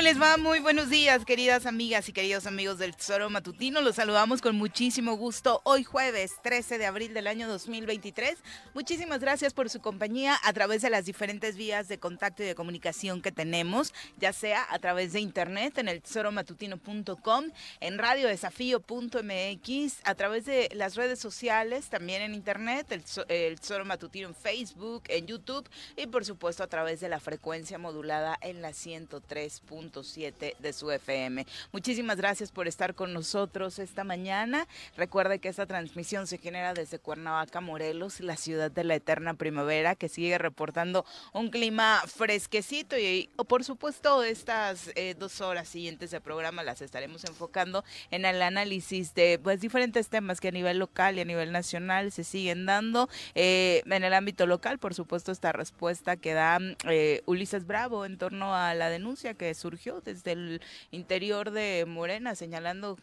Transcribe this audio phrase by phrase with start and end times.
[0.00, 0.38] ¿Cómo les va?
[0.38, 3.82] Muy buenos días, queridas amigas y queridos amigos del Tesoro Matutino.
[3.82, 8.38] Los saludamos con muchísimo gusto hoy jueves 13 de abril del año 2023.
[8.72, 12.54] Muchísimas gracias por su compañía a través de las diferentes vías de contacto y de
[12.54, 17.44] comunicación que tenemos, ya sea a través de internet en el tesoromatutino.com,
[17.80, 24.34] en radiodesafío.mx, a través de las redes sociales, también en internet, el, el Matutino en
[24.34, 29.60] Facebook, en YouTube y por supuesto a través de la frecuencia modulada en la 103
[29.90, 31.46] 3.7 de su FM.
[31.72, 34.66] Muchísimas gracias por estar con nosotros esta mañana.
[34.96, 39.94] Recuerde que esta transmisión se genera desde Cuernavaca, Morelos, la ciudad de la eterna primavera,
[39.94, 46.20] que sigue reportando un clima fresquecito y, por supuesto, estas eh, dos horas siguientes de
[46.20, 51.18] programa las estaremos enfocando en el análisis de pues diferentes temas que a nivel local
[51.18, 53.08] y a nivel nacional se siguen dando.
[53.34, 56.58] Eh, en el ámbito local, por supuesto, esta respuesta que da
[56.88, 60.60] eh, Ulises Bravo en torno a la denuncia que surgió desde el
[60.90, 62.98] interior de Morena, señalando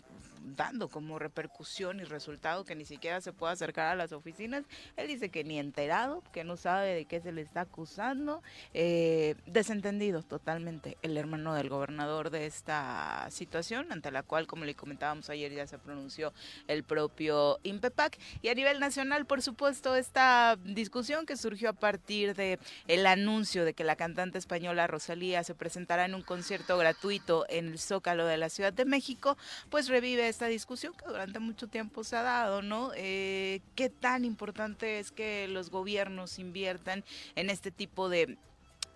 [0.56, 4.66] dando como repercusión y resultado que ni siquiera se puede acercar a las oficinas.
[4.96, 8.42] Él dice que ni enterado, que no sabe de qué se le está acusando.
[8.74, 14.76] Eh, desentendido totalmente el hermano del gobernador de esta situación, ante la cual, como le
[14.76, 16.34] comentábamos ayer, ya se pronunció
[16.68, 18.18] el propio INPEPAC.
[18.42, 23.66] Y a nivel nacional, por supuesto, esta discusión que surgió a partir de el anuncio
[23.66, 28.26] de que la cantante española Rosalía se presentará en un concierto gratuito en el Zócalo
[28.26, 29.38] de la Ciudad de México,
[29.70, 32.92] pues revive esta discusión que durante mucho tiempo se ha dado, ¿no?
[32.96, 37.04] Eh, ¿Qué tan importante es que los gobiernos inviertan
[37.36, 38.38] en este tipo de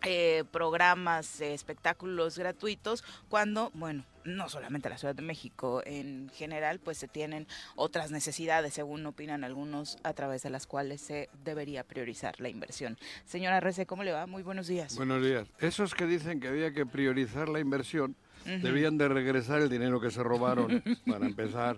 [0.03, 6.99] eh, programas, espectáculos gratuitos, cuando, bueno, no solamente la Ciudad de México, en general, pues
[6.99, 12.39] se tienen otras necesidades, según opinan algunos, a través de las cuales se debería priorizar
[12.39, 12.99] la inversión.
[13.25, 14.27] Señora Rece, ¿cómo le va?
[14.27, 14.95] Muy buenos días.
[14.95, 15.47] Buenos días.
[15.57, 18.15] Esos que dicen que había que priorizar la inversión,
[18.45, 21.77] debían de regresar el dinero que se robaron, para empezar.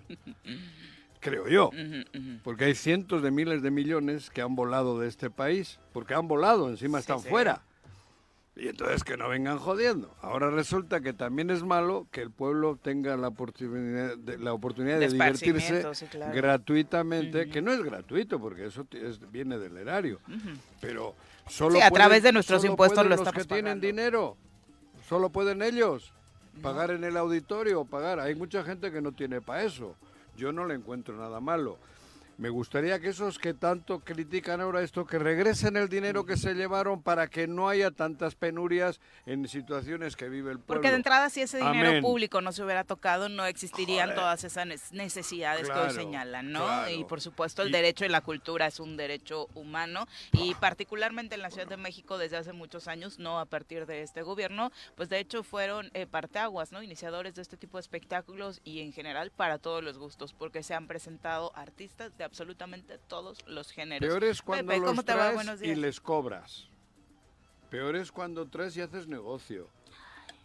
[1.20, 1.70] Creo yo,
[2.42, 6.28] porque hay cientos de miles de millones que han volado de este país, porque han
[6.28, 7.62] volado, encima están fuera.
[8.56, 10.14] Y entonces que no vengan jodiendo.
[10.20, 15.00] Ahora resulta que también es malo que el pueblo tenga la oportunidad de, la oportunidad
[15.00, 15.84] de, divertirse
[16.32, 18.86] gratuitamente, que no es gratuito porque eso
[19.32, 20.20] viene del erario.
[20.80, 21.16] Pero
[21.48, 24.36] solo a través de nuestros impuestos lo los que tienen dinero.
[25.08, 26.12] Solo pueden ellos
[26.62, 28.20] pagar en el auditorio o pagar.
[28.20, 29.94] Hay mucha gente que no tiene para eso.
[30.36, 31.78] Yo no le encuentro nada malo.
[32.36, 36.54] Me gustaría que esos que tanto critican ahora esto, que regresen el dinero que se
[36.54, 40.66] llevaron para que no haya tantas penurias en situaciones que vive el pueblo.
[40.66, 44.92] Porque de entrada, si ese dinero público no se hubiera tocado, no existirían todas esas
[44.92, 46.88] necesidades que hoy señalan, ¿no?
[46.88, 51.42] Y por supuesto, el derecho y la cultura es un derecho humano y particularmente en
[51.42, 55.08] la Ciudad de México desde hace muchos años, no a partir de este gobierno, pues
[55.08, 56.82] de hecho fueron eh, parteaguas, ¿no?
[56.82, 60.74] Iniciadores de este tipo de espectáculos y en general para todos los gustos, porque se
[60.74, 64.08] han presentado artistas de de absolutamente todos los géneros.
[64.08, 66.68] Peor es cuando Pepe, los traes y les cobras.
[67.70, 69.68] Peor es cuando traes y haces negocio.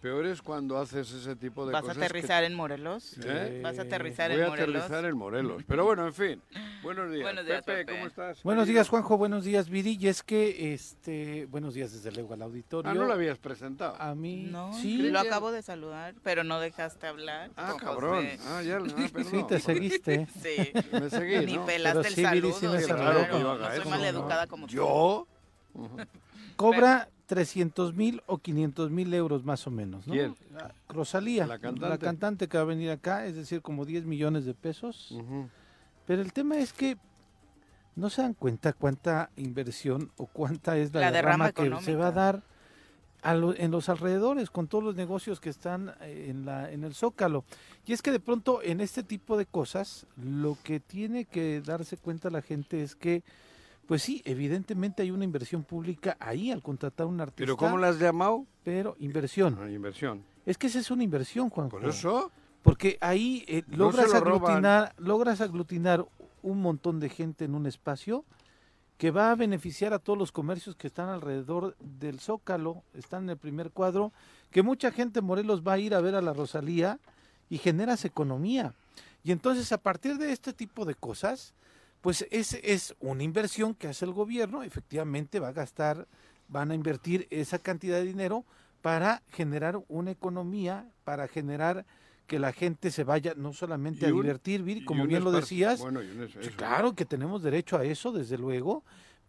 [0.02, 1.98] Peor es cuando haces ese tipo de ¿Vas a cosas.
[1.98, 3.18] que- aterrizar en Morelos?
[3.22, 3.60] ¿Eh?
[3.62, 4.84] ¿Vas a aterrizar Voy en a Morelos?
[4.84, 5.64] aterrizar en Morelos.
[5.68, 6.42] Pero bueno, en fin.
[6.82, 7.24] Buenos días.
[7.24, 7.92] Buenos días, Pepe, Pepe.
[7.98, 8.42] ¿cómo estás?
[8.44, 8.76] Buenos querido?
[8.80, 9.18] días, Juanjo.
[9.18, 9.98] Buenos días, Viri.
[10.00, 12.90] Y es que, este, buenos días desde luego al auditorio.
[12.90, 14.02] Ah, no lo habías presentado.
[14.02, 17.52] A mí, No, sí, lo acabo de saludar, pero no dejaste hablar.
[17.58, 18.24] Ah, cabrón.
[18.24, 18.40] José.
[18.48, 19.32] Ah, ya, ah, perdón.
[19.32, 20.28] sí te seguiste.
[20.42, 20.72] Sí.
[20.94, 21.66] Me seguí, Ni ¿no?
[21.66, 22.54] pelaste Pero el sí, saludo.
[22.54, 24.58] sí me claro, no soy maleducada ¿no?
[24.66, 24.68] tú.
[24.68, 25.28] ¿Yo?
[26.56, 30.14] Cobra 300 mil o 500 mil euros más o menos, ¿no?
[30.14, 30.36] ¿Quién?
[30.88, 32.00] Rosalía, La la cantante.
[32.00, 32.48] cantante.
[32.48, 35.16] que va a venir acá, es decir, como 10 millones de pesos.
[36.08, 36.98] Pero el tema es que
[37.96, 41.96] no se dan cuenta cuánta inversión o cuánta es la, La derrama derrama, que se
[41.96, 42.42] va a dar
[43.22, 46.84] a lo- en los alrededores con todos los negocios que están eh, en, la, en
[46.84, 47.44] el Zócalo.
[47.86, 51.96] Y es que de pronto en este tipo de cosas lo que tiene que darse
[51.98, 53.22] cuenta la gente es que,
[53.90, 57.42] pues sí, evidentemente hay una inversión pública ahí al contratar a un artista.
[57.42, 58.46] ¿Pero cómo la has llamado?
[58.64, 59.58] Pero inversión.
[59.60, 60.24] Ah, inversión.
[60.46, 61.70] Es que esa es una inversión, Juan.
[61.70, 62.32] ¿Por eso?
[62.62, 64.44] Porque ahí eh, No logras, lo roban.
[64.44, 66.06] aglutinar, logras aglutinar
[66.44, 68.26] un montón de gente en un espacio
[69.00, 73.32] que va a beneficiar a todos los comercios que están alrededor del Zócalo, están en
[73.32, 74.14] el primer cuadro,
[74.52, 77.00] que mucha gente en Morelos va a ir a ver a la Rosalía
[77.50, 78.76] y generas economía.
[79.24, 81.56] Y entonces a partir de este tipo de cosas,
[82.02, 86.08] pues es, es una inversión que hace el gobierno, efectivamente va a gastar,
[86.48, 88.46] van a invertir esa cantidad de dinero
[88.82, 91.86] para generar una economía, para generar
[92.28, 95.32] que la gente se vaya no solamente Y a un- divertir, como un bien lo
[95.32, 96.40] decías, Bueno, un eso.
[96.56, 98.84] claro que tenemos derecho a eso, desde luego,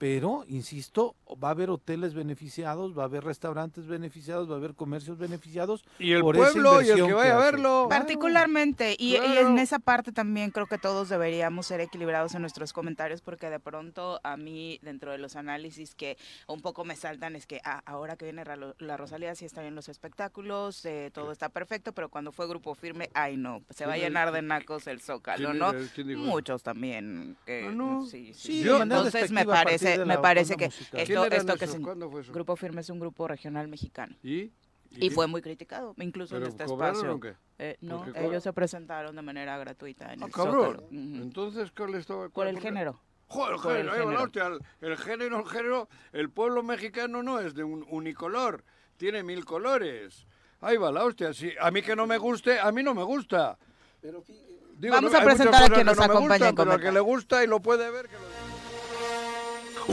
[0.05, 1.15] pero, insisto,
[1.45, 5.85] va a haber hoteles beneficiados, va a haber restaurantes beneficiados, va a haber comercios beneficiados.
[5.99, 7.87] Y el por pueblo y el que vaya a verlo.
[7.91, 9.49] Particularmente, y, y Claro.
[9.49, 13.61] en esa parte también creo que todos deberíamos ser equilibrados en nuestros comentarios porque de
[13.61, 16.17] pronto a mí dentro de los análisis que
[16.49, 18.43] un poco me saltan es que ah, ahora que viene
[18.79, 22.75] la Rosalía sí está bien los espectáculos, eh, todo está perfecto, pero cuando fue grupo
[22.75, 26.25] firme, ay no, se va a ¿Quién es- llenar de nacos el zócalo, ¿Quién ¿no?
[26.25, 27.37] Muchos también.
[27.45, 28.07] que- Ah, no.
[28.07, 31.05] Sí, sí, Entonces me partir parece, me parece que musical.
[31.07, 32.33] ¿Quién esto, esto que es ¿Cuándo fue eso?
[32.33, 34.17] Grupo Firme es un grupo regional mexicano.
[34.23, 34.51] ¿Y?
[34.93, 37.15] Y fue muy criticado, incluso en ¿Pero este espacio.
[37.15, 37.35] o qué?
[37.59, 38.25] Eh, no, cobran?
[38.25, 40.55] ellos se presentaron de manera gratuita en Ah, el cabrón.
[40.65, 40.83] Zócalo.
[40.87, 41.23] Ujú.
[41.23, 42.29] Entonces, ¿cuál estaba?
[42.29, 43.01] Por el género.
[43.29, 44.25] Joder, el Por el género, ahí va la género.
[44.25, 44.47] hostia,
[44.81, 48.65] el, el género, el género, el pueblo mexicano no es de un unicolor,
[48.97, 50.27] tiene mil colores.
[50.61, 53.05] Ahí va la hostia, sí, a mí que no me guste, a mí no me
[53.05, 53.57] gusta.
[54.03, 57.45] Digo, Vamos no- a presentar a quien nos no acompaña pero al que le gusta
[57.45, 58.21] y lo puede ver, que lo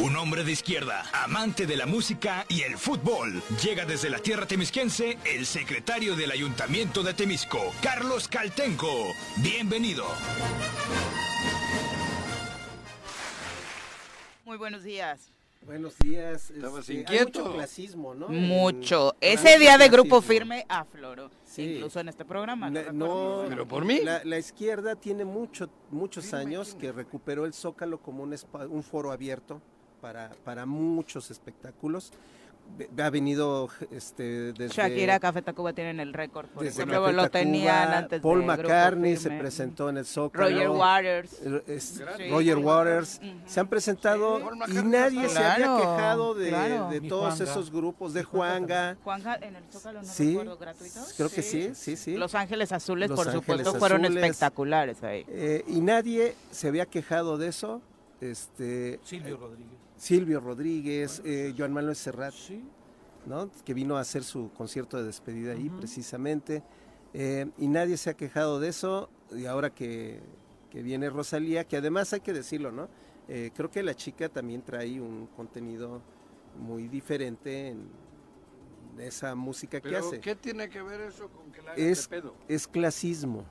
[0.03, 3.41] Un hombre de izquierda, amante de la música y el fútbol.
[3.63, 8.88] Llega desde la tierra temisquense el secretario del Ayuntamiento de Temisco, Carlos Caltenco.
[9.38, 10.05] Bienvenido.
[14.45, 15.31] Muy buenos días.
[15.65, 16.51] Buenos días.
[16.51, 17.39] Estabas este, hay inquieto.
[17.41, 18.29] mucho clasismo, ¿no?
[18.29, 19.15] Mucho.
[19.19, 20.33] En- Ese mucho día de Grupo clasismo.
[20.33, 21.29] Firme afloró.
[21.44, 21.63] Sí.
[21.75, 22.69] Incluso en este programa.
[22.69, 23.45] Ne- ¿lo No?
[23.49, 23.99] Pero por mí.
[24.03, 28.33] La, la izquierda tiene mucho, muchos años que recuperó el Zócalo como un,
[28.69, 29.61] un foro abierto
[30.01, 32.11] para, para muchos espectáculos.
[33.01, 34.67] Ha venido este, desde...
[34.75, 36.47] Shakira, Café Tacuba tienen el récord.
[36.49, 40.05] Por desde ejemplo, Café lo Tacuba, tenían antes Paul de McCartney se presentó en el
[40.05, 40.49] Zócalo.
[40.49, 41.33] Roger Waters.
[41.65, 42.29] Es- Sí.
[42.29, 44.80] Roger Waters, se han presentado Sí.
[44.80, 46.89] Y nadie se había quejado de, claro.
[46.89, 47.44] de todos Juanga.
[47.51, 51.13] esos grupos, de Juanga Juanga, en el Zócalo, no Sí, recuerdo, gratuitos.
[51.16, 52.18] creo que sí, sí, sí.
[52.18, 55.23] Los Ángeles Azules, Los por Ángeles supuesto, fueron espectaculares ahí.
[55.30, 57.81] Eh, y nadie se había quejado de eso.
[58.19, 59.77] Este, Silvio Rodríguez.
[59.97, 62.63] Silvio Rodríguez, eh, Joan Manuel Serrat, Sí.
[63.25, 63.49] ¿no?
[63.66, 66.63] que vino a hacer su concierto de despedida ahí precisamente.
[67.13, 69.09] Eh, y nadie se ha quejado de eso.
[69.35, 70.21] Y ahora que,
[70.69, 72.87] que viene Rosalía, que además hay que decirlo, ¿no?
[73.27, 76.01] Eh, creo que la chica también trae un contenido
[76.59, 77.89] muy diferente en
[78.99, 80.19] esa música que Pero, hace.
[80.21, 82.33] ¿qué tiene que ver eso con que la hagan Es, de pedo?
[82.47, 83.44] es clasismo.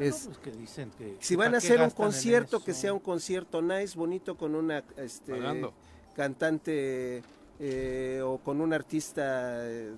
[0.00, 3.00] Es, No, pues que dicen que- Si van a hacer un concierto, que sea un
[3.00, 5.74] concierto nice, bonito, con una este, Pagando.
[6.14, 7.22] cantante
[7.58, 9.22] eh, o con un artista
[9.68, 9.92] eh,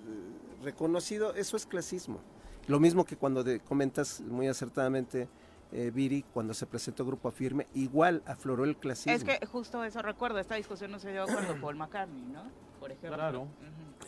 [0.65, 2.19] reconocido, eso es clasismo.
[2.67, 5.29] Lo mismo que cuando de- comentas muy acertadamente,
[5.71, 9.13] eh, Viri, cuando se presentó Grupo Firme, igual afloró el clasismo.
[9.13, 12.43] Es que justo eso recuerdo, esta discusión no se dio cuando Paul McCartney, ¿no?
[12.83, 13.15] Por ejemplo.
[13.15, 13.47] Claro.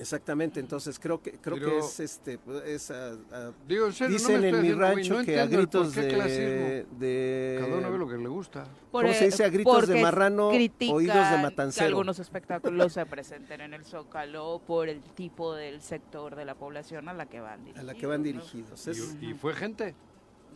[0.00, 2.92] Exactamente, entonces creo que creo Pero- que es este es,
[3.68, 7.76] Digo, en serio, dicen en mi rancho no que a por gritos de, de Cada
[7.76, 8.64] uno ve lo que le gusta.
[8.90, 9.44] ¿Cómo se Por- dice?
[9.44, 10.98] A gritos de marrano, oídos
[11.30, 11.86] de Que matancero.
[11.86, 17.08] algunos espectáculos se presenten en el Zócalo por el tipo del sector de la población
[17.08, 17.88] a la que van dirigidos.
[17.88, 18.88] a la que van dirigidos.
[18.88, 19.94] Es- Y, y fue gente.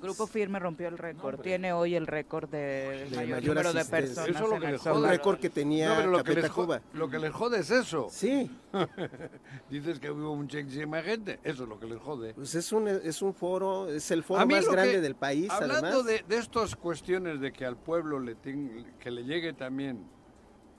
[0.01, 1.41] Grupo Firme rompió el récord.
[1.41, 4.29] Tiene hoy el récord de De mayor, mayor número de personas.
[4.29, 4.95] Eso es lo que el le Un jode.
[4.95, 5.09] Zócalo.
[5.09, 6.81] récord que tenía No, pero lo que, les jo- Cuba.
[6.95, 8.09] lo que les jode es eso.
[8.11, 8.51] Sí,
[9.71, 11.39] Dices que hubo muchísima gente.
[11.43, 12.35] Eso es lo que les jode.
[12.35, 15.87] pues es un, es un foro, es el foro más grande que- del país, Hablando
[15.89, 16.05] además.
[16.07, 20.07] de, de estas cuestiones de que al pueblo le ten- que le llegue también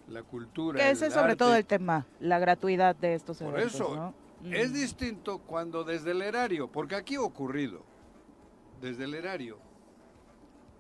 [0.08, 0.80] la cultura.
[0.80, 3.96] Que ese es sobre arte, todo el tema, la gratuidad de estos Por eventos, eso,
[3.96, 4.14] ¿no?
[4.52, 4.74] Es Mm.
[4.74, 7.84] distinto cuando desde el erario, porque aquí ha ocurrido,
[8.82, 9.58] desde el erario,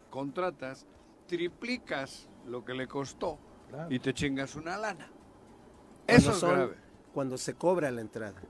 [0.09, 0.85] contratas,
[1.27, 3.37] triplicas lo que le costó
[3.69, 3.93] Claro.
[3.93, 5.07] y te chingas una lana.
[6.07, 6.75] Cuando Eso es son- grave.
[7.13, 8.41] Cuando se cobra la entrada.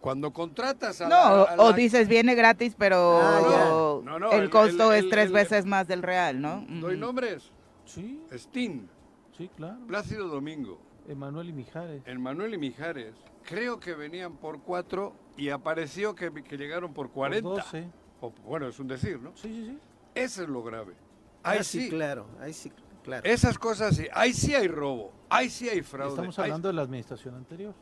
[0.00, 1.10] Cuando contratas a No,
[1.44, 4.00] la- o- dices viene gratis, pero Ah.
[4.04, 6.64] No, no, el, el- costo el- es tres el- veces más del real, ¿no?
[6.68, 7.50] Doy nombres.
[7.84, 8.86] Sí, Sting,
[9.36, 9.78] sí, claro.
[9.86, 12.02] Plácido Domingo, Emanuel y Mijares.
[12.06, 13.14] el Manuel y Mijares.
[13.44, 17.48] Creo que venían por cuatro y apareció que, que llegaron por por 40.
[17.48, 17.88] 12.
[18.20, 19.30] O, bueno, es un decir, ¿no?
[19.36, 19.78] Sí, sí, sí.
[20.14, 20.94] Ese es lo grave.
[21.42, 22.72] Ah, Ahí sí, sí, claro, ahí sí,
[23.04, 23.22] claro.
[23.28, 24.06] esas cosas sí.
[24.12, 26.14] Ahí sí hay robo, ahí sí hay fraude.
[26.14, 27.74] Estamos ahí- hablando de la administración anterior.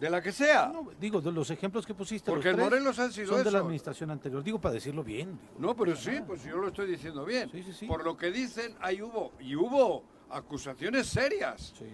[0.00, 0.68] de la que sea.
[0.72, 2.28] No, digo, de los ejemplos que pusiste.
[2.30, 3.58] Porque los tres Morelos han sido son de la eso.
[3.58, 4.42] administración anterior.
[4.42, 5.38] Digo, para decirlo bien.
[5.40, 5.54] digo.
[5.58, 7.48] No, pero sí, pues yo lo estoy diciendo bien.
[7.50, 7.86] Sí, sí, sí.
[7.86, 11.86] Por lo que dicen, ahí hubo, y hubo acusaciones serias Sí.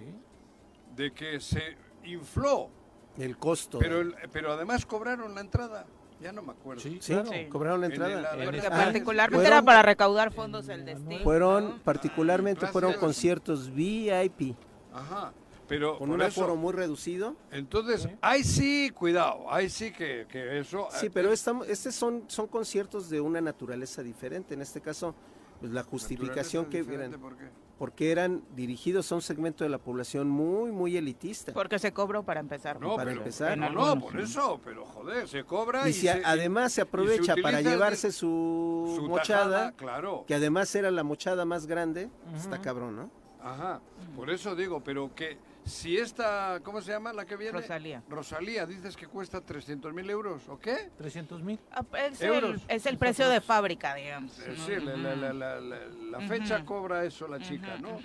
[0.97, 2.71] de que se infló,
[3.19, 3.79] El costo.
[3.79, 5.87] pero, el- pero además cobraron la entrada.
[6.21, 6.83] Ya no me acuerdo.
[6.83, 7.31] Sí, Sí, claro.
[7.33, 7.47] Sí.
[7.49, 8.13] cobraron la En entrada.
[8.35, 11.23] el- en Porque el- Ah, particularmente fueron- era para recaudar fondos el destino.
[11.25, 11.79] Fueron, ¿no?
[11.83, 12.73] particularmente Gracias.
[12.73, 14.55] fueron conciertos VIP,
[14.93, 15.33] Ajá.
[15.69, 17.37] Pero con un eso, aforo muy reducido.
[17.53, 20.89] entonces, ahí sí, cuidado, ahí sí que, que eso...
[20.91, 24.55] Sí, eh, pero estamos, estos son, son conciertos de una naturaleza diferente.
[24.55, 25.15] En este caso,
[25.61, 27.45] pues la justificación que diferente, ¿por qué?
[27.81, 31.55] Porque eran dirigidos a un segmento de la población muy, muy elitista.
[31.55, 32.79] Porque se cobró para empezar.
[32.79, 33.57] No, para pero, empezar.
[33.57, 37.63] no, no, por eso, pero joder, se cobra y, Y se- además se aprovecha para
[37.63, 40.25] llevarse su, su mochada, tajada, claro.
[40.29, 42.63] que además era la mochada más grande, está Ujú.
[42.63, 43.11] cabrón, ¿no?
[43.43, 43.81] Ajá,
[44.15, 45.39] por eso digo, pero que
[45.71, 47.53] si esta, ¿cómo se llama la que viene?
[47.61, 48.03] Rosalía.
[48.09, 50.91] Rosalía, dices que cuesta 300 mil euros, ¿o qué?
[50.99, 51.59] 300 mil.
[51.71, 52.63] Ah, Es el, Euros.
[52.69, 54.39] es el precio de fábrica, digamos.
[54.41, 54.67] Eh, ¿no?
[54.67, 55.87] Sí, la, la- la- la- la-
[56.19, 57.99] la fecha cobra eso la chica, ¿no?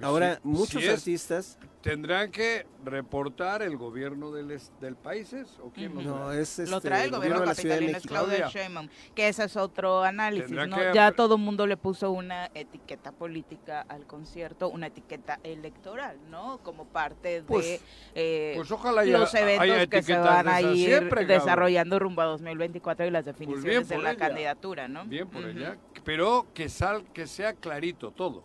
[0.00, 5.34] Pues Ahora, muchos si es- artistas, ¿Tendrán que reportar el gobierno del, es- del país
[5.62, 6.42] o quién lo no, trae?
[6.42, 8.06] es este, Lo trae el gobierno de capitalino, es.
[8.06, 8.48] Claudia.
[8.48, 10.76] Sheinbaum, que ese es otro análisis, ¿no?
[10.76, 16.18] que- Ya todo el mundo le puso una etiqueta política al concierto, una etiqueta electoral,
[16.30, 16.58] ¿no?
[16.62, 17.80] Como parte de Pues-
[18.14, 21.38] eh, Pues ojalá haya, los eventos que se van a ir siempre, cabrón.
[21.38, 24.18] Desarrollando rumbo a 2024 y las definiciones de la ella.
[24.18, 25.06] candidatura, ¿no?
[25.06, 28.44] Bien por ella, pero que sal, que sea clarito todo.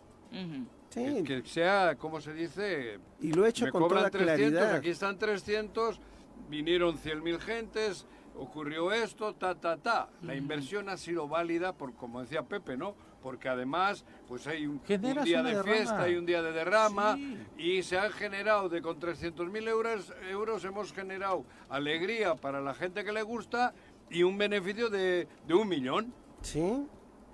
[0.96, 2.98] Sí, Que, que sea, ¿cómo se dice?
[3.20, 4.74] y lo he hecho Me con cobran toda 300, claridad.
[4.76, 6.00] aquí están 300,
[6.48, 10.08] vinieron 100.000 gentes, ocurrió esto, ta, ta, ta.
[10.22, 12.94] La inversión ha sido válida, por como decía Pepe, ¿no?
[13.22, 15.62] Porque además, pues hay un, un día de derrama.
[15.64, 17.38] fiesta y un día de derrama, Sí.
[17.58, 23.04] y se han generado, de con 300.000 euros, euros hemos generado alegría para la gente
[23.04, 23.74] que le gusta
[24.10, 26.14] y un beneficio de, de un millón.
[26.42, 26.86] Sí,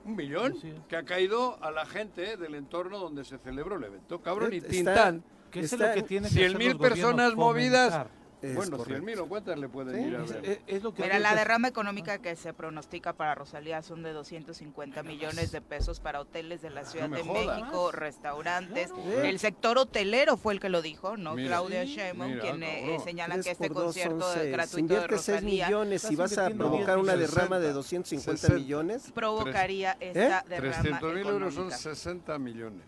[0.05, 0.55] Un millón
[0.89, 4.21] que ha caído a la gente del entorno donde se celebró el evento.
[4.21, 5.23] Cabrón, y Tintán.
[5.51, 8.07] Que es Está lo que en tiene que 100.000 hacer los gobiernos, personas movidas.
[8.43, 9.05] Es bueno, correcto.
[9.05, 10.45] 100.000 o cuántas le pueden Sí, ir a Es, ver.
[10.45, 14.13] es- es lo que Mira, la derrama económica que se pronostica para Rosalía son de
[14.13, 17.25] 250 millones de pesos para hoteles de la Ciudad me de.
[17.25, 18.91] México, restaurantes.
[18.93, 19.23] Claro.
[19.23, 21.35] El sector hotelero fue el que lo dijo, ¿no?
[21.35, 21.49] Mira.
[21.49, 24.45] Claudia Sheinbaum, mira, quien eh, señala que este dos concierto seis.
[24.45, 27.73] Si gratuito de inviertes 6 Rosalía millones y vas a provocar una derrama de 60,
[27.75, 28.55] 250 60.
[28.59, 31.79] millones, provocaría esta derrama 300 mil euros son económica.
[31.79, 32.85] 60 millones.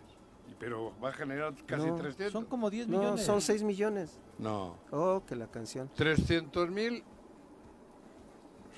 [0.65, 2.33] Pero va a generar casi No, 300.
[2.33, 3.23] Son como 10 no, millones.
[3.27, 4.19] son 6 millones.
[4.39, 5.91] No, Oh, que la canción.
[5.95, 7.05] 300 mil.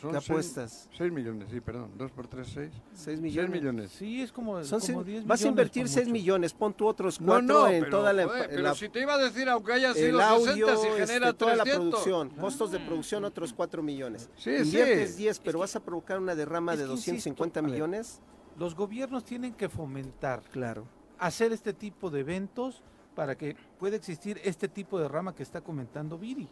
[0.01, 0.89] Son ¿Qué seis- apuestas?
[0.99, 1.93] 6 millones, sí, perdón.
[1.97, 2.71] 2 por 3, 6.
[2.73, 3.51] 6 6 millones.
[3.51, 3.91] millones.
[3.93, 6.13] Sí, es como, Son como seis- 10 vas a millones invertir por 6 mucho.
[6.13, 8.89] millones, pon tú otros No, 4 no, en pero, toda la, joder, pero la- si
[8.89, 11.63] te iba a decir, aunque haya sido el 60, audio, si este, genera toda la
[11.63, 12.01] 300.
[12.03, 14.29] producción, costos de producción otros 4 millones.
[14.37, 15.23] Sí, Inviertes sí.
[15.23, 17.71] 10, pero vas a provocar una derrama es de que 250 insisto, a ver.
[17.73, 18.21] millones.
[18.59, 20.87] Los gobiernos tienen que fomentar, Claro.
[21.19, 22.83] Hacer este tipo de eventos
[23.15, 26.49] para que pueda existir este tipo de rama que está comentando Viri.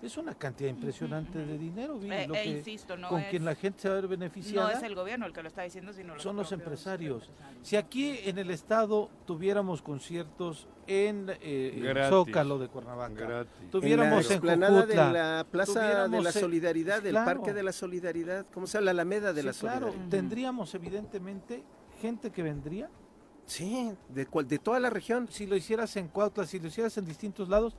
[0.00, 3.30] Es una cantidad impresionante de dinero, Viri, Eh, lo eh, que- insisto, no con es,
[3.30, 4.72] quien la gente se va a ver no beneficiada.
[4.72, 7.24] es el gobierno el que lo está diciendo, sino los son los empresarios.
[7.28, 7.66] empresarios.
[7.66, 12.06] Si aquí en el estado tuviéramos conciertos en eh.
[12.08, 13.70] Zócalo de Cuernavaca, Gratis.
[13.72, 17.26] tuviéramos en la en, de la Plaza de la Solidaridad, del claro.
[17.40, 18.84] Parque de la Solidaridad, ¿cómo se llama?
[18.86, 20.10] La Alameda de sí, la claro, Solidaridad.
[20.10, 21.64] tendríamos evidentemente
[22.00, 22.88] gente que vendría.
[23.48, 25.26] Sí, de, cual- de toda la región.
[25.28, 27.74] Si lo hicieras en Cuautla, si lo hicieras en distintos lados,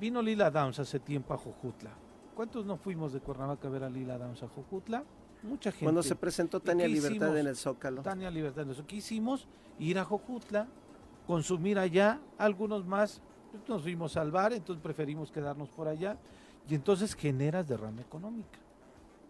[0.00, 1.90] vino Lila Downs hace tiempo a Jojutla.
[2.34, 5.04] ¿Cuántos no fuimos de Cuernavaca a ver a Lila Downs a Jojutla?
[5.42, 5.84] mucha gente.
[5.84, 7.36] Cuando se presentó ¿Y Tania Libertad hicimos?
[7.36, 8.00] en el Zócalo.
[8.02, 8.68] Tania Libertad.
[8.70, 9.46] Eso ¿Qué hicimos?
[9.78, 10.66] Ir a Jojutla,
[11.26, 13.20] consumir allá, algunos más
[13.52, 16.16] pues, nos fuimos al bar, entonces preferimos quedarnos por allá
[16.66, 18.58] y entonces generas derrama económica.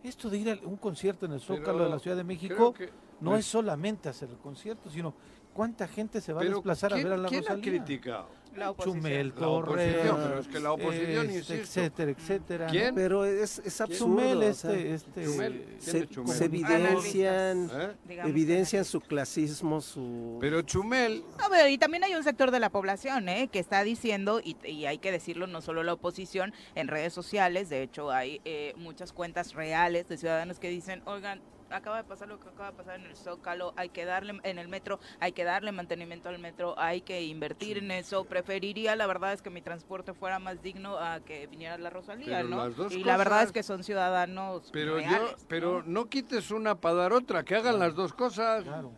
[0.05, 2.91] Esto de ir a un concierto en el Zócalo de la Ciudad de México que-
[3.21, 5.15] no pues, es solamente hacer el concierto, sino
[5.55, 7.65] cuánta gente se va a desplazar a ¿quién- ver a la ¿Quién ha Rosalía.
[7.85, 8.45] criticado?
[8.55, 8.99] La oposición.
[9.03, 11.55] Chumel, La oposición, Torres, pero es que la oposición, este, insisto.
[11.81, 12.67] etcétera, etcétera.
[12.69, 12.89] ¿Quién?
[12.91, 12.95] ¿no?
[12.95, 14.05] Pero es, es absurdo.
[14.15, 16.37] Chumel, o este, sea, este, Chumel, ¿quién se, es Chumel?
[16.37, 17.91] se evidencian, ¿Eh?
[18.27, 20.39] evidencian su clasismo, su...
[20.41, 23.49] Pero Chumel, No, pero y también hay un sector de la población ¿eh?
[23.51, 27.69] que está diciendo, y, y hay que decirlo, no solo la oposición, en redes sociales,
[27.69, 31.41] de hecho hay eh, muchas cuentas reales de ciudadanos que dicen, oigan,
[31.77, 34.59] acaba de pasar lo que acaba de pasar en el Zócalo, hay que darle, en
[34.59, 39.07] el metro, hay que darle mantenimiento al metro, hay que invertir en eso, preferiría, la
[39.07, 42.57] verdad es que mi transporte fuera más digno a que viniera la Rosalía, Pero ¿no?
[42.59, 46.03] las dos y la verdad es que son ciudadanos pero yo, pero ¿no?
[46.03, 48.93] no quites una para dar otra, que hagan las dos cosas, Claro.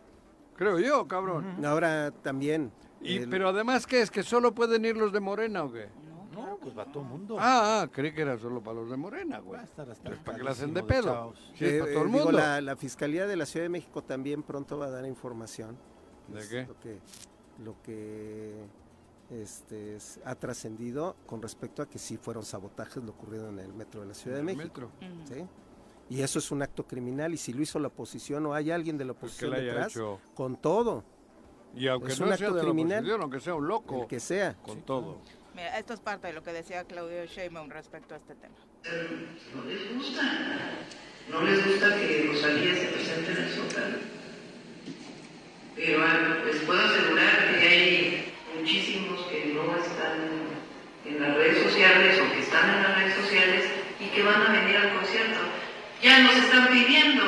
[0.54, 1.64] creo yo, cabrón.
[1.64, 2.72] Ahora también...
[3.00, 4.10] Y, el- pero además, ¿qué es?
[4.10, 5.88] ¿Que solo pueden ir los de Morena o qué?
[6.36, 7.36] No, pues va todo el mundo.
[7.38, 9.60] Ah, ah, creí que era solo para los de Morena, va güey.
[9.60, 11.32] a estar hasta Pues, ¿Para que la hacen de pedo?
[11.54, 12.38] es eh, para todo el digo, mundo.
[12.38, 15.76] la, la Fiscalía de la Ciudad de México también pronto va a dar información.
[16.28, 16.66] ¿De qué?
[16.66, 16.98] Lo que,
[17.64, 18.64] lo que
[19.30, 23.72] este, es- ha trascendido con respecto a que sí fueron sabotajes lo ocurrido en el
[23.72, 24.62] metro de la Ciudad de el México.
[24.64, 24.90] metro.
[25.26, 25.44] ¿sí?
[26.08, 28.96] Y eso es un acto criminal y si lo hizo la oposición o hay alguien
[28.96, 30.20] de la Pues que oposición la detrás, hecho.
[30.34, 31.02] con todo,
[31.74, 32.98] Y aunque Es no un sea acto de la criminal.
[33.00, 34.54] oposición, aunque sea un loco, el que sea.
[34.62, 35.18] con todo.
[35.56, 38.54] Mira, esto es parte de lo que decía Claudio Sheinbaum respecto a este tema.
[39.54, 40.22] no les gusta.
[41.30, 43.96] No les gusta que Rosalía se presente en el Zócalo.
[45.74, 50.46] Pero ah, les puedo asegurar que hay muchísimos que no están
[51.06, 53.64] en las redes sociales o que están en las redes sociales
[53.98, 55.40] y que van a venir al concierto.
[56.02, 57.24] Ya nos están pidiendo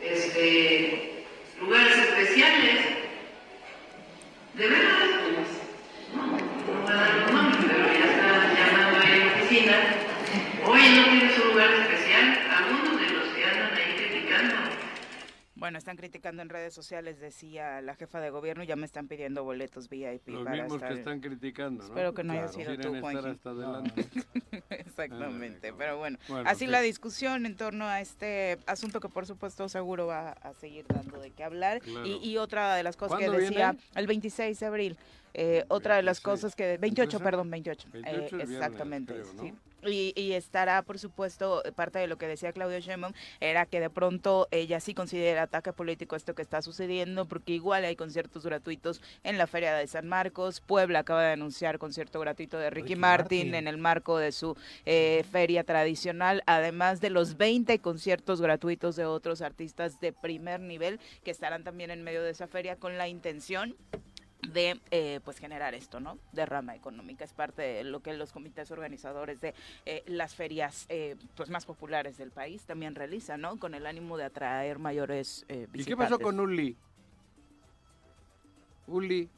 [0.00, 1.26] este,
[1.60, 2.80] lugares especiales.
[4.54, 4.92] De veras,
[6.14, 9.74] no, no voy a dar los nombres, pero ya está llamando ahí a la oficina.
[10.66, 12.38] Oye, ¿no tienes un lugar especial?
[12.54, 14.54] Algunos de los que andan ahí criticando.
[15.62, 19.44] Bueno, están criticando en redes sociales, decía la jefa de gobierno, ya me están pidiendo
[19.44, 20.88] boletos VIP Los para mismos estar...
[20.92, 21.88] que están criticando, ¿no?
[21.90, 22.52] Espero que no haya Claro.
[22.52, 24.04] sido Quieren tú, estar hasta adelante.
[24.70, 29.24] Exactamente, Ándale, pero bueno, Bueno, así la discusión en torno a este asunto que por
[29.24, 31.80] supuesto seguro va a seguir dando de qué hablar.
[31.80, 32.08] Claro.
[32.08, 33.86] Y, y otra de las cosas que ¿Cuándo decía viene?
[33.94, 34.96] el 26 de abril,
[35.32, 36.24] eh, otra de las 26.
[36.24, 36.76] cosas que...
[36.78, 37.24] 28, ¿Empieza?
[37.24, 37.88] perdón, 28.
[37.92, 39.42] 28 eh, es viernes, exactamente, creo, ¿no?
[39.44, 39.54] sí.
[39.84, 43.90] Y, y estará, por supuesto, parte de lo que decía Claudio Sheinbaum, era que de
[43.90, 49.00] pronto ella sí considera ataque político esto que está sucediendo, porque igual hay conciertos gratuitos
[49.24, 50.60] en la Feria de San Marcos.
[50.60, 53.54] Puebla acaba de anunciar concierto gratuito de Ricky, Ricky Martin, Martin.
[53.54, 59.04] en el marco de su eh, feria tradicional, además de los 20 conciertos gratuitos de
[59.04, 63.08] otros artistas de primer nivel que estarán también en medio de esa feria con la
[63.08, 63.76] intención
[64.50, 66.18] de eh, pues generar esto, ¿no?
[66.32, 67.24] Derrama económica.
[67.24, 69.54] Es parte de lo que los comités organizadores de
[69.86, 73.58] eh, las ferias eh, pues más populares del país también realizan, ¿no?
[73.58, 76.24] Con el ánimo de atraer mayores eh, ¿Y qué pasó visitantes.
[76.24, 76.76] con Uli?
[78.88, 79.28] Uli,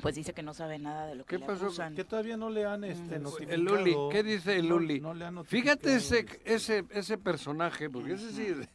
[0.00, 1.66] Pues dice que no sabe nada de lo que ¿Qué le pasó?
[1.66, 1.94] acusan.
[1.94, 3.22] Que todavía no le han este, Mm.
[3.22, 3.54] notificado.
[3.54, 5.00] el Uli, ¿qué dice el Uli?
[5.00, 8.68] no le han Fíjate ese, ese, ese personaje, porque ese sí, es-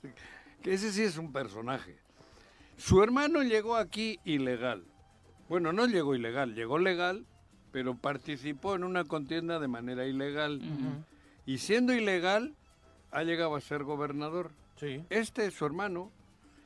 [0.62, 1.98] que ese sí es un personaje.
[2.78, 4.84] Su hermano llegó aquí ilegal.
[5.50, 7.26] Bueno, no llegó ilegal, llegó legal,
[7.72, 10.62] pero participó en una contienda de manera ilegal.
[11.46, 12.54] Y siendo ilegal,
[13.12, 14.52] ha llegado a ser gobernador.
[14.80, 15.04] Sí.
[15.10, 16.12] Este, su hermano,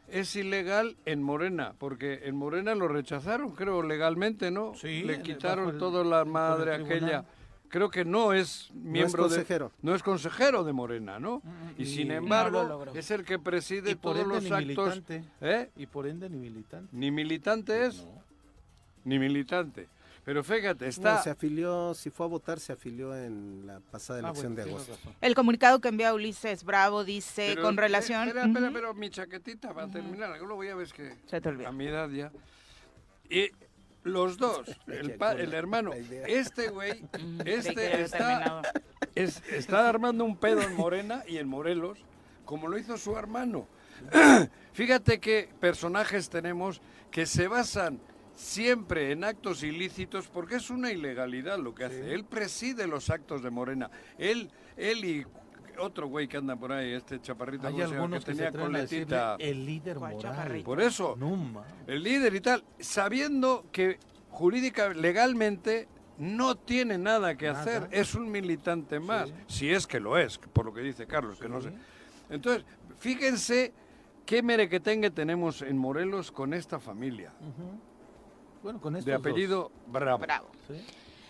[0.10, 4.74] es ilegal en Morena, porque en Morena lo rechazaron, creo, legalmente, ¿no?
[4.76, 7.26] Sí, Le quitaron el- toda la madre aquella.
[7.70, 9.68] Creo que no es miembro consejero.
[9.68, 9.74] de...
[9.82, 11.42] No es consejero de Morena, ¿no?
[11.44, 14.36] Mm, Y, y- sin No embargo, lo es el que preside Y por todos ende
[14.36, 14.96] los ni actos.
[14.96, 15.24] militante.
[15.42, 15.70] ¿Eh?
[15.76, 16.88] Y por ende ni militante.
[16.96, 18.24] Ni militante es, No.
[19.08, 19.88] Ni militante.
[20.26, 21.24] Pero fíjate, No, está...
[21.24, 24.76] se afilió, si fue a votar, se afilió en la pasada Ah, elección bueno, de
[24.76, 24.98] agosto.
[25.22, 28.28] El comunicado que envía Ulises Bravo dice Pero, con eh, relación...
[28.28, 28.74] Espera, espera, Ujú.
[28.74, 30.38] pero mi chaquetita va a terminar.
[30.42, 31.16] Luego ya ves que...
[31.28, 31.70] Se te olvida.
[31.70, 32.32] A mi edad ya.
[33.30, 33.52] Y
[34.04, 37.06] los dos, el, pa- el hermano, este güey,
[37.46, 38.62] este está,
[39.16, 42.00] es- está armando un pedo en Morena y en Morelos,
[42.44, 43.66] como lo hizo su hermano.
[44.74, 48.00] Fíjate qué personajes tenemos que se basan
[48.38, 52.14] siempre en actos ilícitos porque es una ilegalidad lo que hace.
[52.14, 53.90] Él preside los actos de Morena.
[54.20, 55.26] Él, él y
[55.80, 59.36] otro güey que anda por ahí, este chaparrito Hay algunos que que tenía coletita.
[59.40, 60.32] el líder ¿Cuál moral.
[60.32, 60.66] chaparrito?
[60.66, 61.18] Por eso,
[61.88, 65.88] el líder y tal, sabiendo que jurídica, legalmente
[66.20, 67.62] no tiene nada que Nada.
[67.62, 69.36] hacer, es un militante más, Sí.
[69.48, 71.72] si es que lo es, por lo que dice Carlos, que no sé.
[72.30, 72.66] Entonces,
[73.00, 73.72] fíjense
[74.26, 77.32] qué merequetengue tenemos en Morelos con esta familia.
[77.40, 77.80] Ujú.
[78.68, 79.22] Bueno, con estos De dos.
[79.22, 80.18] apellido Bravo.
[80.18, 80.48] Bravo.
[80.68, 80.74] Sí.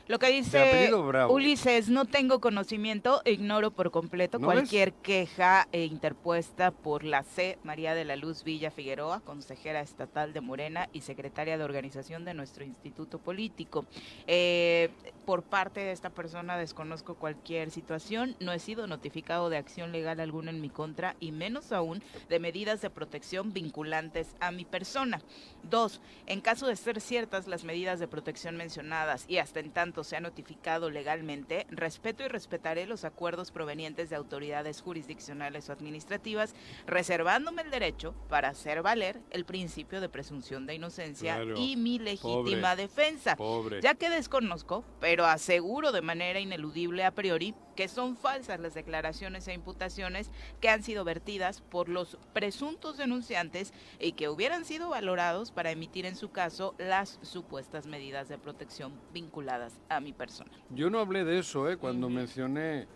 [0.08, 0.90] Lo que dice.
[1.30, 4.56] Ulises, no tengo conocimiento, ignoro por completo ¿No ves?
[4.56, 7.60] cualquier queja eh, interpuesta por la C.
[7.64, 12.34] María de la Luz Villa Figueroa, consejera estatal de Morena y secretaria de organización de
[12.34, 13.86] nuestro instituto político.
[14.28, 14.90] Eh,
[15.26, 20.22] por parte de esta persona desconozco cualquier situación, no he sido notificado de acción legal
[20.22, 25.22] alguna en mi contra y menos aún de medidas de protección vinculantes a mi persona.
[25.64, 29.97] Dos, en caso de ser ciertas las medidas de protección mencionadas y hasta en tanto
[30.04, 36.54] se ha notificado legalmente, respeto y respetaré los acuerdos provenientes de autoridades jurisdiccionales o administrativas,
[36.86, 41.56] reservándome el derecho para hacer valer el principio de presunción de inocencia Claro.
[41.58, 42.76] y mi legítima Pobre.
[42.84, 43.36] defensa.
[43.36, 43.82] Pobre.
[43.82, 49.48] Ya que desconozco, pero aseguro de manera ineludible a priori que son falsas las declaraciones
[49.48, 55.52] e imputaciones que han sido vertidas por los presuntos denunciantes y que hubieran sido valorados
[55.52, 60.50] para emitir en su caso las supuestas medidas de protección vinculadas a mi persona.
[60.72, 61.78] Yo no hablé de eso, ¿eh?
[61.78, 62.88] Cuando mencioné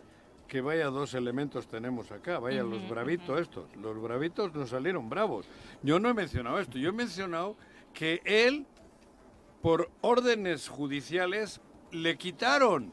[0.47, 3.65] que vaya dos elementos tenemos acá, vaya los bravitos estos.
[3.77, 5.45] Los bravitos nos salieron bravos.
[5.83, 7.55] Yo no he mencionado esto, yo he mencionado
[7.93, 8.65] que él,
[9.61, 12.91] por órdenes judiciales, le quitaron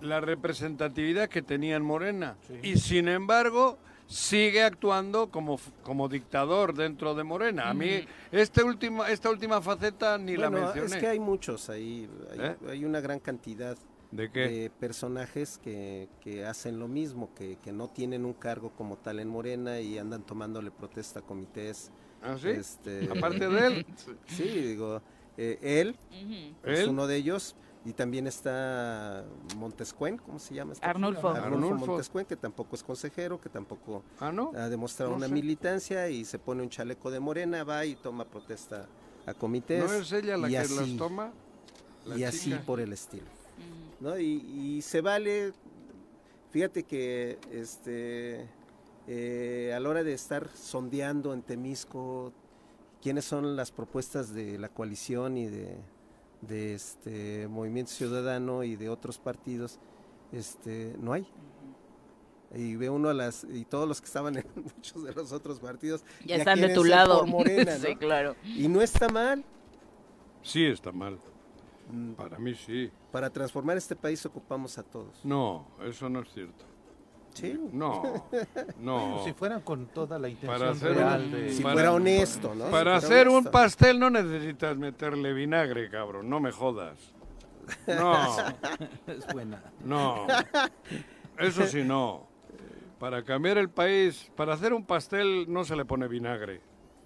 [0.00, 2.36] la representatividad que tenía en Morena.
[2.46, 2.54] Sí.
[2.62, 3.78] Y sin embargo,
[4.10, 7.70] sigue actuando como, como dictador dentro de Morena.
[7.70, 10.86] A mí, este último, esta última faceta ni la mencioné.
[10.86, 12.56] es que hay muchos ahí, hay, ¿Eh?
[12.68, 13.78] hay una gran cantidad
[14.10, 14.40] ¿De qué?
[14.40, 19.20] de personajes que, que hacen lo mismo, que, que no tienen un cargo como tal
[19.20, 21.92] en Morena y andan tomándole protesta a comités.
[22.20, 22.48] ¿Ah, sí?
[22.48, 23.86] este, Aparte de él,
[24.26, 25.00] Sí, digo,
[25.36, 25.96] eh, él
[26.64, 27.54] es él, uno de ellos
[27.84, 29.24] y también está
[29.56, 30.74] Montescuen, ¿cómo se llama?
[30.74, 31.28] esta Arnulfo.
[31.28, 31.86] Arnulfo Arnulfo.
[31.86, 34.52] Montescuen, que tampoco es consejero, que tampoco ah, ¿no?
[34.54, 35.32] ha demostrado No una sé.
[35.32, 38.86] militancia y se pone un chaleco de Morena, va y toma protesta
[39.26, 39.82] a comités.
[39.84, 41.32] ¿No es ella la que así, las toma?
[42.04, 43.26] La y así por el estilo.
[44.00, 44.18] ¿no?
[44.18, 45.52] Y, y se vale,
[46.50, 48.48] fíjate que este
[49.06, 52.32] eh, a la hora de estar sondeando en Temisco
[53.02, 55.76] quiénes son las propuestas de la coalición y de,
[56.42, 59.78] de este Movimiento Ciudadano y de otros partidos,
[60.32, 61.26] este no hay.
[62.54, 64.44] Y ve uno a las y todos los que estaban en
[64.76, 67.20] muchos de los otros partidos Ya están de tu lado.
[67.20, 67.86] por Morena, ¿no?
[67.86, 68.34] sí, claro.
[68.44, 69.44] Y no está mal.
[70.42, 71.18] Sí, está mal.
[71.92, 72.90] Mm, Para mí sí.
[73.12, 75.24] Para transformar este país ocupamos a todos.
[75.24, 76.64] No, eso no es cierto.
[77.40, 77.58] Sí.
[77.72, 78.26] No,
[78.78, 79.22] no.
[79.24, 81.52] Si fueran con toda la intención Para hacer real un- de...
[81.52, 82.70] Si Para- fuera honesto, ¿no?
[82.70, 86.28] Para Si hacer un pastel no necesitas meterle vinagre, cabrón.
[86.28, 86.96] No me jodas.
[87.86, 88.14] No,
[89.06, 89.62] Es buena.
[89.84, 90.26] no.
[91.38, 92.28] Eso sí, no.
[92.98, 96.60] Para cambiar el país, para hacer un pastel no se le pone vinagre.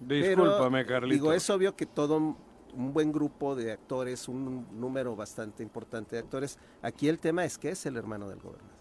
[0.05, 1.13] Pero, Discúlpame, Carlito.
[1.13, 2.45] Digo, es obvio que todo un
[2.77, 6.59] un buen grupo de actores, un número bastante importante de actores.
[6.81, 8.75] Aquí el tema es que es el hermano del gobernador.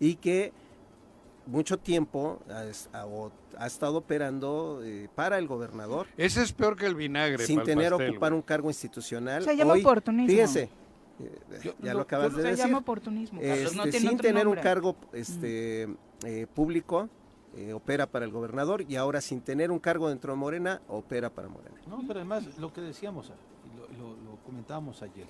[0.00, 0.52] Y que
[1.46, 2.64] mucho tiempo ha,
[3.58, 7.44] ha- estado operando eh, para el gobernador Ese es peor que el vinagre.
[7.46, 9.44] sin tener pastel, ocupar un cargo institucional.
[9.44, 10.28] Se llama Hoy, oportunismo.
[10.28, 10.68] Fíjese,
[11.20, 12.64] eh, Yo- ya lo- lo acabas de Se decir.
[12.64, 15.88] llama oportunismo, Carlos, no Este, sin tener un cargo este,
[16.24, 17.08] eh, público,
[17.56, 21.30] eh, opera para el gobernador y ahora sin tener un cargo dentro de Morena, opera
[21.30, 21.76] para Morena.
[21.86, 25.26] No, pero además lo que decíamos, y lo, lo- lo comentábamos ayer,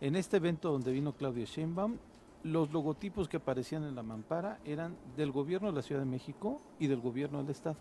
[0.00, 1.96] en este evento donde vino Claudio Sheinbaum,
[2.46, 6.60] los logotipos que aparecían en la mampara eran del gobierno de la Ciudad de México
[6.78, 7.76] y del gobierno del Estado.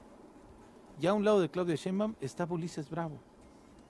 [1.00, 3.20] Ya a un lado de Claudio Sheinbaum estaba Ulises Bravo.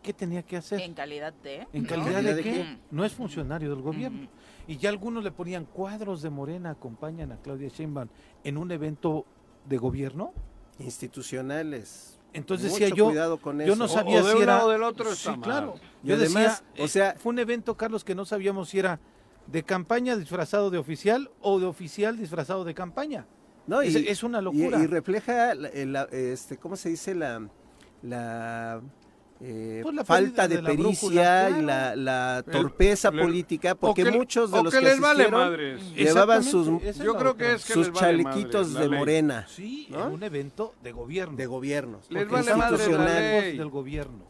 [0.04, 0.82] ¿Qué tenía que hacer?
[0.82, 1.68] En calidad de...
[1.74, 1.90] ¿En ¿no?
[1.90, 2.78] calidad ¿De de qué?
[2.92, 4.28] No es funcionario del gobierno.
[4.68, 8.10] Y ya algunos le ponían cuadros de Morena, acompañan a Claudia Sheinbaum
[8.44, 9.26] en un evento
[9.68, 10.34] de gobierno.
[10.80, 12.20] Institucionales.
[12.34, 14.58] Entonces Mucho decía yo, cuidado con yo no sabía o de si un era...
[14.58, 15.42] lado del otro sí, está mal.
[15.42, 15.76] claro.
[16.04, 19.00] Y Yo además, decía, o sea- fue un evento, Carlos, que no sabíamos si era
[19.48, 23.26] de campaña disfrazado de oficial o de oficial disfrazado de campaña.
[23.68, 24.80] No, es, es una y- locura.
[24.84, 27.16] Y, refleja, la- el- la- este, ¿cómo se dice?
[27.16, 27.48] La,
[28.04, 28.82] la,
[29.42, 31.96] eh, Pues la falta de, pericia y claro.
[31.96, 35.94] la, El- torpeza política, porque que, muchos de los que que, les vale asistieron madres.
[35.96, 38.96] llevaban sus, Yo creo que es que sus les vale chalequitos madres de.
[38.96, 39.48] Sí, morena,
[39.90, 40.08] ¿no?
[40.08, 41.36] en un evento de gobierno.
[41.38, 42.06] de gobiernos.
[42.10, 43.24] Les porque vale estaban madre los la institucionales.
[43.32, 43.58] logotipos ley.
[43.58, 44.26] del gobierno.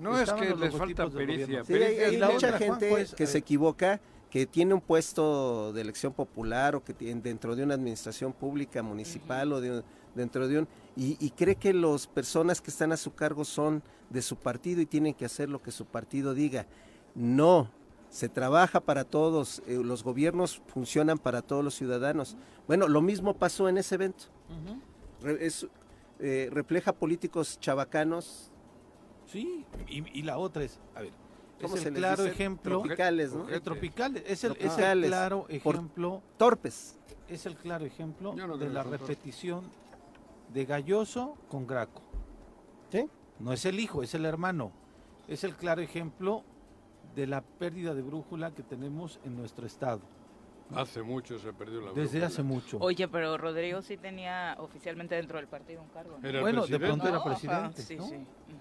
[0.00, 1.44] No es que los les falta del pericia.
[1.46, 1.64] gobierno.
[1.64, 4.00] Sí, pericia hay, hay Y la mucha otra, gente Juanjo, es, que eh, se equivoca,
[4.34, 8.82] que tiene un puesto de elección popular o que tiene dentro de una administración pública
[8.82, 9.84] municipal o de un-
[10.16, 13.80] dentro de un y, y cree que las personas que están a su cargo son
[14.10, 16.66] de su partido y tienen que hacer lo que su partido diga.
[17.14, 17.70] No,
[18.10, 22.36] se trabaja para todos, eh, los gobiernos funcionan para todos los ciudadanos.
[22.66, 24.24] Bueno, lo mismo pasó en ese evento.
[25.22, 25.64] Re- es,
[26.18, 28.50] eh, refleja políticos chabacanos,
[29.26, 31.23] Sí, y, y la otra es, a ver, ¿cómo
[31.60, 32.34] es se el claro dice?
[32.34, 33.48] ejemplo, Tropicales, ¿no?
[33.48, 35.08] el tropical, es el, es el Tropicales.
[35.08, 36.98] claro Por- ejemplo, Torpes.
[37.28, 39.64] es el claro ejemplo no de la repetición
[40.52, 42.02] de Galloso con Graco.
[42.90, 43.08] ¿Sí?
[43.40, 44.70] No es el hijo, es el hermano.
[45.26, 46.42] Es el claro ejemplo
[47.16, 50.00] de la pérdida de brújula que tenemos en nuestro estado
[50.76, 52.26] Hace mucho se perdió la desde brújula.
[52.26, 52.78] hace mucho.
[52.80, 56.18] Oye, pero Rodrigo sí tenía oficialmente dentro del partido un cargo.
[56.20, 56.28] ¿no?
[56.28, 58.06] Era bueno, de pronto era presidente, sí, ¿no?
[58.08, 58.16] sí.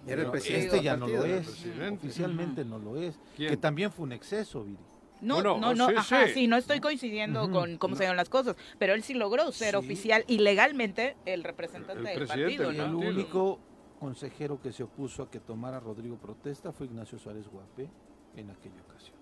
[0.07, 1.47] Era el presidente este ya no lo es.
[1.91, 3.19] Oficialmente no lo es.
[3.35, 3.49] ¿Quién?
[3.49, 4.77] Que también fue un exceso, Viri.
[5.21, 6.33] No, Bueno, no, no, sí, ajá, sí.
[6.33, 9.69] sí, no estoy coincidiendo con cómo se llaman las cosas, pero él sí logró ser
[9.71, 9.75] Sí.
[9.77, 12.69] oficial y legalmente el representante El del partido, ¿no?
[12.71, 12.97] el partido.
[13.09, 13.59] único
[14.01, 17.89] consejero que se opuso a que tomara Rodrigo protesta fue Ignacio Suárez Guapé
[18.35, 19.15] en aquella ocasión.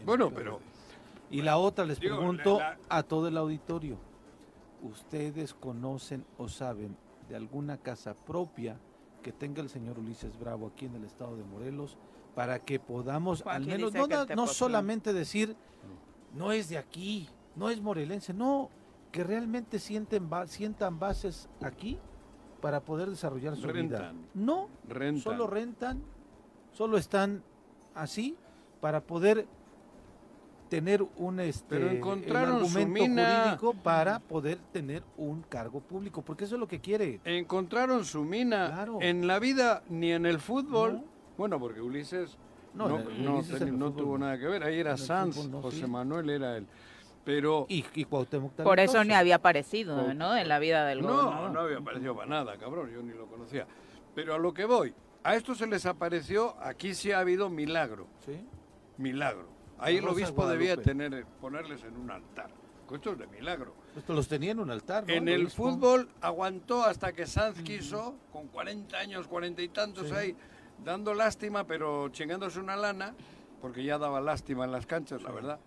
[0.00, 0.60] en Bueno, pero
[1.34, 3.98] Y la otra les Digo, pregunto la- a todo el auditorio,
[4.82, 6.96] ¿ustedes conocen o saben
[7.28, 8.78] de alguna casa propia
[9.22, 11.96] que tenga el señor Ulises Bravo aquí en el estado de Morelos
[12.34, 13.92] para que podamos al menos
[14.36, 15.56] no, solamente decir
[16.34, 18.68] no es de aquí, no es morelense, no,
[19.12, 21.98] que realmente sienten ba- sientan bases aquí
[22.60, 23.72] para poder desarrollar su vida.
[23.72, 24.26] Rentan.
[24.34, 25.22] No, rentan.
[25.22, 26.02] solo rentan,
[26.72, 27.42] solo están
[27.94, 28.36] así
[28.80, 29.46] para poder
[30.74, 33.40] tener un este Pero el encontraron su argumento mina.
[33.42, 37.20] jurídico para poder tener un cargo público, porque eso es lo que quiere.
[37.24, 38.98] Encontraron su mina Claro.
[39.00, 40.94] en la vida ni en el fútbol.
[40.94, 41.04] No.
[41.38, 42.36] Bueno, porque Ulises
[42.74, 44.64] No, no, el- no Ulises ten- en el no fútbol tuvo nada que ver.
[44.64, 45.86] Ahí era Sanz, fútbol no, José sí.
[45.86, 46.66] Manuel era él.
[47.24, 50.12] Pero Y, y Cuauhtémoc Por eso ni había aparecido.
[50.12, 50.36] ¿no?
[50.36, 51.50] En la vida del no, gobernador.
[51.52, 53.66] no había aparecido para nada, cabrón, yo ni lo conocía.
[54.14, 58.06] Pero a lo que voy, a esto se les apareció, aquí sí ha habido milagro,
[58.26, 58.44] ¿Sí?
[58.98, 59.53] milagro.
[59.84, 62.48] Ahí el obispo debía tener, ponerles en un altar.
[62.90, 63.74] Esto es de milagro.
[63.96, 65.04] Esto los tenía en un altar.
[65.06, 65.12] ¿no?
[65.12, 65.70] En El obispo.
[65.70, 70.14] fútbol aguantó hasta que Sanz quiso, con 40 años, 40 y tantos Sí.
[70.14, 70.36] ahí,
[70.84, 73.14] dando lástima, pero chingándose una lana,
[73.60, 75.58] porque ya daba lástima en las canchas, la verdad.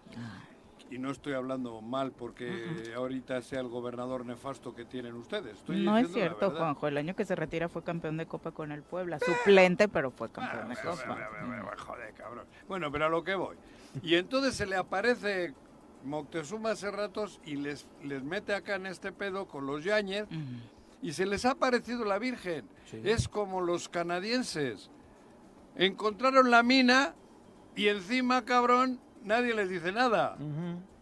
[0.90, 5.58] Y no estoy hablando mal porque ahorita sea el gobernador nefasto que tienen ustedes.
[5.58, 6.50] Estoy No es cierto.
[6.52, 6.88] Juanjo.
[6.88, 9.20] El año que se retira fue campeón de Copa con el Puebla.
[9.20, 11.76] Suplente, pero fue campeón de Ah, Copa.
[11.78, 12.46] Joder, cabrón.
[12.70, 13.58] Bueno, pero a lo que voy.
[14.02, 15.54] Y entonces se le aparece
[16.04, 20.38] Moctezuma hace ratos y les, les mete acá en este pedo con los Yáñez Ujú.
[21.02, 22.66] y se les ha aparecido la Virgen.
[22.90, 23.02] Sí.
[23.04, 24.90] Es como los canadienses.
[25.76, 27.14] Encontraron la mina
[27.76, 30.38] y encima, cabrón, nadie les dice nada.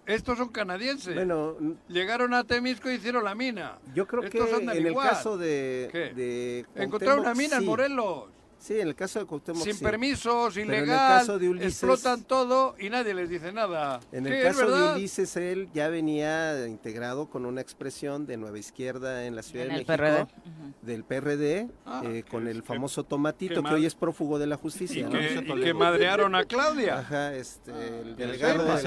[0.05, 1.15] Estos son canadienses.
[1.15, 1.55] Bueno,
[1.87, 3.79] Llegaron a Temisco y hicieron la mina.
[3.93, 5.09] yo creo que Estos en el igual.
[5.09, 7.65] caso de, de Encontraron una mina en.
[7.65, 8.25] Morelos.
[8.65, 9.84] Sí, en el caso de Cuauhtémoc sin sí.
[9.84, 13.99] permisos, en el ilegal, caso de Ulises- explotan todo y nadie les dice nada.
[14.12, 14.93] En el caso de.
[14.95, 19.73] Ulises, él ya venía integrado con una expresión de nueva izquierda en la Ciudad En
[19.73, 20.28] de el México, PRD.
[20.82, 23.93] Del PRD, Ah, eh, que con es- el que- famoso Tomatito, que que, hoy es
[23.93, 25.06] prófugo de la Y justicia.
[25.06, 25.12] ¿no?
[25.12, 25.58] que, ¿no?
[25.60, 26.99] y que madrearon a Claudia.
[27.01, 28.84] Ajá, este, el Ah, delegado, Después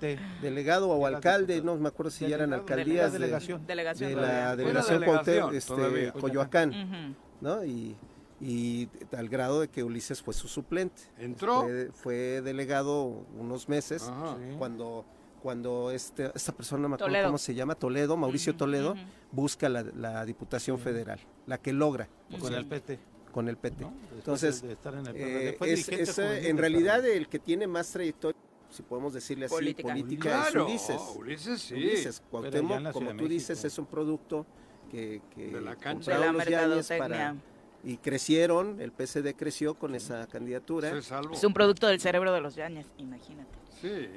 [0.00, 3.64] de la- delegado o alcalde, no me acuerdo si ya eran Delegado, alcaldías de, delegación.
[3.64, 6.12] Delegación de la delegación la Cuauhtémoc, delegación este, todavía.
[6.14, 7.16] Coyoacán.
[7.40, 7.64] ¿no?
[7.64, 7.94] Y,
[8.40, 11.02] y al grado de que Ulises fue su suplente.
[11.18, 11.62] Entró.
[11.62, 13.04] Fue, fue delegado
[13.38, 14.36] unos meses Ajá.
[14.38, 14.54] Sí.
[14.58, 15.04] cuando
[15.42, 17.28] cuando este, esta persona, no me acuerdo Toledo.
[17.28, 18.94] cómo se llama, Toledo, Mauricio Toledo,
[19.32, 22.98] busca la, la Diputación Federal, la que logra Con el PT.
[23.32, 23.86] con el PT.
[24.16, 27.90] Entonces, de- de estar en el Eh, es, es, en realidad el que tiene más
[27.90, 29.88] trayectoria, si podemos decirle así, Política.
[29.88, 31.00] política, Claro, es Ulises.
[31.16, 31.74] Ulises sí.
[31.74, 34.44] Ulises, Cuauhtémoc, como tú dices, es un producto
[34.90, 36.12] que, que De la cancha.
[36.12, 36.98] De la mercadotecnia.
[36.98, 37.34] para
[37.82, 40.90] y crecieron, el PSD creció con esa candidatura.
[40.90, 41.34] Se salvó.
[41.34, 43.58] Es un producto del cerebro de los Yañez, imagínate.
[43.80, 44.08] Sí.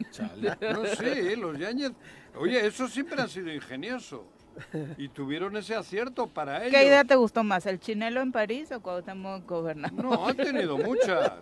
[0.10, 0.56] Chale.
[0.60, 1.92] No, sí, los Yáñez.
[2.36, 4.22] Oye, esos siempre han sido ingeniosos.
[4.96, 6.72] Y tuvieron ese acierto para ellos.
[6.72, 10.04] ¿Qué idea te gustó más, el chinelo en París o Cuauhtémoc gobernador?
[10.04, 11.32] No, han tenido muchas.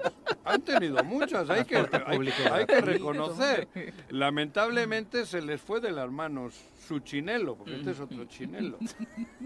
[0.45, 1.49] Han tenido muchas.
[1.51, 3.69] Hay que, hay, hay que reconocer.
[4.11, 6.55] Lamentablemente se les fue de las manos
[6.87, 8.79] su chinelo, porque este es otro chinelo.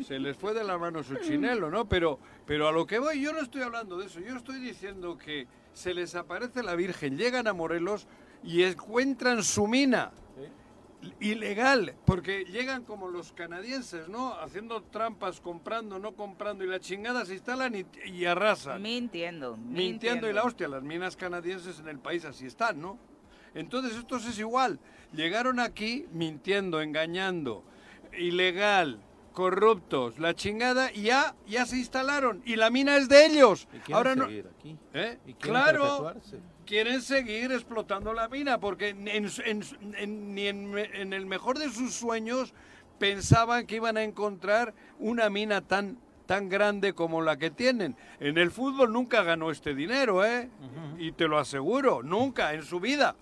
[0.07, 1.89] Se les fue de las manos su chinelo, ¿no?
[1.89, 4.21] Pero, pero a lo que voy, yo no estoy hablando de eso.
[4.21, 8.07] Yo estoy diciendo que se les aparece la Virgen, llegan a Morelos
[8.43, 10.13] y encuentran su mina
[11.21, 14.35] ilegal, porque llegan como los canadienses, ¿no?
[14.35, 18.83] Haciendo trampas, comprando, no comprando, y la chingada se instalan y, y arrasan.
[18.83, 22.99] Mintiendo, Mintiendo y la hostia, las minas canadienses en el país así están, ¿no?
[23.55, 24.79] Entonces estos es igual,
[25.13, 27.65] llegaron aquí mintiendo, engañando,
[28.17, 29.01] ilegal,
[29.33, 33.67] corruptos, la chingada, y ya, ya se instalaron, y la mina es de ellos.
[33.73, 34.25] Y quieren Ahora no...
[34.25, 34.77] aquí.
[34.93, 35.19] ¿Eh?
[35.27, 36.41] Y quieren Claro, perpetuarse.
[36.71, 39.63] Quieren seguir explotando la mina, porque en- en-
[39.99, 42.55] en- ni en, en el mejor de sus sueños
[43.01, 47.97] pensaban que iban a encontrar una mina tan tan grande como la que tienen.
[48.21, 50.49] En el fútbol nunca ganó este dinero, ¿eh?
[50.97, 53.17] Y te lo aseguro, nunca en su vida.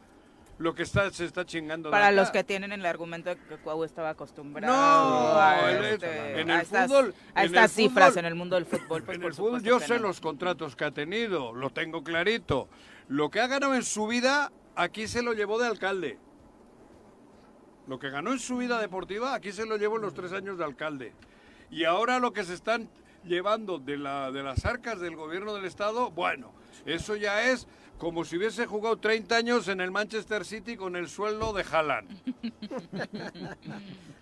[0.58, 1.88] Lo que está, se está chingando.
[1.88, 2.16] de Para acá.
[2.16, 6.56] los que tienen el argumento de que Cuau estaba acostumbrado No, a, este, en a
[6.56, 9.02] el estas, fútbol- a en estas el cifras fútbol- en el mundo del fútbol.
[9.04, 10.02] pues, En por el fútbol yo sé no.
[10.08, 12.68] los contratos que ha tenido, lo tengo clarito.
[13.08, 16.18] Lo que ha ganado en su vida, aquí se lo llevó de alcalde.
[17.86, 20.58] Lo que ganó en su vida deportiva, aquí se lo llevó en los tres años
[20.58, 21.14] de alcalde.
[21.70, 22.88] Y ahora lo que se están
[23.24, 26.52] llevando de, la, de las arcas del gobierno del Estado, bueno,
[26.84, 27.66] eso ya es
[27.98, 32.08] como si hubiese jugado 30 años en el Manchester City con el sueldo de Haaland.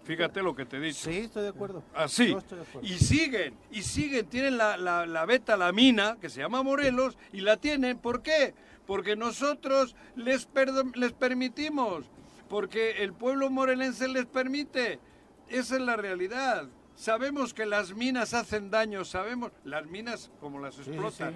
[0.05, 1.11] Fíjate lo que te he dicho.
[1.11, 1.83] Sí, estoy de acuerdo.
[1.93, 2.33] Así.
[2.33, 2.89] Estoy de acuerdo.
[2.89, 7.19] Y siguen, y siguen, tienen la, la, la beta, la mina, que se llama Morelos,
[7.33, 7.99] y la tienen.
[7.99, 8.55] ¿Por qué?
[8.87, 10.49] Porque nosotros les,
[10.95, 12.05] les permitimos,
[12.49, 15.01] porque el pueblo morelense les permite.
[15.49, 16.69] Esa es la realidad.
[16.97, 21.35] Sabemos que las minas hacen daño, sabemos, las minas como las explotan,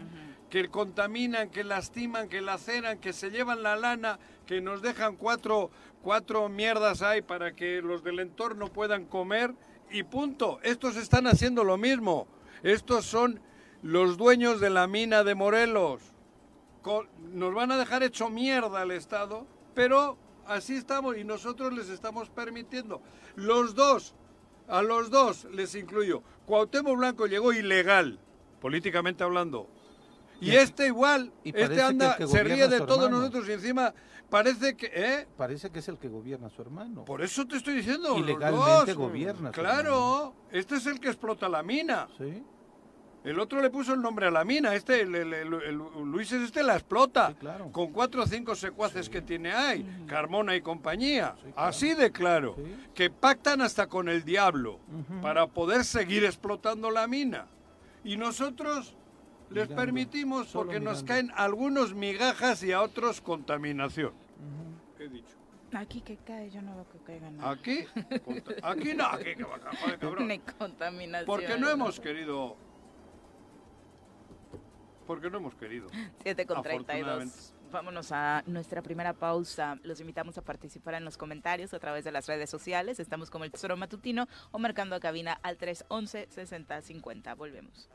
[0.48, 5.70] que contaminan, que lastiman, que laceran, que se llevan la lana, que nos dejan cuatro,
[6.02, 9.54] cuatro mierdas ahí para que los del entorno puedan comer
[9.90, 10.60] y punto.
[10.62, 12.26] Estos están haciendo lo mismo.
[12.62, 13.40] Estos son
[13.82, 16.00] los dueños de la mina de Morelos.
[17.33, 20.16] Nos van a dejar hecho mierda al Estado, pero
[20.47, 23.01] así estamos y nosotros les estamos permitiendo.
[23.37, 24.14] Los dos,
[24.69, 26.23] a los dos les incluyo.
[26.47, 28.19] Cuauhtémoc Blanco llegó ilegal,
[28.61, 29.69] políticamente hablando.
[30.40, 33.19] Y, Y- este igual, y este anda, que se ríe es de todos hermano.
[33.19, 33.93] nosotros y encima
[34.31, 35.29] parece que, ¿eh?
[35.37, 37.05] Parece que es el que gobierna a su hermano.
[37.05, 38.09] Por eso te estoy diciendo.
[38.11, 38.95] los Ilegalmente dos.
[38.97, 42.09] gobierna, Claro, este es el que explota la mina.
[42.16, 42.43] Sí,
[43.22, 44.74] El otro le puso el nombre a la mina.
[44.74, 47.28] Este, el, el- el- el- Luis es este la explota.
[47.28, 47.70] Sí, claro.
[47.70, 50.04] Con cuatro o cinco secuaces que tiene ahí.
[50.06, 51.35] Carmona y compañía.
[51.54, 52.54] Así de claro.
[52.56, 52.76] Sí.
[52.94, 54.80] Que pactan hasta con el diablo
[55.20, 57.46] para poder seguir explotando la mina.
[58.04, 58.96] Y nosotros
[59.50, 64.12] les Mirando, permitimos solo porque nos caen algunos migajas y a otros contaminación.
[64.98, 65.37] He dicho.
[65.74, 67.50] Aquí que cae, yo no veo que caiga nada.
[67.52, 67.85] Aquí,
[68.24, 70.26] conta- aquí no, aquí que va a cabrón.
[70.28, 71.26] Ni contaminación.
[71.26, 72.56] Porque no hemos querido.
[75.11, 75.88] Porque no hemos querido.
[76.23, 77.35] 7 con Afortunadamente.
[77.35, 77.55] 32.
[77.73, 79.77] Vámonos a nuestra primera pausa.
[79.83, 83.01] Los invitamos a participar en los comentarios a través de las redes sociales.
[83.01, 87.37] Estamos como el Tesoro Matutino o marcando a cabina al 311-6050.
[87.37, 87.88] Volvemos.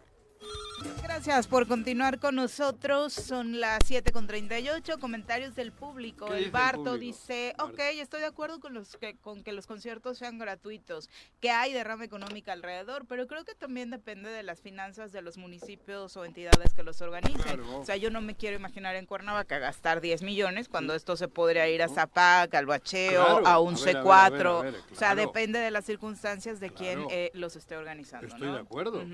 [1.01, 3.13] Gracias por continuar con nosotros.
[3.13, 4.99] Son las 7 con 38.
[4.99, 6.25] Comentarios del público.
[6.27, 6.97] ¿Qué El Barto público?
[6.97, 7.55] dice.
[7.59, 11.71] Ok, estoy de acuerdo con, los que, con que los conciertos sean gratuitos, que hay
[11.73, 16.25] derrama económica alrededor, pero creo que también depende de las finanzas de los municipios o
[16.25, 17.41] entidades que los organicen.
[17.41, 17.79] Claro.
[17.79, 21.27] O sea, yo no me quiero imaginar en Cuernavaca gastar 10 millones cuando esto se
[21.29, 23.47] podría ir a Zapac, al bacheo, Claro.
[23.47, 24.13] a un A ver, a ver, C4.
[24.13, 27.07] a ver, a ver, O sea, depende de las circunstancias de Claro.
[27.09, 28.27] eh, los esté organizando.
[28.27, 28.55] Estoy ¿no?
[28.55, 29.05] de acuerdo.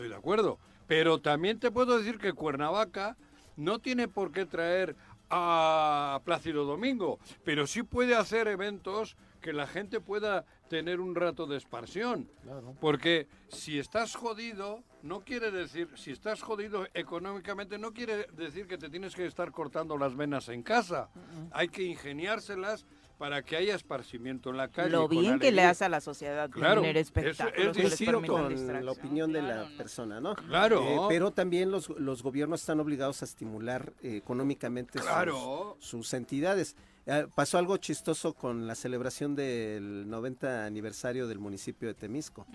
[0.00, 0.58] Estoy de acuerdo.
[0.86, 3.18] Pero también te puedo decir que Cuernavaca
[3.56, 4.96] no tiene por qué traer
[5.28, 11.46] a Plácido Domingo, pero sí puede hacer eventos que la gente pueda tener un rato
[11.46, 12.30] de expansión.
[12.42, 12.74] claro.
[12.80, 18.78] Porque si estás jodido, no quiere decir, si estás jodido económicamente, no quiere decir que
[18.78, 21.10] te tienes que estar cortando las venas en casa.
[21.52, 22.86] Hay que ingeniárselas
[23.20, 24.88] para que haya esparcimiento en la calle.
[24.88, 28.12] Lo bien que le hace a la sociedad Claro, tener espectáculos es que les Coincido
[28.22, 30.34] permitan con la opinión de la persona, ¿no?
[30.36, 30.82] Claro.
[30.82, 35.76] Eh, pero también los, los gobiernos están obligados a estimular eh, económicamente sus- Claro.
[35.80, 36.76] sus, entidades.
[37.04, 42.46] Eh, pasó algo chistoso con la celebración del 90 aniversario del municipio de Temisco.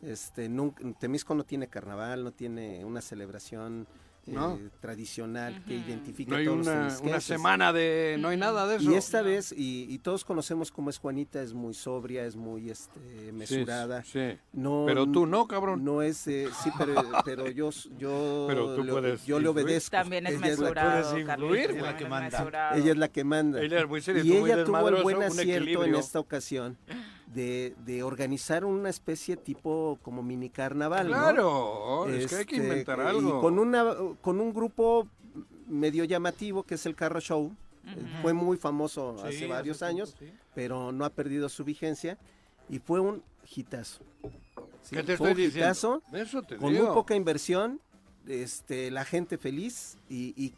[0.00, 3.86] Este, nunca- Temisco no tiene carnaval, no tiene una celebración
[4.26, 4.58] eh, No.
[4.80, 5.86] tradicional que Ujú.
[5.88, 7.24] identifique No a hay todos los una, una temisquenses.
[7.24, 8.16] semana de...
[8.18, 8.90] No hay nada de eso.
[8.90, 12.70] Y esta vez, y, y todos conocemos cómo es Juanita, es muy sobria, es muy
[12.70, 14.02] este, mesurada.
[14.02, 14.38] Sí, sí.
[14.52, 15.84] No, Pero tú no, cabrón.
[15.84, 19.92] No es, eh, sí, pero, pero yo, yo, Pero tú le, puedes yo le obedezco.
[19.96, 22.38] También es Ella es la- mesurado, puedes Carlitos, influir, también es la que es manda.
[22.38, 22.76] mesurado.
[22.76, 23.62] ella es la que manda.
[23.62, 26.76] Ella es muy seria, y tú muy ella tuvo el buen acierto en esta ocasión
[27.34, 31.12] de, de organizar una especie tipo como mini carnaval, ¿no?
[31.16, 33.40] Claro, es que hay que Este, inventar y algo.
[33.40, 33.84] con, una,
[34.20, 35.08] con un grupo
[35.68, 37.52] medio llamativo que es el Carro Show.
[37.84, 40.32] Eh, Fue muy famoso Sí, hace varios tiempo, años, sí.
[40.54, 42.16] pero no ha perdido su vigencia
[42.68, 43.22] y fue un
[43.54, 44.00] hitazo.
[44.82, 45.66] Sí, ¿Qué te fue estoy un diciendo?
[45.66, 46.86] hitazo, eso te con digo.
[46.86, 47.80] muy poca inversión,
[48.26, 50.54] este, la gente feliz y, y,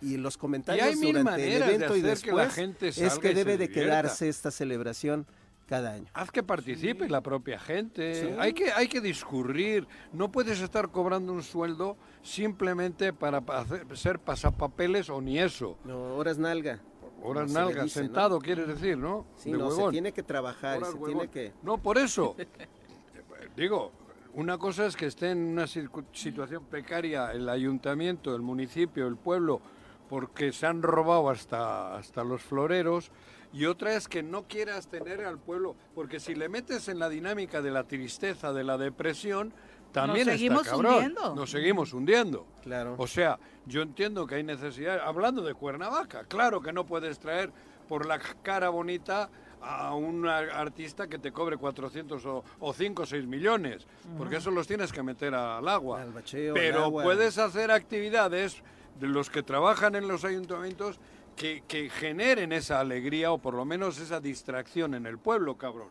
[0.00, 3.18] y los comentarios Y durante el de evento y hacer que la después gente es
[3.18, 5.26] que debe de quedarse esta celebración
[5.68, 6.06] cada año.
[6.14, 8.14] Haz que participe la propia gente.
[8.14, 8.28] Sí.
[8.38, 9.86] Hay, que, hay que discurrir.
[10.12, 15.76] No puedes estar cobrando un sueldo simplemente para pa- hacer- ser pasapapeles o ni eso.
[15.84, 16.80] No, horas nalga.
[17.22, 17.88] Horas ¿no?
[17.88, 19.26] sentado, quieres decir, ¿no?
[19.36, 21.28] Sí, De no, se tiene que trabajar, Horas se huevón.
[21.28, 21.52] tiene que...
[21.64, 22.36] No, por eso.
[23.56, 23.90] Digo,
[24.34, 29.60] una cosa es que esté en una situación precaria el ayuntamiento, el municipio, el pueblo,
[30.08, 33.10] porque se han robado hasta, hasta los floreros,
[33.52, 37.08] y otra es que no quieras tener al pueblo, porque si le metes en la
[37.08, 39.52] dinámica de la tristeza, de la depresión,
[39.92, 40.94] también seguimos está cabrón.
[40.94, 41.34] hundiendo.
[41.34, 42.46] Nos seguimos hundiendo.
[42.62, 42.94] Claro.
[42.98, 47.50] O sea, yo entiendo que hay necesidad, hablando de Cuernavaca, claro que no puedes traer
[47.88, 49.30] por la cara bonita
[49.62, 53.86] a un ar- artista que te cobre 400 o, o 5 o 6 millones,
[54.18, 56.02] porque eso los tienes que meter al agua.
[56.02, 57.02] Al bacheo, al Pero agua.
[57.02, 58.62] puedes hacer actividades
[59.00, 61.00] de los que trabajan en los ayuntamientos
[61.38, 65.88] que, generen esa alegría o por lo menos esa distracción en el pueblo, cabrón.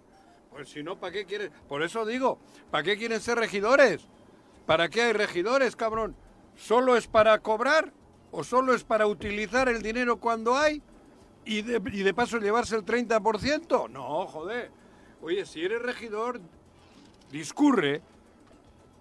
[0.52, 1.52] Pues si no, ¿para qué quieren?
[1.68, 2.40] Por eso digo,
[2.70, 4.08] ¿para qué quieren ser regidores?
[4.66, 6.16] ¿Para qué hay regidores, cabrón?
[6.56, 7.94] ¿Solo es para cobrar
[8.32, 10.82] o solo es para utilizar el dinero cuando hay
[11.46, 13.90] y de, y de paso llevarse el 30%?
[13.90, 14.72] No, joder.
[15.22, 16.42] Oye, si eres regidor,
[17.32, 18.02] discurre,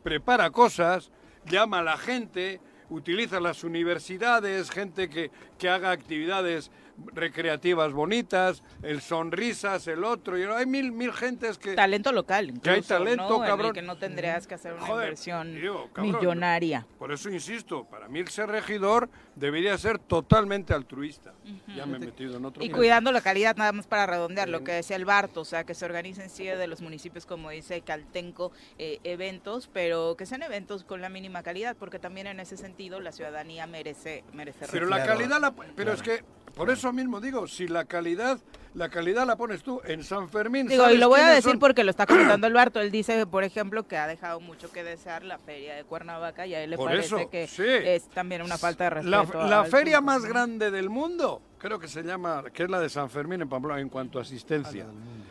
[0.05, 1.11] prepara cosas,
[1.47, 2.61] llama a la gente,
[2.91, 6.71] utiliza las universidades, gente que, que haga actividades
[7.13, 11.75] recreativas bonitas, el sonrisas, el otro, y hay mil, mil gentes que...
[11.75, 13.37] Talento local, Que hay incluso, talento, ¿no?
[13.37, 13.73] En el cabrón.
[13.73, 16.87] que no tendrías que hacer una Joder, inversión digo, cabrón, millonaria.
[16.99, 21.35] Por eso insisto, para mí el ser regidor debería ser totalmente altruista.
[21.75, 22.63] Ya me he metido en otro...
[22.63, 25.65] Y cuidando la calidad, nada más para redondear lo que decía el Barto, o sea,
[25.65, 30.43] que se organicen sí de los municipios, como dice Caltenco, eh, eventos, pero que sean
[30.43, 34.87] eventos con la mínima calidad, porque también en ese sentido la ciudadanía merece, merece Pero
[34.87, 35.53] la calidad la...
[35.53, 36.25] Pero es que,
[36.57, 38.39] por eso mismo digo, si la calidad,
[38.73, 40.67] la calidad la pones tú en San Fermín...
[40.67, 41.59] Digo, y ¿sabes lo voy a decir son?
[41.59, 42.81] porque lo está comentando el Barto.
[42.81, 46.55] Él dice, por ejemplo, que ha dejado mucho que desear la feria de Cuernavaca y
[46.55, 47.63] a él le Por parece eso, que sí.
[47.67, 49.45] es también una falta de respeto.
[49.47, 50.29] la feria público, más ¿no?
[50.31, 53.79] grande del mundo, creo que se llama, que es la de San Fermín en Pamplona
[53.81, 54.87] en cuanto a asistencia.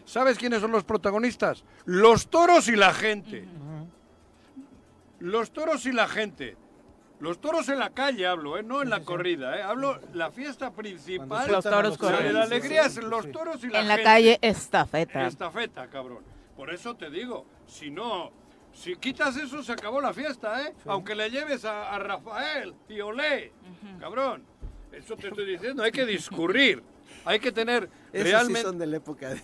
[0.05, 1.63] ¿Sabes quiénes son los protagonistas?
[1.85, 3.45] Los toros y la gente.
[5.19, 6.55] Los toros y la gente.
[7.25, 8.61] Los toros en la calle hablo, ¿eh?
[8.61, 9.63] no en la corrida, ¿eh?
[9.63, 11.51] hablo la fiesta principal.
[11.51, 12.31] Los toros corren.
[12.31, 14.03] la alegría es los toros y la En la gente.
[14.03, 15.25] calle estafeta.
[15.25, 16.19] Estafeta, cabrón.
[16.55, 18.31] Por eso te digo, si no,
[18.71, 20.75] si quitas eso se acabó la fiesta, ¿eh?
[20.85, 23.51] Aunque le lleves a, a Rafael y Olé,
[23.99, 24.43] cabrón.
[24.91, 26.83] Eso te estoy diciendo, hay que discurrir.
[27.25, 28.59] Hay que tener Esos realmente...
[28.59, 29.41] sí son de la época de...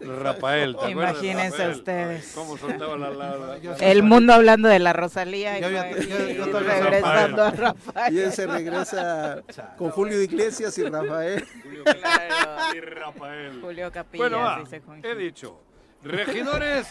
[0.00, 1.70] Rafael, ¿te acuerdas de Imagínense Rafael?
[1.76, 2.32] ustedes.
[2.34, 6.06] ¿Cómo soltaba la la- Yo- El mundo hablando de la Rosalía y, Yo- yo- y
[6.36, 8.18] yo- yo regresando a Y Rafael.
[8.18, 9.42] él se regresa
[9.76, 11.44] con Julio Iglesias y Rafael.
[11.62, 12.76] Julio Claro.
[12.76, 13.60] y Rafael.
[13.60, 15.00] Julio Capillas, Bueno, va, dice Juan.
[15.04, 15.60] he dicho,
[16.02, 16.86] regidores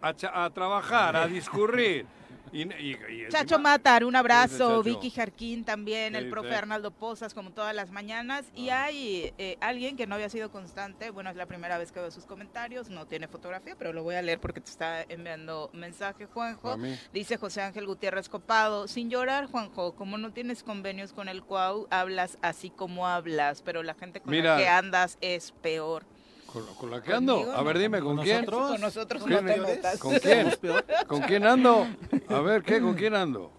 [0.00, 2.06] a trabajar, a discurrir.
[2.52, 4.82] Y, y- y Chacho encima- Matar, un abrazo.
[4.82, 6.54] Vicky Jarquín también, ¿Qué el profe?
[6.54, 8.46] Arnaldo Pozas, como todas las mañanas.
[8.54, 11.10] Y hay eh, alguien que no había sido constante.
[11.10, 12.88] Bueno, es la primera vez que veo sus comentarios.
[12.90, 16.76] No tiene fotografía, pero lo voy a leer porque te está enviando mensaje, Juanjo.
[17.12, 21.86] Dice José Ángel Gutiérrez Copado, sin llorar, Juanjo, como no tienes convenios con el CUAU,
[21.90, 24.52] hablas así como hablas, pero la gente con Mira.
[24.54, 26.04] la que andas es peor.
[26.52, 27.52] ¿Con, con la que ando?
[27.52, 27.80] A ver, no.
[27.80, 28.40] dime, ¿con ¿Con quién?
[28.46, 28.70] nosotros?
[28.70, 29.98] Con nosotros ¿Con no te metas.
[29.98, 30.50] ¿Con quién?
[31.06, 31.86] ¿Con quién ando?
[32.28, 32.80] A ver, ¿qué?
[32.80, 33.52] ¿Con quién ando?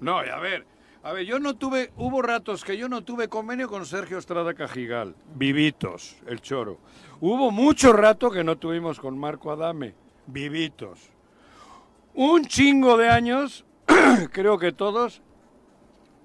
[0.00, 0.66] No, a ver,
[1.02, 4.52] a ver, yo no tuve, hubo ratos que yo no tuve convenio con Sergio Estrada
[4.52, 6.78] Cajigal, vivitos, el choro.
[7.22, 9.94] Hubo mucho rato que no tuvimos con Marco Adame,
[10.26, 11.08] vivitos.
[12.12, 13.64] Un chingo de años,
[14.32, 15.22] creo que todos,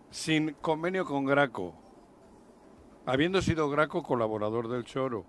[0.09, 1.73] sin convenio con Graco,
[3.05, 5.25] habiendo sido Graco colaborador del choro.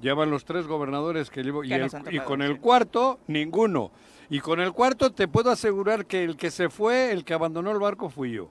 [0.00, 1.90] Ya van los tres gobernadores que llevo y, el-
[2.24, 3.90] con el cuarto ninguno.
[4.30, 7.70] Y con el cuarto te puedo asegurar que el que se fue, el que abandonó
[7.72, 8.48] el barco fui yo.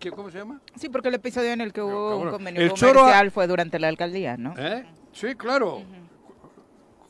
[0.00, 0.60] ¿Qué- ¿Cómo se llama?
[0.76, 3.78] Sí, porque el episodio en el que hubo un convenio El choro comercial fue durante
[3.78, 4.54] la alcaldía, ¿no?
[4.58, 4.84] ¿Eh?
[5.12, 5.82] Sí, claro.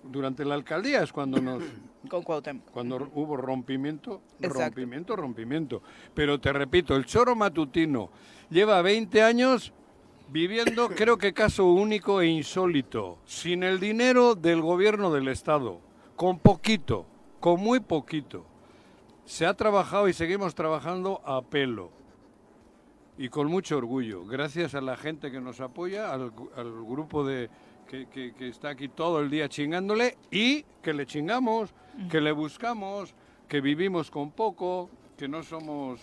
[0.04, 1.62] Durante la alcaldía es cuando nos
[2.08, 2.70] Con Cuauhtémoc.
[2.70, 4.60] cuando hubo rompimiento, Exacto.
[4.64, 5.82] rompimiento, rompimiento.
[6.14, 8.10] Pero te repito, el choro matutino
[8.48, 9.72] lleva 20 años
[10.28, 15.80] viviendo, creo que caso único e insólito, sin el dinero del gobierno del Estado,
[16.16, 17.06] con poquito,
[17.40, 18.44] con muy poquito.
[19.24, 21.90] Se ha trabajado y seguimos trabajando a pelo
[23.16, 27.50] y con mucho orgullo, gracias a la gente que nos apoya, al, grupo de
[27.86, 31.74] que está aquí todo el día chingándole y que le chingamos,
[32.10, 33.14] que le buscamos,
[33.48, 36.00] que vivimos con poco, que no somos,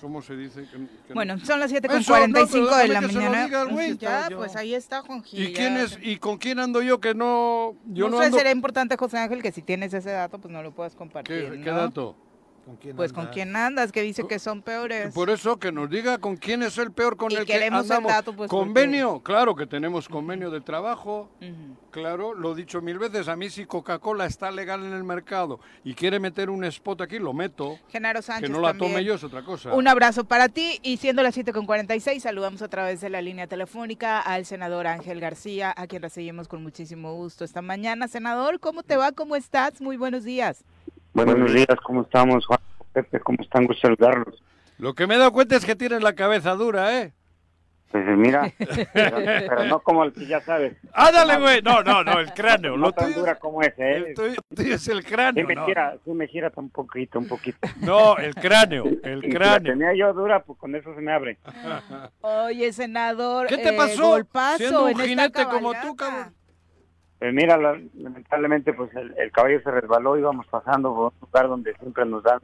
[0.00, 0.62] ¿cómo se dice?
[0.62, 3.12] Que- que no- Bueno, son las 7 con Eso, no, 45 pero de déjame la
[3.30, 3.64] mañana.
[3.72, 3.96] güey.
[3.96, 4.38] ya, Yo.
[4.38, 5.42] pues ahí está, Juanji.
[5.42, 8.38] ¿Y quién es y con quién ando yo que no yo no, no, sé, ando
[8.38, 11.60] será importante, José Ángel, que si tienes ese dato, pues no lo puedas ¿Qué, compartir.
[11.62, 11.76] qué ¿no?
[11.76, 12.16] dato?
[12.66, 15.14] ¿Con quién Pues con quién andas, que dice que son peores.
[15.14, 17.88] Por eso que nos diga con quién es el peor con Y el que queremos
[17.88, 21.30] el dato, pues, porque- convenio, claro que tenemos convenio de trabajo.
[21.92, 25.60] Claro, lo he dicho mil veces, a mí si Coca-Cola está legal en el mercado
[25.84, 27.78] y quiere meter un spot aquí, lo meto.
[27.88, 28.92] Genaro Sánchez Que no la también.
[28.94, 29.72] tome yo es otra cosa.
[29.72, 33.22] Un abrazo para ti y siendo las 7 con 46 saludamos a través de la
[33.22, 38.08] línea telefónica al senador Ángel García, a quien recibimos con muchísimo gusto esta mañana.
[38.08, 39.12] Senador, ¿cómo te va?
[39.12, 39.80] ¿Cómo estás?
[39.80, 40.64] Muy buenos días.
[41.24, 42.60] Buenos días, ¿cómo estamos, Juan?
[42.92, 43.64] Pepe, ¿cómo están?
[43.64, 44.42] Gusto saludarlos.
[44.76, 47.14] Lo que me he dado cuenta es que tienes la cabeza dura, ¿eh?
[47.90, 48.52] Pues mira,
[48.92, 50.76] pero, pero no como el que ya sabes.
[50.92, 51.62] ¡Ándale, güey!
[51.62, 52.72] No, no, no, el cráneo.
[52.76, 54.14] No Lo tan tuyo, dura como ese, el ¿eh?
[54.14, 55.46] tuyo- tuyo es el Sí cráneo.
[55.46, 57.58] me No, gira, sí me gira un poquito, un poquito.
[57.80, 59.72] no, el cráneo, el Y si la cráneo.
[59.72, 61.38] tenía yo dura, pues con eso se me abre.
[62.20, 64.08] Oye, senador, ¿Qué te eh, pasó?
[64.08, 66.34] golpazo Siendo un en esta jinete como tú, cabrón.
[67.18, 71.48] Pues mira, la- lamentablemente, pues el, el caballo se resbaló, íbamos pasando por un lugar
[71.48, 72.40] donde siempre nos dan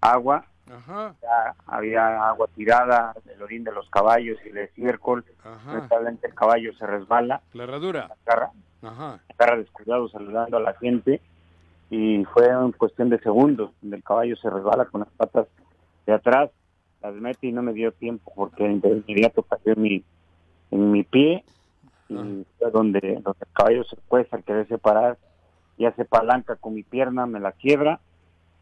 [0.00, 0.44] agua.
[0.70, 5.24] Ajá, Ya había agua tirada, el orín de los caballos y el estiércol.
[5.66, 8.10] Lamentablemente el caballo se resbala, La herradura.
[8.26, 8.50] agarra,
[8.82, 9.20] Ajá.
[9.38, 11.22] agarra descuidado saludando a la gente
[11.90, 15.46] y fue en cuestión de segundos donde el caballo se resbala con las patas
[16.06, 16.50] de atrás,
[17.00, 20.04] las mete y no me dio tiempo porque de inmediato cayó en mi,
[20.70, 21.44] en mi pie
[22.08, 22.14] y
[22.72, 25.18] donde, donde el caballo se cuesta al querer separar
[25.76, 28.00] y hace palanca con mi pierna, me la quiebra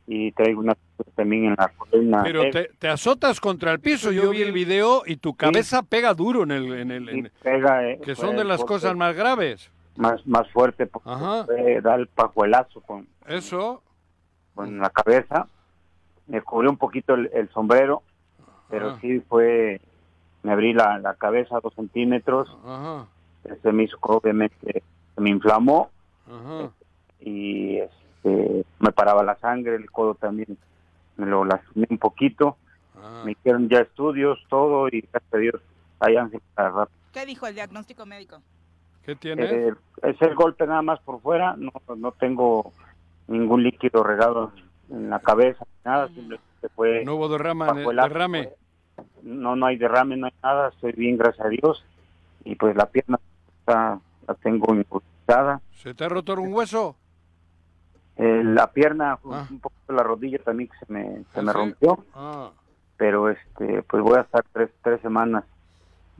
[0.06, 0.76] y traigo una
[1.14, 2.22] también en la columna.
[2.22, 4.12] Pero Eh, te, te azotas contra el piso.
[4.12, 6.72] Yo vi el video y tu cabeza pega duro en el...
[6.74, 9.70] En el y en- pega, eh, que fue son de las golpe cosas más graves.
[9.96, 13.82] más, más fuerte porque dar el pajuelazo con, Eso.
[14.54, 15.48] con la cabeza.
[16.26, 18.02] Me cubrió un poquito el, el sombrero,
[18.68, 19.00] pero Ajá.
[19.00, 19.80] sí fue,
[20.42, 23.06] me abrí la, la cabeza dos centímetros, Ajá.
[23.62, 24.82] Se me hizo, obviamente,
[25.14, 25.90] se me inflamó
[26.26, 26.70] Ajá.
[27.20, 30.56] y este, me paraba la sangre, el codo también
[31.16, 32.56] me lo lastimé un poquito,
[32.98, 33.22] Ah.
[33.24, 35.54] me hicieron ya estudios, todo y gracias a Dios,
[36.00, 36.90] hay ángeles para rato.
[37.12, 38.40] ¿Qué dijo el diagnóstico médico?
[39.04, 39.50] ¿Qué tienes?
[39.52, 39.72] Eh,
[40.02, 42.72] es el golpe nada más por fuera, no, no tengo
[43.28, 44.50] ningún líquido regado
[44.90, 47.04] en la cabeza, nada, simplemente fue...
[47.04, 48.50] no hubo derrama, bajo el derrame.
[49.22, 51.84] no, no hay derrame, no hay nada, estoy bien, gracias a Dios.
[52.44, 53.18] Y pues la pierna
[53.66, 55.60] está, la tengo impulsada.
[55.74, 56.96] ¿Se te ha roto un hueso?
[58.16, 59.46] Eh, la pierna, Ah.
[59.50, 61.58] un poco la rodilla también que se me, se ¿Ah, me sí?
[61.58, 62.50] rompió, Ah.
[62.96, 65.44] pero este pues voy a estar tres, tres semanas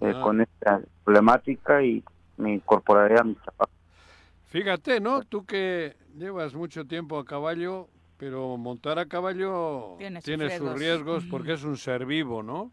[0.03, 0.21] eh, Ah.
[0.23, 2.03] con esta problemática y
[2.37, 3.71] me incorporaré a mi trabajo.
[4.49, 5.23] Fíjate, ¿no?
[5.23, 7.89] Tú que llevas mucho tiempo a caballo,
[8.19, 10.81] pero montar a caballo Tiene tiene, sus sus riesgos.
[10.81, 12.73] riesgos porque es un ser vivo, ¿no?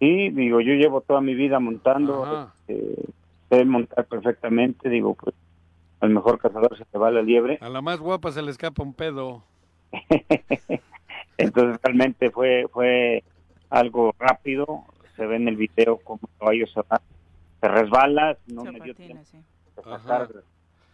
[0.00, 2.52] Y digo, yo llevo toda mi vida montando, Ajá.
[3.50, 5.34] Sé montar perfectamente, digo, pues
[6.00, 7.58] al mejor cazador se le va la liebre.
[7.60, 9.42] A la más guapa se le escapa un pedo.
[11.36, 13.24] Entonces realmente fue fue
[13.68, 14.84] algo rápido,
[15.16, 17.00] se ve en el video como el caballo se va,
[17.60, 19.38] se resbala, no Se me dio patina, tiempo sí.
[19.76, 20.28] de sacar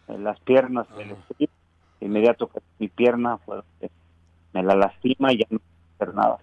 [0.07, 1.15] eh, las piernas del
[1.99, 3.91] inmediato que mi pierna fue donde
[4.53, 6.37] me la lastima y ya no puedo hacer nada.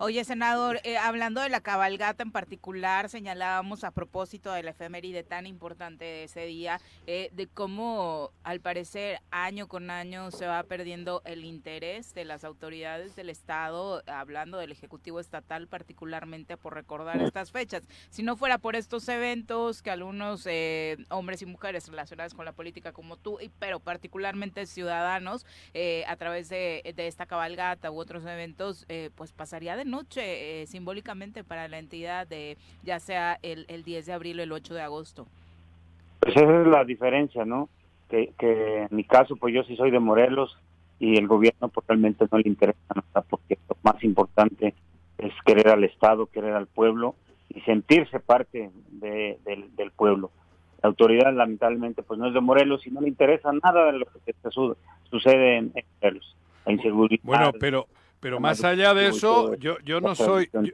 [0.00, 5.24] Oye, senador, eh, hablando de la cabalgata en particular, señalábamos a propósito de la efeméride
[5.24, 10.62] tan importante de ese día, eh, de cómo al parecer año con año se va
[10.62, 17.20] perdiendo el interés de las autoridades del Estado, hablando del Ejecutivo Estatal particularmente por recordar
[17.20, 17.82] estas fechas.
[18.08, 22.52] Si no fuera por estos eventos que algunos eh, hombres y mujeres relacionados con la
[22.52, 25.44] política como tú, y, pero particularmente ciudadanos,
[25.74, 28.86] eh, a través de, de esta cabalgata u otros eventos,
[29.16, 34.06] pues pasaría de noche eh, simbólicamente para la entidad de ya sea el, el 10
[34.06, 35.26] de abril o el 8 de agosto.
[36.20, 37.68] Pues esa es la diferencia, ¿no?
[38.08, 40.56] Que, que en mi caso, pues yo sí soy de Morelos
[40.98, 44.74] y el gobierno pues realmente no le interesa nada porque lo más importante
[45.18, 47.14] es querer al Estado, querer al pueblo
[47.48, 50.30] y sentirse parte de- del, del pueblo.
[50.82, 54.06] La autoridad lamentablemente pues no es de Morelos y no le interesa nada de lo
[54.24, 54.34] que
[55.10, 56.36] sucede en, en Morelos.
[56.66, 57.20] La inseguridad.
[57.24, 57.86] Bueno, pero
[58.20, 60.72] pero más allá de eso, yo, yo no soy, yo-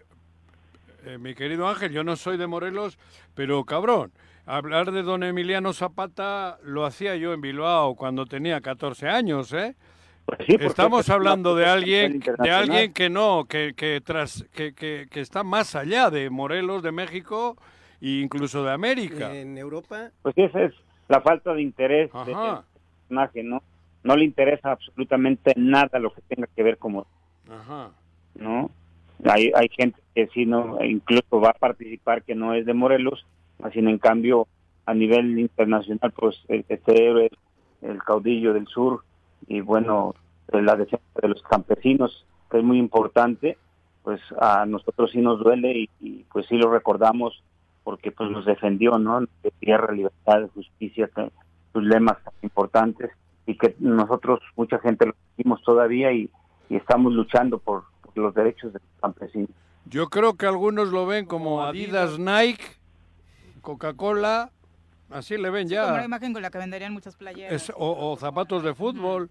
[1.05, 2.99] eh, mi querido Ángel, yo no soy de Morelos,
[3.35, 4.13] pero cabrón,
[4.47, 9.75] hablar de don Emiliano Zapata lo hacía yo en Bilbao cuando tenía 14 años, ¿eh?
[10.25, 15.07] Pues sí, Estamos hablando de alguien, de alguien que no, que, que, tras, que, que,
[15.11, 17.59] que está más allá de Morelos, de México
[18.01, 19.35] e incluso de América.
[19.35, 20.73] En Europa, Pues esa es
[21.09, 22.65] la falta de interés de- del Ajá,
[23.07, 23.63] personaje, ¿no?
[24.03, 27.07] No le interesa absolutamente nada lo que tenga que ver como,
[28.35, 28.71] ¿no?
[29.25, 33.27] Hay, hay gente que sí, no, incluso va a participar que no es de Morelos,
[33.63, 34.47] así en cambio
[34.87, 37.31] a nivel internacional, pues este héroe,
[37.83, 39.05] el caudillo del sur
[39.47, 40.15] y bueno,
[40.53, 43.57] la defensa de los campesinos, que es muy importante,
[44.03, 47.43] pues a nosotros sí nos duele y, pues sí lo recordamos
[47.83, 49.21] porque pues nos defendió, ¿no?
[49.21, 51.11] De tierra, libertad, justicia,
[51.73, 53.11] sus lemas tan importantes
[53.47, 56.31] y que nosotros, mucha gente lo seguimos todavía y,
[56.71, 57.85] estamos luchando por,
[58.15, 59.51] los derechos de los campesinos.
[59.87, 62.65] Yo creo que algunos lo ven como Adidas, Nike,
[63.61, 64.51] Coca-Cola,
[65.11, 65.85] así le ven ya.
[65.85, 67.73] como la imagen con la que venderían muchas playeras.
[67.77, 69.31] o, zapatos de fútbol.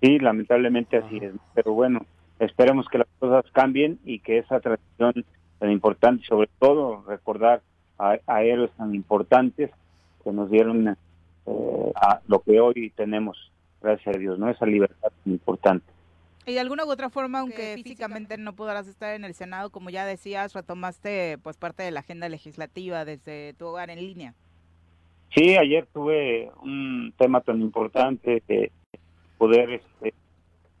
[0.00, 1.32] Sí, lamentablemente así es.
[1.54, 2.04] Pero bueno,
[2.38, 5.24] esperemos que las cosas cambien y que esa tradición
[5.58, 7.62] tan importante, sobre todo recordar
[7.98, 9.70] a, a héroes tan importantes
[10.22, 10.96] que nos dieron
[11.46, 13.50] eh, a lo que hoy tenemos,
[13.80, 14.48] gracias a Dios, ¿no?
[14.48, 15.91] Esa libertad tan importante.
[16.44, 19.90] Y de alguna u otra forma, aunque físicamente no podrás estar en el Senado, como
[19.90, 24.34] ya decías, retomaste pues parte de la agenda legislativa desde tu hogar en línea.
[25.34, 28.72] Sí, ayer tuve un tema tan importante de
[29.38, 30.14] poder este,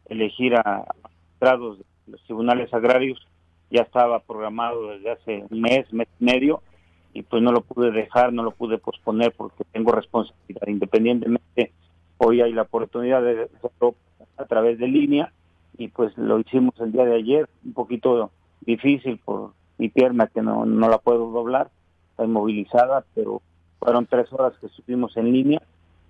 [0.06, 3.24] elegir a magistrados de los tribunales agrarios.
[3.70, 6.62] Ya estaba programado desde hace un mes, mes y medio,
[7.14, 10.66] y pues no lo pude dejar, no lo pude posponer porque tengo responsabilidad.
[10.66, 11.72] Independientemente,
[12.18, 13.94] hoy hay la oportunidad de hacerlo
[14.36, 15.32] a través de línea
[15.76, 20.42] y pues lo hicimos el día de ayer, un poquito difícil por mi pierna que
[20.42, 21.70] no, no la puedo doblar,
[22.10, 23.42] está inmovilizada, pero
[23.78, 25.62] fueron tres horas que estuvimos en línea,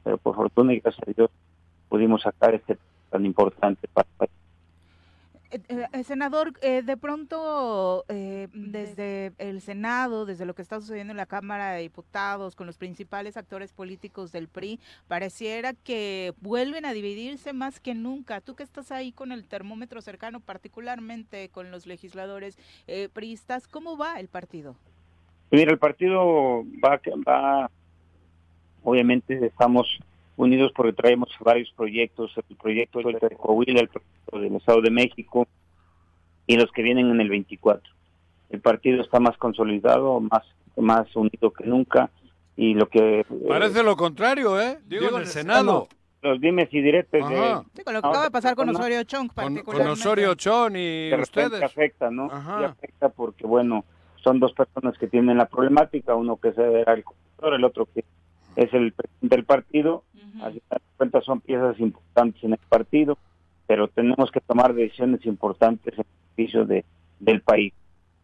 [0.05, 1.31] pero por fortuna y gracias a Dios
[1.89, 2.79] pudimos sacar este
[3.11, 4.42] tan importante para el país.
[5.53, 11.19] Eh, eh, eh, senador, de pronto desde el Senado, desde lo que está sucediendo en
[11.19, 16.95] la Cámara de Diputados, con los principales actores políticos del PRI, pareciera que vuelven a
[16.95, 18.41] dividirse más que nunca.
[18.41, 22.57] Tú que estás ahí con el termómetro cercano, particularmente con los legisladores
[23.13, 24.75] priistas, ¿cómo va el partido?
[25.51, 26.99] Mira, el partido va,
[27.29, 27.71] va
[28.83, 29.99] obviamente estamos
[30.37, 35.47] unidos porque traemos varios proyectos, el proyecto de Coahuila, el proyecto del Estado de México
[36.47, 37.93] y los que vienen en el 24.
[38.51, 40.43] El partido está más consolidado, más,
[40.77, 42.11] más unido que nunca
[42.57, 43.21] y lo que...
[43.21, 44.79] Eh, Parece lo contrario, ¿eh?
[44.87, 45.89] Digo, en el Senado.
[46.23, 47.21] Los dimes y directos
[47.75, 49.65] Sí, con lo que acaba de pasar con Osorio Chong, particularmente.
[49.65, 51.63] Con, Osorio Chong y de ustedes.
[51.63, 52.29] afecta, ¿no?
[52.61, 53.85] Y afecta porque, bueno,
[54.23, 58.05] son dos personas que tienen la problemática, uno que es el conductor, el otro que
[58.55, 60.05] es el presidente del partido,
[60.41, 63.19] así que cuentas son piezas importantes en el partido,
[63.67, 66.05] pero tenemos que tomar decisiones importantes en
[66.37, 66.85] beneficio de,
[67.21, 67.73] del país.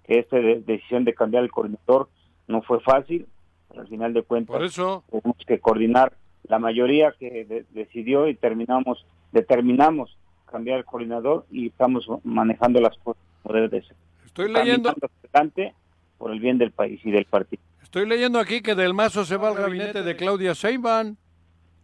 [0.05, 2.09] Que esta decisión de cambiar el coordinador
[2.47, 3.27] no fue fácil,
[3.69, 5.05] pero al final de cuentas Por eso...
[5.11, 6.13] tenemos que coordinar
[6.45, 10.17] la mayoría que decidió y terminamos, determinamos
[10.51, 13.97] cambiar el coordinador y estamos manejando las cosas como debe de ser.
[14.25, 14.91] Estoy leyendo...
[14.91, 15.75] Adelante
[16.17, 17.63] por el bien del país y del partido.
[17.83, 21.17] Estoy leyendo aquí que Del Mazo se va al gabinete de Claudia Sheinbaum.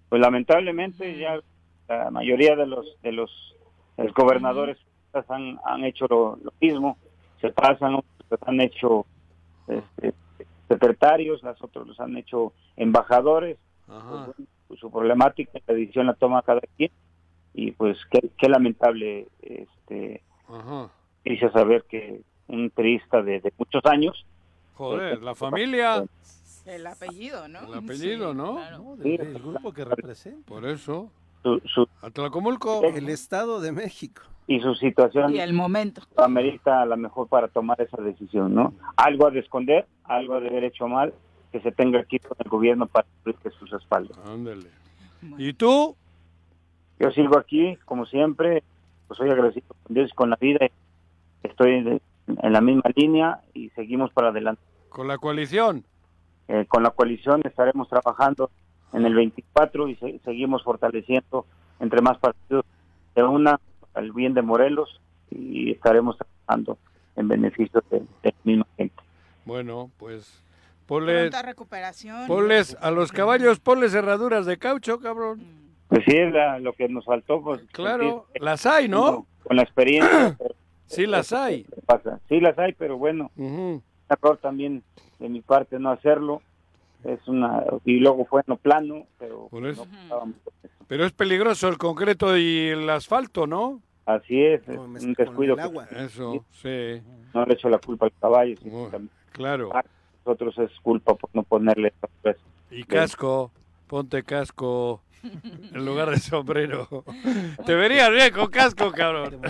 [0.09, 1.41] Pues lamentablemente ya
[1.89, 3.31] la mayoría de los de los,
[4.15, 4.79] gobernadores
[5.29, 6.97] han, han hecho lo, mismo,
[7.41, 9.07] se pasan, otros han hecho
[9.69, 10.15] este,
[10.69, 13.59] secretarios, las otros los han hecho embajadores.
[13.87, 16.91] Pues, pues, su problemática, la decisión la toma cada quien.
[17.53, 20.23] Y pues qué, lamentable este
[21.25, 24.27] dice saber que un periodista de muchos años
[24.77, 26.05] Joder, la familia.
[26.67, 27.61] El apellido, ¿no?
[27.61, 28.59] El apellido, ¿no?
[29.03, 30.47] el grupo que representa.
[30.47, 31.11] Por eso.
[31.43, 31.87] Su, su,
[32.83, 34.23] El Estado de México.
[34.47, 35.35] Y su situación.
[35.35, 36.03] Y el momento.
[36.17, 38.75] Amerita a lo mejor para tomar esa decisión, ¿no?
[38.97, 41.13] Algo a de esconder, algo de haber hecho mal,
[41.53, 44.17] que se tenga aquí con el gobierno para que sus espaldas.
[44.27, 44.69] Ándale.
[45.39, 45.97] ¿Y tú?
[46.99, 48.63] Yo sigo aquí, como siempre,
[49.07, 50.67] pues soy agradecido con Dios y con la vida.
[51.43, 54.63] Estoy en la misma línea y seguimos para adelante.
[54.89, 55.85] ¿Con la coalición?
[56.49, 58.51] Eh, con la coalición estaremos trabajando
[58.93, 61.47] en el 24 y seguimos fortaleciendo
[61.81, 62.65] entre más partidos
[63.15, 63.61] de una
[63.95, 66.79] al bien de Morelos y estaremos trabajando
[67.17, 69.03] en beneficio de, la misma gente.
[69.45, 70.43] Bueno, pues
[70.87, 72.27] ponles, recuperación.
[72.27, 75.43] ponles a los caballos, ponles cerraduras de caucho, cabrón.
[75.89, 76.33] Pues sí, es
[76.63, 77.43] lo que nos faltó.
[77.43, 79.27] Pues, claro, las hay, ¿no?
[79.43, 80.37] Con la experiencia.
[80.87, 81.67] Sí las hay.
[81.87, 82.21] Pasa.
[82.29, 83.81] Sí las hay, pero bueno, uh
[84.11, 84.83] error también
[85.19, 86.43] de mi parte no hacerlo.
[87.05, 89.51] Es una y luego fue en lo plano, pero
[90.89, 93.83] pero es peligroso el concreto y el asfalto, ¿no?
[94.07, 95.57] Así es, un descuido.
[95.91, 97.03] Eso, sí.
[97.33, 98.57] No le echo la culpa al caballo.
[99.33, 99.71] claro.
[100.25, 101.93] Nosotros es culpa por no ponerle.
[102.71, 103.51] Y casco,
[103.87, 105.03] ponte casco
[105.75, 106.87] en lugar de sombrero.
[107.67, 109.41] Te verías bien con casco, cabrón.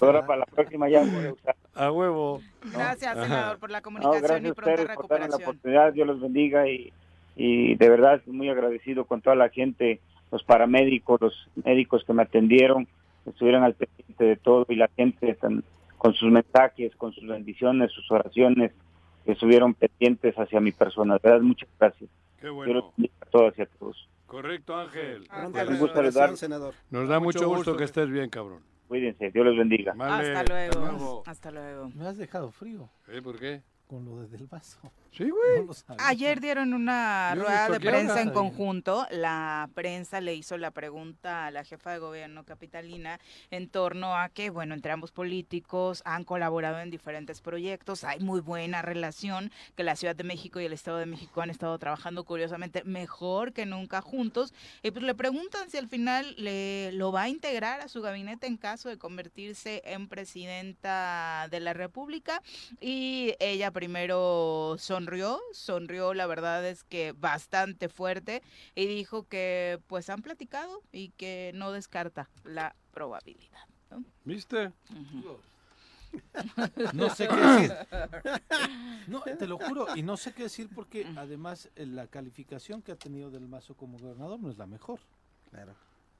[0.00, 1.56] Ahora para la próxima ya voy a usar.
[1.78, 2.40] A huevo.
[2.72, 5.30] Gracias, senador, por la comunicación y pronta recuperación.
[5.30, 6.92] Por la oportunidad, Dios los bendiga y,
[7.36, 10.00] y de verdad muy agradecido con toda la gente,
[10.32, 12.88] los paramédicos, los médicos que me atendieron,
[13.26, 15.62] estuvieron al pendiente de todo y la gente tan-
[15.98, 18.72] con sus mensajes, con sus bendiciones, sus oraciones,
[19.24, 21.14] que estuvieron pendientes hacia mi persona.
[21.14, 22.08] De verdad, muchas gracias.
[22.40, 22.92] Qué bueno.
[22.96, 24.08] bendiga a todos y a todos.
[24.26, 25.26] Correcto, Ángel.
[25.28, 26.74] Pronta Un gusto senador.
[26.90, 28.60] Nos da Mucho mucho gusto gusto que que estés bien, cabrón.
[28.88, 29.92] Cuídense, Dios los bendiga.
[29.94, 30.80] Vale, hasta luego.
[30.80, 31.22] luego.
[31.26, 31.90] Hasta luego.
[31.94, 33.60] Me has dejado frío ¿Eh, ¿Por qué?
[33.88, 34.78] Con lo de del vaso.
[35.10, 35.64] Sí, güey.
[35.64, 35.72] No.
[35.98, 39.06] Ayer dieron una Yo rueda de prensa en conjunto.
[39.10, 43.18] La prensa le hizo la pregunta a la jefa de gobierno capitalina
[43.50, 48.04] en torno a que, bueno, entre ambos políticos han colaborado en diferentes proyectos.
[48.04, 51.50] Hay muy buena relación, que la Ciudad de México y el Estado de México han
[51.50, 54.52] estado trabajando curiosamente mejor que nunca juntos.
[54.82, 58.46] Y pues le preguntan si al final le, lo va a integrar a su gabinete
[58.46, 62.42] en caso de convertirse en presidenta de la República.
[62.80, 68.42] Y ella primero sonrió, sonrió la verdad es que bastante fuerte
[68.74, 73.68] y dijo que pues han platicado y que no descarta la probabilidad.
[73.92, 74.04] ¿no?
[74.24, 74.72] ¿Viste?
[76.94, 77.72] No sé qué decir.
[79.06, 82.92] No, te lo juro, y no sé qué decir porque además eh, la calificación que
[82.92, 85.00] ha tenido del Mazo como gobernador no es la mejor.
[85.50, 85.76] Claro.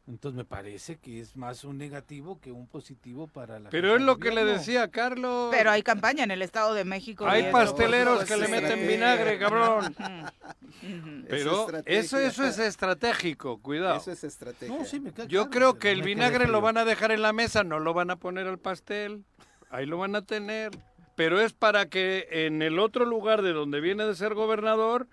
[0.08, 4.00] Entonces me parece que es más un negativo que un positivo para la Pero es
[4.00, 5.48] lo que le decía Carlos.
[5.50, 7.26] Pero hay campaña en el Estado de México.
[7.26, 9.94] Hay eso, pasteleros que le meten vinagre, cabrón.
[11.28, 12.00] Pero estrategia.
[12.00, 13.98] eso, eso es estratégico, cuidado.
[13.98, 14.74] Eso es estrategia.
[14.74, 17.62] No, sí, Yo claro, creo que el vinagre lo van a dejar en la mesa,
[17.62, 19.24] no lo van a poner al pastel.
[19.68, 20.70] Ahí lo van a tener.
[21.16, 25.06] Pero es para que en el otro lugar de donde viene de ser gobernador,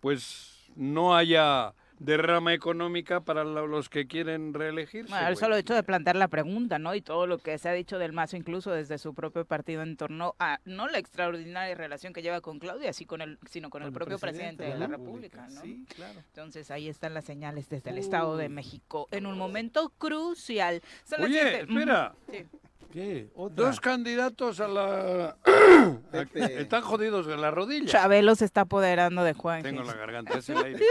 [0.00, 5.10] pues no haya derrama económica para lo- los que quieren reelegirse.
[5.10, 6.94] Bueno, el solo hecho de plantear la pregunta, ¿no?
[6.94, 9.96] Y todo lo que se ha dicho del Mazo, incluso desde su propio partido, en
[9.96, 13.82] torno a no la extraordinaria relación que lleva con Claudia, sí con el, sino con,
[13.82, 15.60] el propio presidente, de la República, ¿no?
[15.60, 16.18] Sí, claro.
[16.18, 20.80] Entonces ahí están las señales desde el Estado de México en un momento crucial.
[21.04, 22.14] Son Oye, siete- espera.
[22.32, 22.46] Sí.
[22.92, 23.30] ¿Qué?
[23.34, 23.66] Otra.
[23.66, 25.36] Dos candidatos a la...
[26.10, 26.60] Pepe.
[26.60, 27.86] Están jodidos de la rodilla.
[27.86, 29.62] Chabelo se está apoderando de Juan.
[29.62, 30.84] Tengo la garganta, es el aire.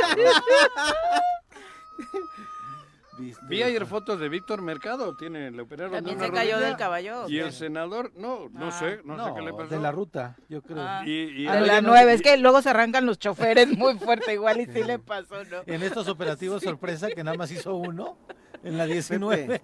[3.50, 6.68] Vi ayer fotos de Víctor Mercado, tiene, le operaron de También una se cayó rodilla.
[6.68, 7.28] del caballo.
[7.28, 8.72] Y el senador, no, no Ah.
[8.72, 9.68] sé, no, sé qué le pasó.
[9.68, 10.78] de la ruta, yo creo.
[10.80, 13.20] Ah, Y, y- de Ah, no, la no- nueve, es que luego se arrancan los
[13.20, 15.58] choferes muy fuerte, igual y sí le pasó, ¿no?
[15.66, 18.18] En estos operativos sorpresa que nada más hizo uno
[18.64, 19.62] en la 19.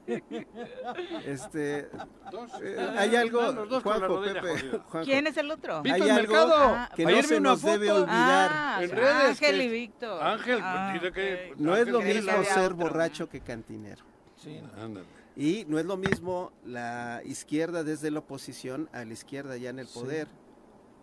[1.26, 1.90] Este,
[2.32, 4.58] dos, eh, ah, hay algo, con la Juanjo, Pepe.
[4.70, 5.82] Juanjo, ¿Quién es el otro?
[5.82, 6.54] Víctor hay algo Mercado.
[6.58, 8.50] Ah, que Ayer no se nos debe olvidar.
[8.54, 10.24] Ah, En redes Ángel que- y Víctor.
[10.24, 11.60] Ángel, Ah, dice que- ok.
[11.60, 12.76] No es lo mismo ser otro.
[12.78, 14.04] borracho que cantinero.
[14.36, 15.06] Sí, Ándale.
[15.38, 19.80] Y no es lo mismo la izquierda desde la oposición a la izquierda ya en
[19.80, 20.00] el Sí.
[20.00, 20.28] poder.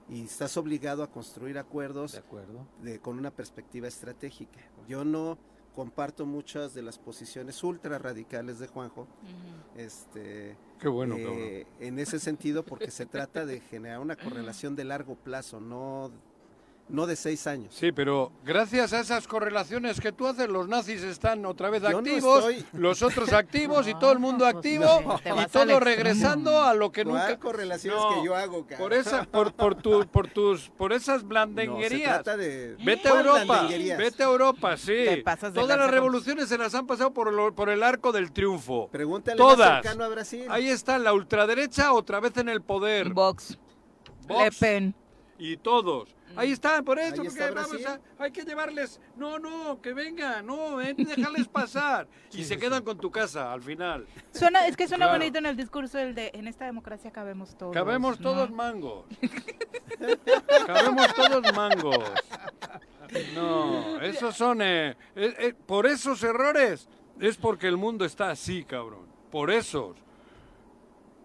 [0.09, 2.66] Y estás obligado a construir de acuerdos acuerdo.
[2.82, 4.61] de- con una perspectiva estratégica.
[4.88, 5.38] Yo no
[5.74, 9.06] comparto muchas de las posiciones ultra radicales de Juanjo.
[9.76, 14.84] Este, Qué bueno, eh, en ese sentido, porque se trata de generar una correlación de
[14.84, 16.10] largo plazo, no,
[16.89, 17.74] no de seis años.
[17.74, 21.91] Sí, pero gracias a esas correlaciones que tú haces, los nazis están otra vez Yo
[21.91, 25.80] no activos, estoy- los otros activos y todo el mundo pues activo no, y todo
[25.80, 28.78] regresando a lo que ¿Cuál nunca correlaciones No, que yo hago, cara?
[28.78, 32.22] por esa por por tu, por tus por esas No, se blandenguerías.
[32.22, 32.76] trata de...
[32.85, 34.87] Vete a ¿Cuál Europa, vete a Europa, sí.
[34.93, 37.83] Te pasas de Todas las con- revoluciones se las han pasado por, lo- por el
[37.83, 38.89] arco del triunfo.
[38.93, 39.59] Pregúntale Todas.
[39.59, 40.45] más cercano a Brasil.
[40.51, 43.11] Ahí está la ultraderecha otra vez en el poder.
[43.14, 43.57] Vox,
[44.28, 44.95] Vox Le Pen.
[45.39, 46.14] y todos.
[46.37, 50.47] Ahí están, por eso, porque está vamos a, hay que llevarles, no, no, que vengan,
[50.47, 52.07] no, ven, déjales pasar.
[52.33, 54.07] y se quedan con tu casa al final.
[54.33, 55.18] Suena, es que suena Claro.
[55.18, 57.74] bonito en el discurso el de en esta democracia cabemos todos.
[57.74, 58.30] Cabemos ¿no?
[58.30, 59.05] todos mangos.
[60.66, 62.05] Cabemos todos mangos.
[63.35, 66.89] No, esos son, eh, eh, eh, por esos errores
[67.20, 69.07] es porque el mundo está así, cabrón.
[69.30, 69.97] Por esos.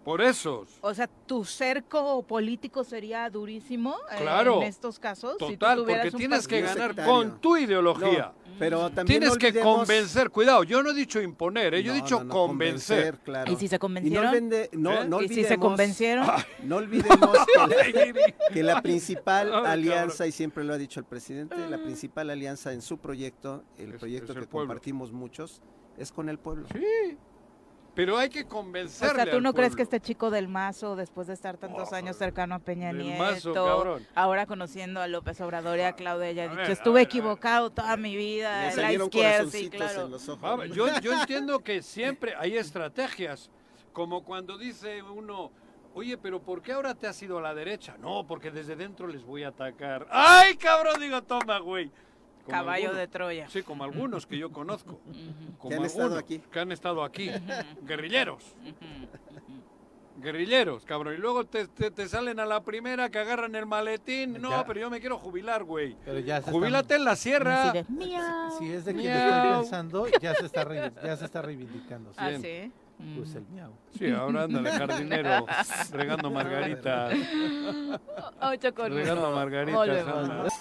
[0.07, 0.69] Por esos.
[0.79, 4.61] O sea, tu cerco político sería durísimo eh, Claro.
[4.61, 5.33] en estos casos.
[5.33, 7.11] si tú Total, porque tienes que ganar sectario.
[7.13, 8.31] con tu ideología.
[8.47, 11.91] No, pero también Tienes no que convencer, cuidado, yo no he dicho imponer, eh, yo
[11.91, 13.17] he dicho no, no, convencer.
[13.19, 13.51] claro.
[13.51, 14.33] ¿Y si se Y no, convencieron?
[14.33, 15.05] olvide- no, ¿Eh?
[15.09, 16.25] no ¿Y si se olvidemos- convencieron?
[16.63, 21.05] No olvidemos que la, que la principal Ay, alianza, y siempre lo ha dicho el
[21.05, 25.61] presidente, la principal alianza en su proyecto, el Es- proyecto es que compartimos muchos,
[25.97, 26.65] es con el pueblo.
[26.71, 27.17] Sí,
[27.97, 31.25] pero hay que O convencerle sea, ¿tú no crees que este chico del Mazo, después
[31.25, 35.79] de estar tantos Oh, años cercano a Peña Nieto, Mazo, ahora conociendo a López Obrador
[35.79, 38.93] y a Claudia, ya ha dicho, ver, estuve ver, equivocado toda mi vida, en la
[38.93, 40.05] izquierda, sí, claro.
[40.05, 40.43] en los ojos.
[40.43, 43.49] Ah, yo, yo entiendo que siempre hay estrategias,
[43.93, 45.51] como cuando dice uno,
[45.95, 47.97] oye, pero ¿por qué ahora te has ido a la derecha?
[47.99, 50.05] No, porque desde dentro les voy a atacar.
[50.11, 50.99] ¡Ay, cabrón!
[50.99, 51.91] Digo, toma, güey.
[52.51, 52.97] Caballo algunos.
[52.99, 53.49] de Troya.
[53.49, 54.99] Sí, como algunos que yo conozco.
[55.57, 56.39] Como Que han estado algunos aquí.
[56.51, 57.29] Que han estado aquí.
[57.83, 58.43] Guerrilleros.
[60.19, 61.13] Guerrilleros, cabrón.
[61.13, 64.41] Y luego te, te- te salen a la primera que agarran el maletín.
[64.41, 64.65] No, Ya.
[64.65, 65.95] pero yo me quiero jubilar, güey.
[66.05, 67.71] Pero ya se Jubílate en la sierra.
[68.57, 72.11] Si es de quien estoy pensando, ya se está, re- ya se está reivindicando.
[72.13, 72.17] sí.
[72.19, 72.71] Ah, sí.
[73.15, 73.71] Pues el miau.
[73.95, 75.45] Sí, ahora anda de jardinero
[75.91, 77.13] regando margaritas.
[78.41, 80.51] 8 con Regando margaritas.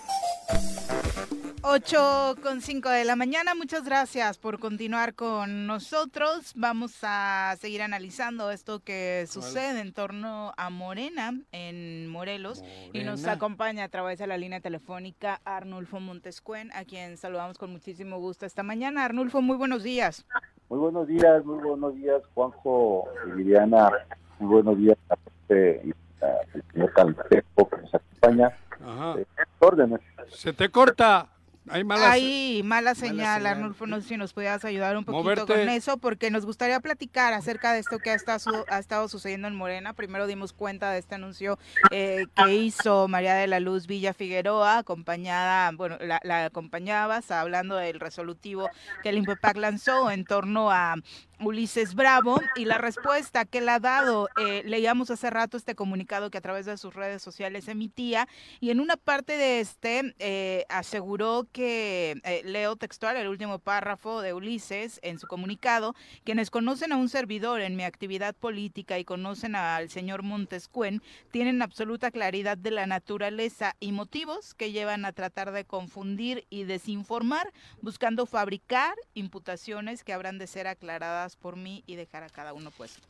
[1.66, 1.92] Volvemos.
[1.92, 2.36] anda.
[2.36, 3.54] 8 con 5 de la mañana.
[3.54, 6.52] Muchas gracias por continuar con nosotros.
[6.54, 12.62] Vamos a seguir analizando esto que sucede en torno a Morena en Morelos.
[12.92, 17.72] Y nos acompaña a través de la línea telefónica Arnulfo Montescuen, a quien saludamos con
[17.72, 19.04] muchísimo gusto esta mañana.
[19.04, 20.24] Arnulfo, muy buenos días.
[20.68, 23.90] Muy buenos días, muy buenos días, Juanjo y Liliana.
[24.38, 25.92] Muy buenos días a usted y
[26.24, 28.56] al señor Caltejo que nos acompaña.
[28.84, 29.18] Ajá.
[29.18, 29.26] Eh,
[29.58, 30.00] órdenes.
[30.28, 31.28] Se te corta.
[31.68, 32.10] Hay malas.
[32.10, 33.46] Hay mala señal, señal.
[33.46, 35.46] Arnulfo, no sé si nos pudieras ayudar un poquito Moverte.
[35.46, 39.08] con eso, porque nos gustaría platicar acerca de esto que ha estado, su- ha estado
[39.08, 39.92] sucediendo en Morena.
[39.92, 41.58] Primero dimos cuenta de este anuncio
[41.90, 47.76] eh, que hizo María de la Luz Villa Figueroa, acompañada, bueno, la, la acompañabas hablando
[47.76, 48.70] del resolutivo
[49.02, 50.94] que el INPEPAC lanzó en torno a
[51.38, 56.30] Ulises Bravo y la respuesta que él ha dado, eh, leíamos hace rato este comunicado
[56.30, 58.26] que a través de sus redes sociales emitía
[58.58, 64.22] y en una parte de este eh, aseguró que, eh, leo textual el último párrafo
[64.22, 69.04] de Ulises en su comunicado, quienes conocen a un servidor en mi actividad política y
[69.04, 75.12] conocen al señor Montescuen, tienen absoluta claridad de la naturaleza y motivos que llevan a
[75.12, 81.82] tratar de confundir y desinformar, buscando fabricar imputaciones que habrán de ser aclaradas por mí
[81.86, 83.00] y dejar a cada uno pues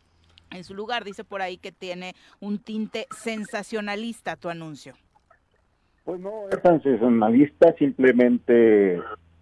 [0.51, 1.05] en su lugar.
[1.05, 4.95] Dice por ahí que tiene un tinte sensacionalista tu anuncio.
[6.05, 8.95] Pues no es sensacionalista, simplemente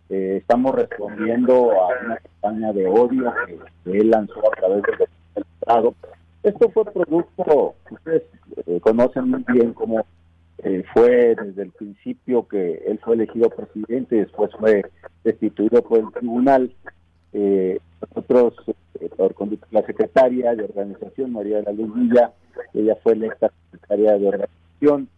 [0.09, 3.33] eh, estamos respondiendo a una campaña de odio
[3.85, 5.95] que, él lanzó a través del Estado.
[6.43, 8.23] Esto fue producto, ustedes
[8.67, 10.07] eh, conocen muy bien cómo
[10.59, 14.91] eh, fue desde el principio que él fue elegido presidente y después fue
[15.23, 16.73] destituido por el tribunal.
[17.35, 18.55] Eh, nosotros,
[19.01, 22.33] eh, por conducta la secretaria de organización, María de la Luz Villa,
[22.73, 25.09] ella fue electa secretaria de organización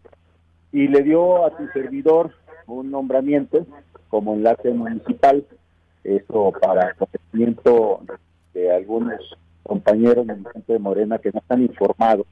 [0.73, 2.33] y le dio a tu servidor
[2.67, 3.67] un nombramiento
[4.09, 5.45] como enlace municipal,
[6.05, 8.01] eso para conocimiento
[8.55, 9.21] de algunos
[9.63, 10.27] compañeros
[10.67, 12.27] de Morena que no están informados.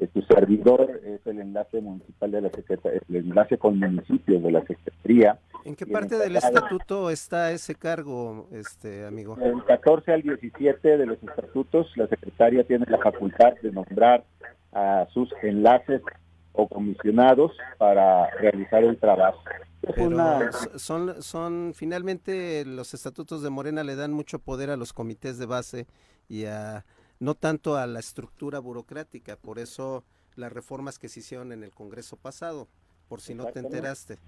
[0.00, 4.50] Eh, tu servidor es el enlace municipal de la secretaría, el enlace con municipios de
[4.50, 5.38] la secretaría.
[5.64, 9.36] ¿En qué parte del estatuto está ese cargo, este amigo?
[9.36, 14.24] Del 14 al 17 de los estatutos, la secretaria tiene la facultad de nombrar
[14.72, 16.02] a sus enlaces
[16.52, 19.42] o comisionados para realizar el trabajo.
[19.80, 24.76] Pero una- so- son, son, finalmente los estatutos de Morena le dan mucho poder a
[24.76, 25.86] los comités de base
[26.28, 26.84] y a,
[27.20, 30.04] no tanto a la estructura burocrática, por eso
[30.36, 32.68] las reformas que se hicieron en el Congreso pasado,
[33.08, 34.18] por si no te enteraste.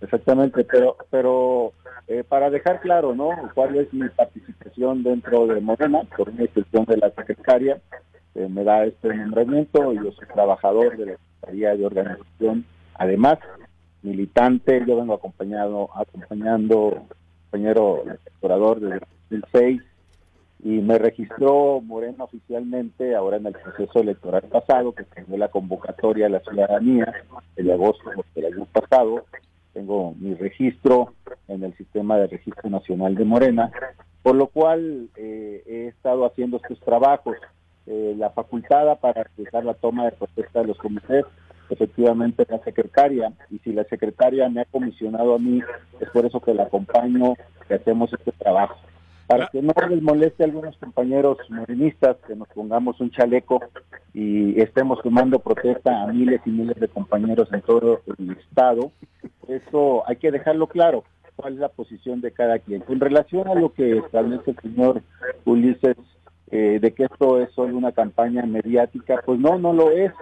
[0.00, 1.72] Exactamente, pero pero
[2.06, 3.30] eh, para dejar claro, ¿no?
[3.54, 6.02] ¿Cuál es mi participación dentro de Morena?
[6.16, 7.80] Por una instrucción de la secretaria,
[8.34, 13.38] eh, me da este nombramiento, yo soy trabajador de la Secretaría de Organización, además
[14.02, 17.06] militante, yo vengo acompañado acompañando
[17.50, 18.96] compañero electorador desde
[19.30, 19.82] el 2006
[20.66, 26.26] y me registró Morena oficialmente ahora en el proceso electoral pasado, que tengo la convocatoria
[26.26, 27.14] a la ciudadanía
[27.54, 29.26] el agosto del año pasado,
[29.72, 31.14] tengo mi registro
[31.46, 33.70] en el sistema de registro nacional de Morena,
[34.24, 37.36] por lo cual eh, he estado haciendo estos trabajos.
[37.86, 41.24] Eh, la facultada para realizar la toma de protesta de los comités,
[41.70, 45.60] efectivamente la secretaria, y si la secretaria me ha comisionado a mí,
[46.00, 47.34] es por eso que la acompaño,
[47.68, 48.76] que hacemos este trabajo.
[49.26, 53.60] Para que no les moleste a algunos compañeros morenistas que nos pongamos un chaleco
[54.14, 58.92] y estemos tomando protesta a miles y miles de compañeros en todo el estado,
[59.48, 61.04] eso hay que dejarlo claro,
[61.34, 62.84] cuál es la posición de cada quien.
[62.88, 65.02] En relación a lo que establece el señor
[65.44, 65.96] Ulises,
[66.50, 70.12] eh, de que esto es solo una campaña mediática, pues no, no lo es.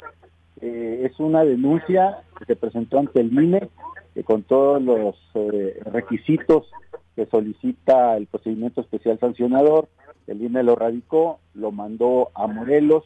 [0.60, 3.68] Eh, es una denuncia que se presentó ante el INE
[4.14, 6.70] eh, con todos los eh, requisitos
[7.16, 9.88] que solicita el procedimiento especial sancionador.
[10.26, 13.04] El INE lo radicó, lo mandó a Morelos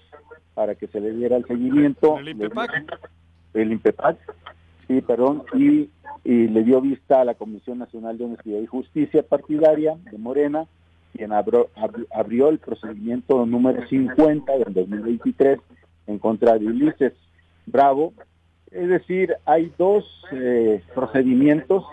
[0.55, 2.19] para que se le diera el seguimiento.
[2.19, 3.09] ¿El INPEPAC?
[3.55, 4.17] El INPEPAC,
[4.87, 5.91] sí, perdón, y,
[6.25, 10.67] y le dio vista a la Comisión Nacional de Honestidad y Justicia Partidaria de Morena,
[11.17, 15.59] quien abrió, abri- abrió el procedimiento número 50 del 2023
[16.07, 17.13] en contra de Ulises
[17.67, 18.13] Bravo.
[18.71, 21.85] Es decir, hay dos eh, procedimientos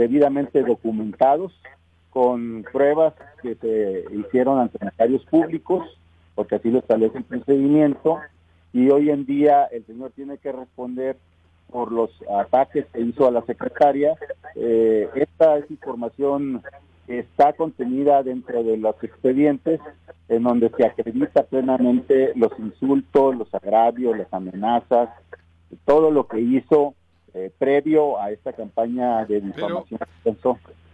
[0.00, 1.52] debidamente documentados,
[2.08, 5.86] con pruebas que se hicieron ante notarios públicos,
[6.34, 8.18] porque así lo establece el procedimiento,
[8.72, 11.18] y hoy en día el señor tiene que responder
[11.70, 14.16] por los ataques que hizo a la secretaria.
[14.56, 16.62] Eh, esta es información
[17.06, 19.80] está contenida dentro de los expedientes
[20.28, 25.10] en donde se acredita plenamente los insultos, los agravios, las amenazas,
[25.84, 26.94] todo lo que hizo
[27.34, 30.00] eh, previo a esta campaña de difamación.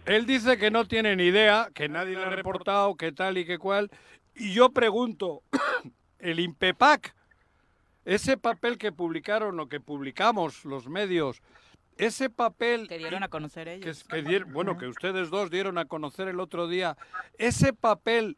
[0.05, 3.45] Él dice que no tiene ni idea, que nadie le ha reportado, que tal y
[3.45, 3.89] que cual.
[4.35, 5.43] Y yo pregunto,
[6.19, 7.13] el INPEPAC,
[8.05, 11.41] ese papel que publicaron o que publicamos los medios,
[11.97, 12.87] ese papel...
[12.87, 14.03] Que dieron a conocer ellos.
[14.05, 16.95] Que, bueno, que ustedes dos dieron a conocer el otro día,
[17.37, 18.37] ese papel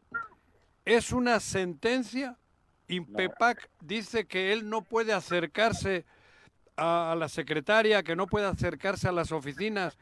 [0.84, 2.36] es una sentencia.
[2.88, 6.04] INPEPAC dice que él no puede acercarse
[6.80, 9.98] a la secretaria, que no puede acercarse a las oficinas.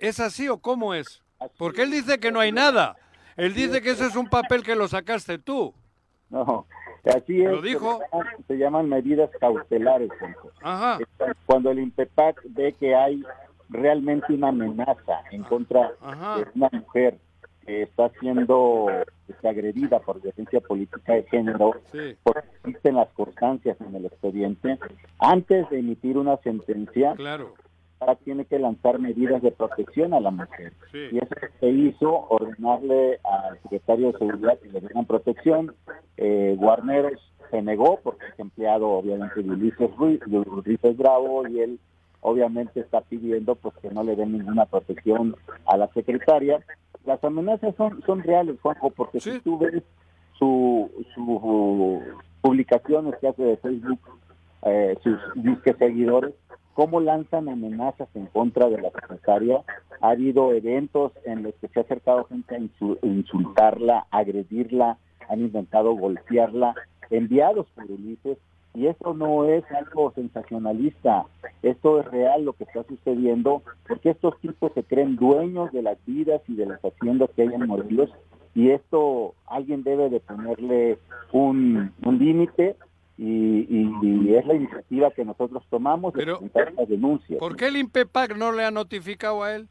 [0.00, 1.22] ¿Es así o cómo es?
[1.58, 2.96] Porque él dice que no hay nada.
[3.36, 5.74] Él dice que ese es un papel que lo sacaste tú.
[6.30, 6.66] No,
[7.04, 7.50] así es.
[7.50, 8.00] ¿Lo dijo?
[8.48, 10.10] Se llaman, medidas cautelares.
[10.62, 10.98] Ajá.
[11.44, 13.22] Cuando el INPEPAC ve que hay
[13.68, 15.92] realmente una amenaza en contra
[16.36, 17.18] de una mujer
[17.66, 18.88] que está siendo
[19.28, 21.72] este, agredida por violencia política de género,
[22.22, 24.78] porque existen las constancias en el expediente,
[25.18, 27.54] antes de emitir una sentencia, claro
[28.24, 30.72] tiene que lanzar medidas de protección a la mujer.
[30.92, 35.74] Y eso se hizo, ordenarle al secretario de Seguridad que le dieran protección.
[36.16, 41.60] Eh, Guarneros se negó porque es empleado obviamente de Ulises, Ruiz, de Ulises Bravo y
[41.60, 41.78] él
[42.22, 46.60] obviamente está pidiendo pues que no le den ninguna protección a la secretaria.
[47.04, 49.82] Las amenazas son, son reales, Juanjo, porque si tú ves
[50.38, 52.00] su, su
[52.40, 54.00] publicaciones que hace de Facebook,
[54.62, 56.34] eh, sus disques seguidores,
[56.74, 59.62] cómo lanzan amenazas en contra de la secretaria.
[60.00, 64.98] Ha habido eventos en los que se ha acercado gente a insultarla, agredirla,
[65.28, 66.74] han intentado golpearla,
[67.10, 68.38] enviados por Ulises,
[68.74, 71.24] y esto no es algo sensacionalista,
[71.62, 75.98] esto es real lo que está sucediendo, porque estos tipos se creen dueños de las
[76.06, 78.10] vidas y de las haciendas que hay en Morelos,
[78.54, 80.98] y esto alguien debe de ponerle
[81.32, 82.76] un, un límite
[83.18, 87.38] y, es la iniciativa que nosotros tomamos de presentar la denuncia.
[87.38, 89.68] ¿Por qué el INPEPAC no le ha notificado a él?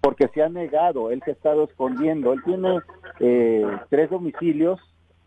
[0.00, 2.32] Porque se ha negado, él se ha estado escondiendo.
[2.32, 2.78] Él tiene
[3.18, 4.78] eh, tres domicilios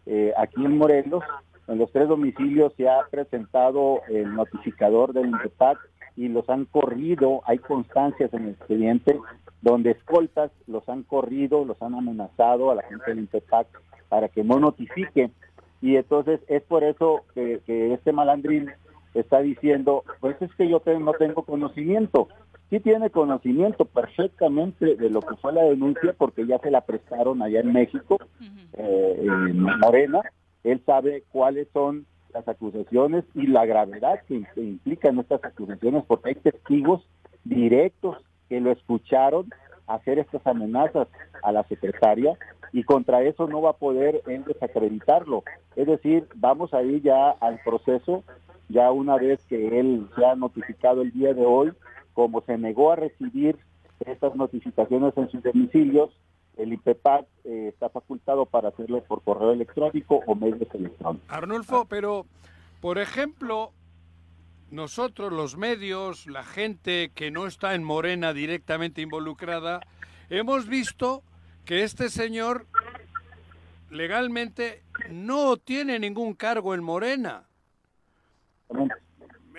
[0.06, 1.24] eh, aquí en Morelos.
[1.70, 5.78] En los tres domicilios se ha presentado el notificador del INPEPAC
[6.16, 7.42] y los han corrido.
[7.46, 9.20] Hay constancias en el expediente
[9.62, 13.68] donde escoltas los han corrido, los han amenazado a la gente del INPEPAC
[14.10, 15.30] para que no notifique
[15.82, 17.62] y entonces es por eso que,
[17.94, 18.70] este malandrín
[19.14, 22.28] está diciendo, pues es que yo no tengo conocimiento.
[22.70, 27.42] Sí tiene conocimiento perfectamente de lo que fue la denuncia porque ya se la prestaron
[27.42, 28.18] allá en México,
[28.74, 30.22] eh, en Morena.
[30.64, 36.30] Él sabe cuáles son las acusaciones y la gravedad que, que implican estas acusaciones porque
[36.30, 37.02] hay testigos
[37.44, 38.18] directos
[38.50, 39.50] que lo escucharon
[39.88, 41.08] hacer estas amenazas
[41.42, 42.38] a la secretaria
[42.72, 45.44] y contra eso no va a poder él desacreditarlo.
[45.76, 48.24] Es decir, vamos a ir ya al proceso,
[48.70, 51.74] ya una vez que él se ha notificado el día de hoy,
[52.14, 53.58] como se negó a recibir
[54.06, 56.12] estas notificaciones en sus domicilios,
[56.60, 61.30] el IPEPAC eh, está facultado para hacerlo por correo electrónico o medios electrónicos.
[61.30, 62.26] Arnulfo, pero,
[62.82, 63.72] por ejemplo,
[64.70, 69.80] nosotros, los medios, la gente que no está en Morena directamente involucrada,
[70.30, 71.24] hemos visto
[71.66, 72.68] que este señor
[73.90, 77.44] legalmente no tiene ningún cargo en Morena.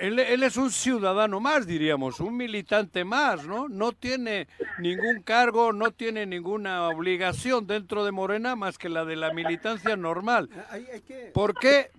[0.01, 3.69] Él, es un ciudadano más, diríamos, un militante más, ¿no?
[3.69, 4.49] No tiene
[4.79, 9.97] ningún cargo, no tiene ninguna obligación dentro de Morena más que la de la militancia
[9.97, 10.49] normal.
[11.35, 11.91] ¿Por qué,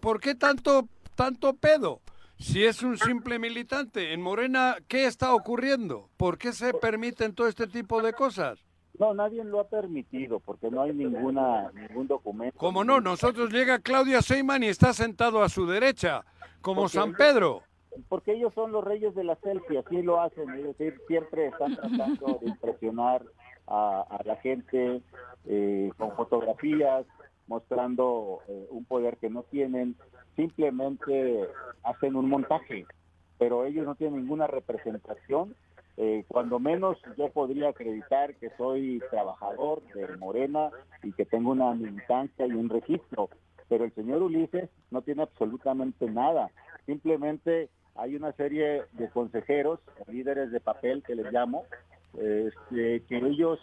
[0.00, 2.00] por, qué tanto, tanto pedo?
[2.38, 6.08] Si es un simple militante, en Morena, ¿qué está ocurriendo?
[6.16, 8.60] ¿Por qué se permiten todo este tipo de cosas?
[8.96, 12.58] No, nadie lo ha permitido porque no hay ninguna ningún documento.
[12.58, 13.00] ¿Cómo no?
[13.00, 16.24] Nosotros llega Claudia Seyman y está sentado a su derecha,
[16.60, 17.62] como San Pedro.
[18.08, 21.74] Porque ellos son los reyes de la selfie, así lo hacen, es decir, siempre están
[21.74, 23.24] tratando de impresionar
[23.66, 25.02] a, la gente
[25.46, 27.06] eh, con fotografías,
[27.48, 29.96] mostrando eh, un poder que no tienen,
[30.36, 31.48] simplemente
[31.82, 32.86] hacen un montaje,
[33.38, 35.54] pero ellos no tienen ninguna representación
[36.00, 40.70] eh, cuando menos yo podría acreditar que soy trabajador de Morena
[41.02, 43.28] y que tengo una militancia y un registro,
[43.68, 46.50] pero el señor Ulises no tiene absolutamente nada,
[46.86, 51.64] simplemente hay una serie de consejeros, líderes de papel que les llamo,
[52.14, 53.58] este, que ellos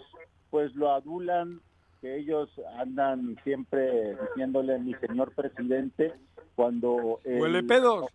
[0.50, 1.62] pues lo adulan,
[2.02, 6.14] que ellos andan siempre diciéndole mi señor presidente
[6.56, 7.20] cuando...
[7.26, 8.06] Huele pedos.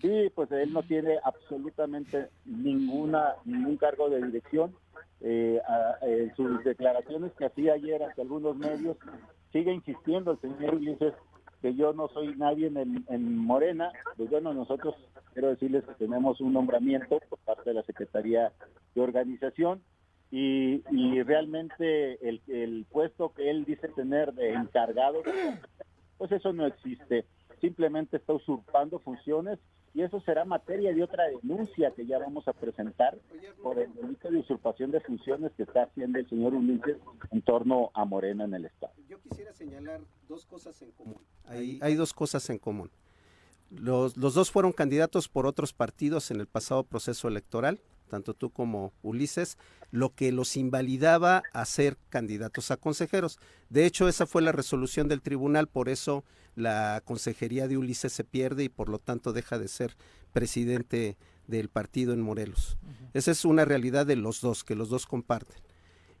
[0.00, 4.74] Sí, pues él no tiene absolutamente ninguna ningún cargo de dirección.
[5.20, 5.60] Eh,
[6.00, 8.96] en sus declaraciones que hacía ayer ante algunos medios,
[9.52, 11.14] sigue insistiendo el señor Ulises
[11.62, 13.92] que yo no soy nadie en, en Morena.
[14.16, 14.94] Pues bueno, nosotros
[15.32, 18.52] quiero decirles que tenemos un nombramiento por parte de la Secretaría
[18.94, 19.82] de Organización
[20.30, 25.22] y, y realmente el, el puesto que él dice tener de encargado,
[26.18, 27.26] pues eso no existe.
[27.60, 29.58] Simplemente está usurpando funciones
[29.94, 33.18] y eso será materia de otra denuncia que ya vamos a presentar
[33.62, 36.96] por el delito de usurpación de funciones que está haciendo el señor Ulises
[37.30, 38.92] en torno a Morena en el Estado.
[39.08, 41.18] Yo quisiera señalar dos cosas en común.
[41.46, 42.90] Hay, hay dos cosas en común.
[43.70, 48.50] Los, los dos fueron candidatos por otros partidos en el pasado proceso electoral, tanto tú
[48.50, 49.58] como Ulises,
[49.90, 53.38] lo que los invalidaba a ser candidatos a consejeros.
[53.68, 56.24] De hecho, esa fue la resolución del tribunal, por eso
[56.54, 59.96] la consejería de Ulises se pierde y por lo tanto deja de ser
[60.32, 62.78] presidente del partido en Morelos.
[63.12, 65.56] Esa es una realidad de los dos, que los dos comparten.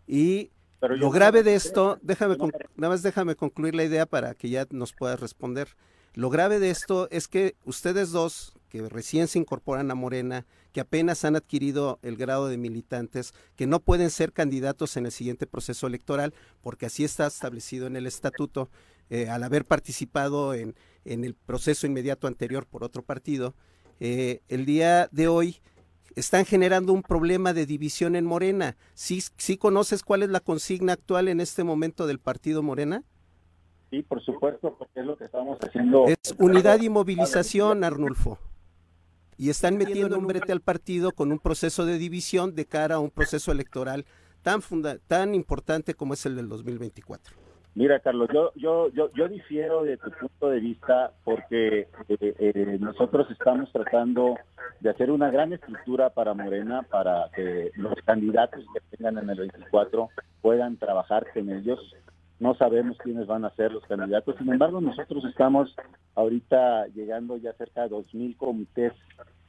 [0.06, 0.50] Y
[0.80, 4.92] lo grave de esto, déjame, nada más déjame concluir la idea para que ya nos
[4.92, 5.68] puedas responder.
[6.14, 10.80] Lo grave de esto es que ustedes dos, que recién se incorporan a Morena, que
[10.80, 15.46] apenas han adquirido el grado de militantes, que no pueden ser candidatos en el siguiente
[15.46, 18.70] proceso electoral, porque así está establecido en el estatuto,
[19.10, 23.54] eh, al haber participado en, en, el proceso inmediato anterior por otro partido,
[23.98, 25.60] eh, el día de hoy
[26.14, 28.76] están generando un problema de división en Morena.
[28.94, 33.02] ¿Sí, ¿Sí conoces cuál es la consigna actual en este momento del partido Morena?
[33.90, 36.06] Sí, por supuesto, porque es lo que estamos haciendo.
[36.06, 38.38] Es unidad y movilización, Arnulfo.
[39.36, 42.98] Y están metiendo un brete al partido con un proceso de división de cara a
[43.00, 44.04] un proceso electoral
[44.42, 47.49] tan, funda tan importante como es el del 2024.
[47.74, 52.78] Mira, Carlos, yo, yo, yo, yo difiero de tu punto de vista porque eh, eh,
[52.80, 54.36] nosotros estamos tratando
[54.80, 59.38] de hacer una gran estructura para Morena, para que los candidatos que tengan en el
[59.38, 60.08] 24
[60.42, 61.78] puedan trabajar con ellos
[62.40, 64.34] no sabemos quiénes van a ser los candidatos.
[64.38, 65.76] Sin embargo, nosotros estamos
[66.14, 68.94] ahorita llegando ya cerca de 2.000 comités,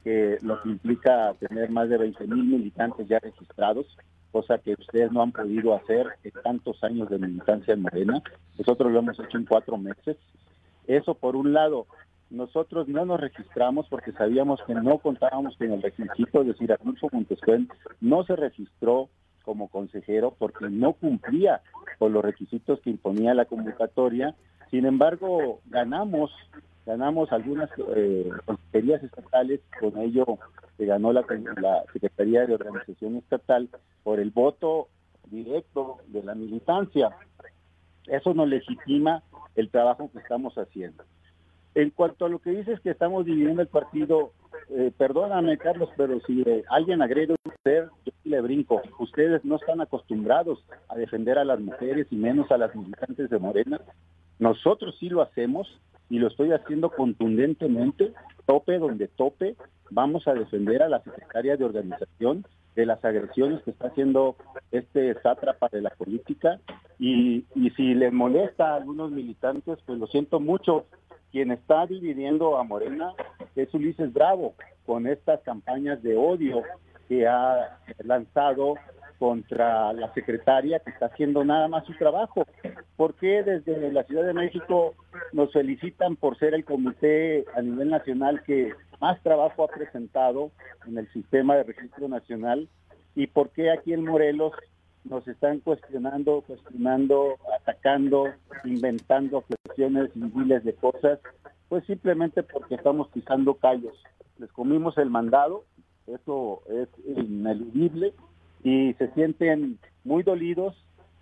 [0.03, 3.88] que lo que implica tener más de 20.000 militantes ya registrados,
[4.32, 8.21] cosa que ustedes no han podido hacer en tantos años de militancia en Morena.
[8.57, 10.17] Nosotros lo hemos hecho en cuatro meses.
[10.88, 11.88] Eso por un lado.
[12.29, 17.09] Nosotros no nos registramos porque sabíamos que no contábamos con el requisito, es decir, Arnulfo
[17.11, 17.67] Montescuen
[17.99, 19.09] no se registró
[19.43, 21.61] como consejero porque no cumplía
[21.99, 24.36] con los requisitos que imponía la convocatoria.
[24.69, 26.32] Sin embargo, ganamos,
[26.86, 30.25] ganamos algunas eh, consejerías estatales, con ello
[30.77, 31.25] se ganó la,
[31.61, 33.69] la Secretaría de Organización Estatal
[34.03, 34.88] por el voto
[35.29, 37.09] directo de la militancia.
[38.07, 39.23] Eso nos legitima
[39.55, 41.03] el trabajo que estamos haciendo.
[41.73, 44.34] En cuanto a lo que dices que estamos dividiendo el partido,
[44.69, 48.82] eh, perdóname Carlos, pero si eh, alguien agrede a usted, yo le brinco.
[48.99, 53.39] Ustedes no están acostumbrados a defender a las mujeres y menos a las militantes de
[53.39, 53.79] Morena.
[54.39, 55.67] Nosotros sí lo hacemos
[56.12, 58.12] y lo estoy haciendo contundentemente,
[58.45, 59.55] tope donde tope.
[59.91, 62.45] Vamos a defender a la secretaria de organización
[62.76, 64.36] de las agresiones que está haciendo
[64.74, 66.59] este sátrapa de la política
[66.99, 70.86] y, y si les molesta a algunos militantes, pues lo siento mucho,
[71.32, 73.14] quien está dividiendo a Morena
[73.55, 74.55] es Ulises Bravo
[74.86, 76.62] con estas campañas de odio
[77.08, 78.75] que ha lanzado
[79.22, 82.43] contra la secretaria que está haciendo nada más su trabajo.
[82.98, 84.96] ¿Por qué desde la Ciudad de México
[85.32, 90.50] nos felicitan por ser el comité a nivel nacional que más trabajo ha presentado
[90.88, 92.68] en el sistema de registro nacional?
[93.14, 94.54] ¿Y por qué aquí en Morelos
[95.04, 98.26] nos están cuestionando, cuestionando, atacando,
[98.64, 101.20] inventando cuestiones y miles de cosas,
[101.70, 103.93] pues simplemente porque estamos pisando callos.
[104.39, 105.66] Les comimos el mandado,
[106.08, 108.16] eso es ineludible
[108.63, 110.75] y se sienten muy dolidos,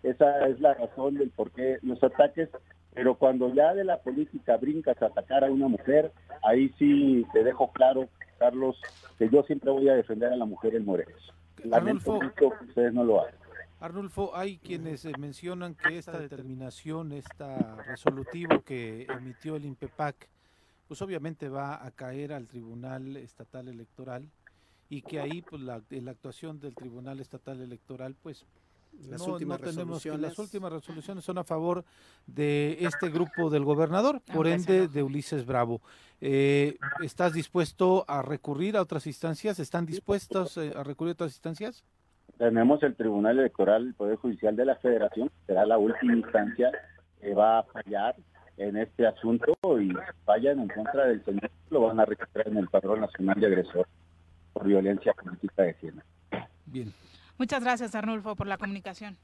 [0.04, 2.50] esa es la razón del por qué los ataques,
[2.94, 6.12] pero cuando ya de la política brincas a atacar a una mujer,
[6.44, 8.80] ahí sí te dejo claro, Carlos,
[9.18, 11.34] que yo siempre voy a defender a la mujer en Morelos.
[11.64, 13.36] Lamento que ustedes no lo hagan.
[13.82, 20.28] Arnulfo, hay quienes mencionan que esta determinación, esta resolutivo que emitió el INPEPAC,
[20.88, 24.28] pues obviamente va a caer al Tribunal Estatal Electoral
[24.90, 28.46] y que ahí pues la, la actuación del Tribunal Estatal Electoral pues
[29.08, 30.22] Las no, últimas no tenemos que resoluciones.
[30.22, 31.86] las últimas resoluciones son a favor
[32.26, 35.82] de este grupo del gobernador, por Aunque se ende de Ulises Bravo.
[36.20, 39.60] Eh, ¿Estás dispuesto a recurrir a otras instancias?
[39.60, 41.84] ¿Están dispuestos eh, a recurrir a otras instancias?
[42.38, 46.72] Tenemos el Tribunal Electoral, el Poder Judicial de la Federación, será la última instancia
[47.22, 48.16] que va a fallar
[48.58, 49.92] en este asunto y
[50.26, 53.88] fallan en contra del señor, lo van a registrar en el Padrón Nacional de Agresor
[54.54, 56.06] por violencia política de género.
[56.66, 56.94] Bien.
[57.38, 59.18] Muchas gracias, Arnulfo, por la comunicación.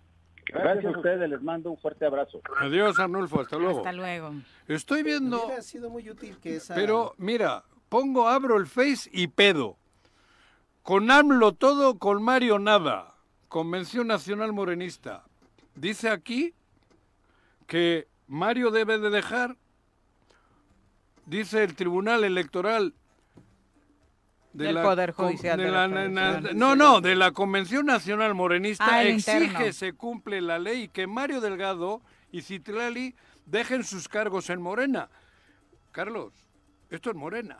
[0.48, 2.40] Gracias a ustedes, les mando un fuerte abrazo.
[2.60, 3.80] Adiós, Arnulfo, hasta luego.
[3.80, 4.34] Hasta luego.
[4.68, 6.76] Estoy viendo, Hubiera sido muy útil que esa...
[6.76, 9.78] pero mira, pongo, abro el Face y pedo.
[10.84, 13.16] Con AMLO todo, con Mario nada.
[13.48, 15.24] Convención Nacional Morenista.
[15.74, 16.54] Dice aquí
[17.66, 19.58] que Mario debe de dejar,
[21.26, 22.94] dice el Tribunal Electoral
[24.56, 25.88] Del Poder Judicial de la
[26.54, 29.74] no, no, de la Convención Nacional Morenista Ah, exige interno.
[29.74, 32.02] se cumple la ley y que Mario Delgado
[32.32, 33.16] y Citlali
[33.46, 35.10] dejen sus cargos en Morena.
[35.92, 36.34] Carlos,
[36.90, 37.58] esto es Morena.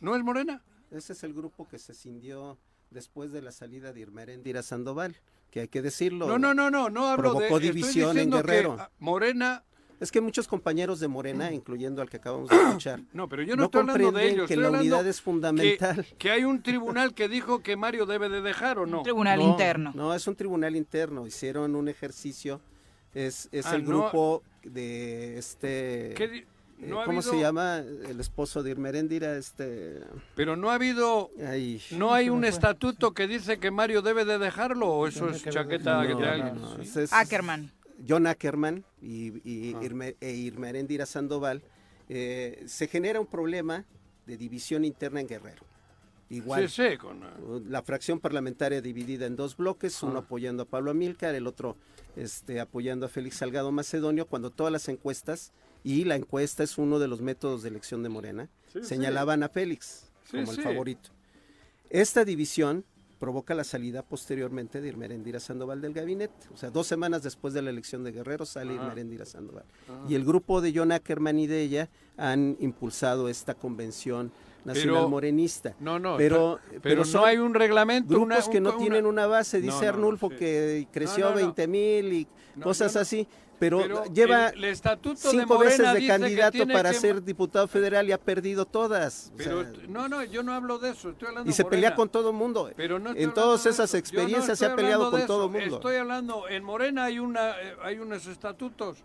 [0.00, 0.62] ¿No es Morena?
[0.90, 2.58] Ese es el grupo que se cindió
[2.90, 5.16] después de la salida de Irmerendira Sandoval,
[5.50, 6.26] que hay que decirlo.
[6.26, 8.78] No, no, no, no, no hablo de Provocó estoy división en que, Guerrero.
[8.98, 9.62] Morena,
[9.98, 13.56] Es que muchos compañeros de Morena, incluyendo al que acabamos de escuchar, no, pero yo
[13.56, 16.06] no, no estoy hablando de comprenden ellos, que estoy la hablando unidad es que- fundamental.
[16.18, 19.02] Que, hay un tribunal que dijo que Mario debe de dejar o no.
[19.02, 19.92] Tribunal No, interno.
[19.94, 21.26] No, es un tribunal interno.
[21.26, 22.60] Hicieron un ejercicio.
[23.14, 23.88] Es, es Ah, el no.
[23.88, 26.12] grupo de este.
[26.14, 26.44] ¿Qué di-
[26.82, 27.78] eh, ha ¿Cómo se llama?
[27.78, 29.34] El esposo de Irmerendira.
[29.38, 30.02] Este.
[30.34, 32.48] Pero no ha habido Ay, ¿No hay un fue.
[32.50, 36.54] estatuto que dice que Mario debe de dejarlo o eso es que chaqueta no, alguien?
[36.60, 37.04] no, no, Sí.
[37.10, 37.72] Ackerman.
[38.06, 39.80] John Ackerman y, y Ah.
[39.82, 41.62] Irme- e Irmerendira Sandoval.
[42.08, 43.84] eh, se genera un problema
[44.26, 45.64] de división interna en Guerrero.
[46.30, 46.68] Igual.
[46.68, 47.20] Sí, sí, con,
[47.70, 50.20] la fracción parlamentaria dividida en dos bloques, uno Ah.
[50.20, 51.76] apoyando a Pablo Amílcar, el otro
[52.16, 55.52] este, apoyando a Félix Salgado Macedonio, cuando todas las encuestas,
[55.84, 59.48] y la encuesta es uno de los métodos de elección de Morena, Sí, señalaban a
[59.48, 61.10] Félix como el favorito.
[61.90, 62.84] Esta división
[63.18, 66.34] provoca la salida posteriormente de Irmerendira Sandoval del gabinete.
[66.52, 68.74] O sea, dos semanas después de la elección de Guerrero sale.
[68.74, 69.64] Irmerendira Sandoval.
[69.88, 70.04] Ah.
[70.08, 74.32] Y el grupo de John Ackerman y de ella han impulsado esta convención
[74.64, 75.76] nacional Pero- morenista.
[75.80, 78.08] No, no, pero, pero, pero no hay un reglamento.
[78.08, 80.36] grupos una- que no una- tienen una base, dice No, no, no, Arnulfo sí.
[80.36, 81.36] que creció no.
[81.36, 82.26] 20 mil y
[82.60, 83.26] cosas así,
[83.58, 87.22] pero, pero lleva el, el estatuto de cinco Morena veces de candidato para que- ser
[87.22, 89.30] diputado federal y ha perdido todas.
[89.32, 91.68] O Pero sea, no, no, yo no hablo de eso, estoy hablando y se de
[91.70, 91.96] pelea Morena.
[91.96, 92.70] con todo el mundo.
[92.76, 95.76] Pero no en todas esas no experiencias se ha peleado con todo el mundo.
[95.76, 98.98] Estoy hablando, en Morena hay una eh, hay unos estatutos.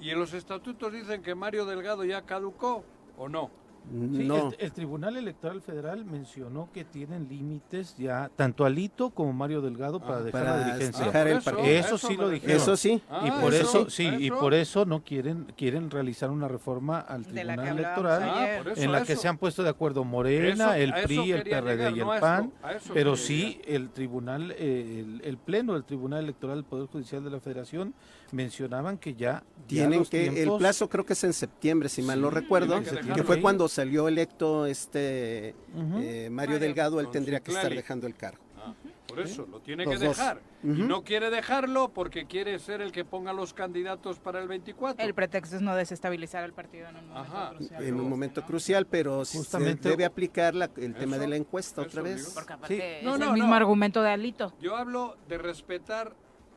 [0.00, 2.84] Y en los estatutos dicen que Mario Delgado ya caducó
[3.16, 3.50] o no.
[3.90, 9.32] Sí, no, el, el Tribunal Electoral Federal mencionó que tienen límites ya tanto Alito como
[9.32, 11.04] Mario Delgado para Ah, dejar para la dirigencia.
[11.06, 11.66] dejar el Eso, partido.
[11.68, 12.56] Eso eso sí lo dijeron.
[12.56, 13.02] eso sí.
[13.10, 17.00] Ah, y por eso eso, sí, y por eso no quieren quieren realizar una reforma
[17.00, 18.22] al Tribunal Electoral.
[18.24, 19.22] Ah, en la que eso.
[19.22, 22.52] se han puesto de acuerdo Morena, Eso- el PRI, el PRD llegar, y el PAN,
[22.94, 27.30] pero sí el Tribunal, eh, el, el Pleno del Tribunal Electoral del Poder Judicial de
[27.30, 27.94] la Federación
[28.32, 31.88] mencionaban que ya, ya Tienen los que, el tiempos- plazo creo que es en septiembre,
[31.88, 33.42] si mal no Sí, recuerdo, tienen que que, fue ahí.
[33.42, 35.98] cuando salió electo este Ujú.
[36.00, 36.58] eh, Mario Mario.
[36.58, 38.42] Delgado, él tendría que estar dejando el cargo.
[38.64, 38.74] Ah,
[39.08, 40.16] por eso, lo tiene Los que dos.
[40.16, 40.40] dejar.
[40.62, 40.82] Y Ujú.
[40.84, 45.04] no quiere dejarlo porque quiere ser el que ponga los candidatos para el 24.
[45.04, 47.50] El pretexto es no desestabilizar al partido en un momento Ajá.
[47.56, 47.82] crucial.
[47.84, 48.08] En un ¿no?
[48.08, 51.90] momento crucial, pero se Justamente- debe aplicar la- el tema Eso, de la encuesta eso
[51.90, 52.16] otra vez.
[52.18, 52.30] digo.
[52.34, 52.80] Porque aparte Sí.
[52.82, 53.54] es No, el no, mismo no.
[53.56, 54.54] argumento de Alito.
[54.60, 56.14] Yo hablo de respetar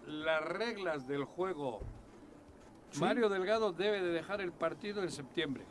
[0.08, 1.82] las reglas del juego.
[3.00, 5.64] Mario Delgado debe de dejar el partido en septiembre.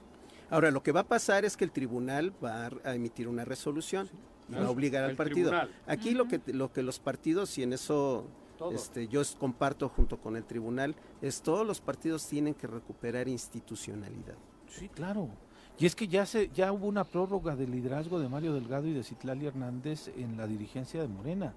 [0.51, 4.11] Ahora, lo que va a pasar es que el tribunal va a- emitir una resolución
[4.49, 5.49] y va a Eso, obligar al el partido.
[5.51, 5.75] tribunal.
[5.87, 8.27] Aquí lo que lo que los partidos y en eso
[8.59, 8.73] Todo.
[8.73, 14.37] este, yo comparto junto con el tribunal es todos los partidos tienen que recuperar institucionalidad.
[14.69, 15.31] Sí, claro.
[15.79, 18.93] Y es que ya se ya hubo una prórroga del liderazgo de Mario Delgado y
[18.93, 21.55] de Citlali Hernández en la dirigencia de Morena.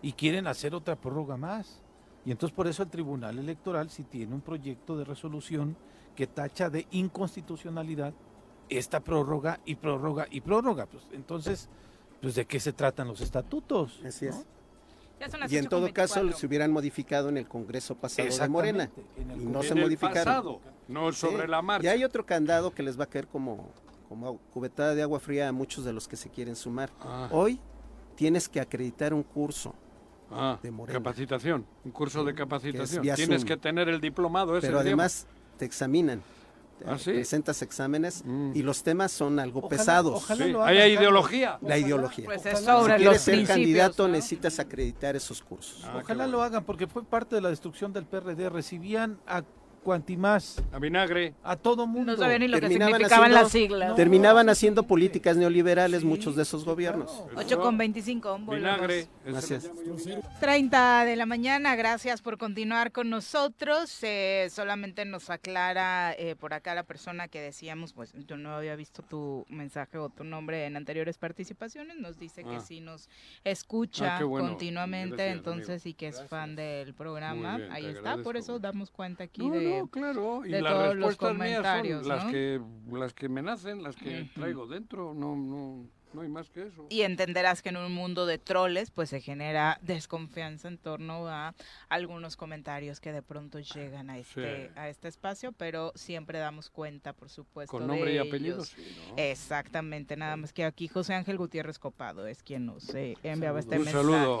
[0.00, 1.80] Y quieren hacer otra prórroga más.
[2.24, 5.76] Y entonces por eso el Tribunal Electoral si tiene un proyecto de resolución
[6.14, 8.12] que tacha de inconstitucionalidad
[8.68, 10.86] esta prórroga y prórroga y prórroga.
[10.86, 11.68] Pues entonces,
[12.20, 14.00] pues de qué se tratan los estatutos.
[14.06, 14.46] Así es.
[15.48, 16.36] Y en 8 todo caso 24.
[16.38, 18.90] se hubieran modificado en el Congreso pasado de Morena.
[19.16, 19.74] En el y no Congreso.
[19.74, 20.18] se en modificaron.
[20.18, 21.48] el pasado, no sobre Sí.
[21.50, 21.86] la marcha.
[21.86, 23.68] Y hay otro candado que les va a caer como,
[24.08, 26.90] como cubetada de agua fría a muchos de los que se quieren sumar.
[27.00, 27.60] Ah, Hoy
[28.16, 29.74] tienes que acreditar un curso,
[30.34, 30.98] ah, de Morena.
[30.98, 33.02] capacitación, un curso de capacitación.
[33.02, 33.48] Tienes Zoom.
[33.48, 34.66] que tener el diplomado ese.
[34.68, 34.86] pero digamos.
[35.04, 35.26] además
[35.58, 36.22] te examinan.
[36.84, 37.12] ¿Ah, sí?
[37.12, 38.52] presentas exámenes Mm.
[38.56, 40.14] y los temas son algo Ojalá- pesados.
[40.16, 41.56] ojalá Sí, hay ideología.
[41.62, 42.24] La ideología.
[42.24, 44.14] Pues Ojalá- es sobre si quieres ser candidato ¿no?
[44.14, 45.80] necesitas acreditar esos cursos.
[45.84, 46.38] Ah, Ojalá bueno.
[46.38, 48.48] lo hagan porque fue parte de la destrucción del PRD.
[48.48, 49.44] Recibían a
[49.82, 51.34] cuantimás, A vinagre.
[51.42, 52.12] a todo mundo.
[52.12, 53.88] No sabía ni lo que Terminaban significaban haciendo- las siglas.
[53.90, 53.94] No.
[53.96, 57.10] Terminaban haciendo políticas neoliberales Sí, muchos de esos gobiernos.
[57.10, 57.32] claro.
[57.36, 58.56] 8 con 25, volvemos.
[58.56, 59.08] Vinagre.
[59.24, 59.64] Gracias.
[59.64, 60.20] le llamo yo.
[60.40, 63.98] 30 de la mañana, gracias por continuar con nosotros.
[64.02, 68.76] Eh, solamente nos aclara eh, por acá la persona que decíamos, pues yo no había
[68.76, 72.60] visto tu mensaje o tu nombre en anteriores participaciones, nos dice que Ah.
[72.60, 73.08] sí nos
[73.44, 74.48] escucha Ah, bueno.
[74.48, 75.88] continuamente, Gracias, entonces amigo.
[75.90, 76.30] y que es Gracias.
[76.30, 77.56] fan del programa.
[77.58, 79.71] Bien, Ahí está, por eso damos cuenta aquí No, de...
[79.80, 80.44] no, claro.
[80.44, 82.30] Y de las todos los respuestas mías son las ¿no?
[82.30, 82.60] que
[82.92, 85.14] las que me nacen, las que traigo dentro.
[85.14, 86.86] No, no, no hay más que eso.
[86.90, 91.54] Y entenderás que en un mundo de troles, pues se genera desconfianza en torno a
[91.88, 94.72] algunos comentarios que de pronto llegan a este, Sí.
[94.76, 97.70] a este espacio, pero siempre damos cuenta, por supuesto.
[97.70, 98.76] Con nombre de y apellido, sí,
[99.10, 99.14] ¿no?
[99.16, 103.78] Exactamente, nada más que aquí José Ángel Gutiérrez Copado es quien nos eh, enviaba este
[103.78, 104.04] Un mensaje.
[104.04, 104.40] saludo,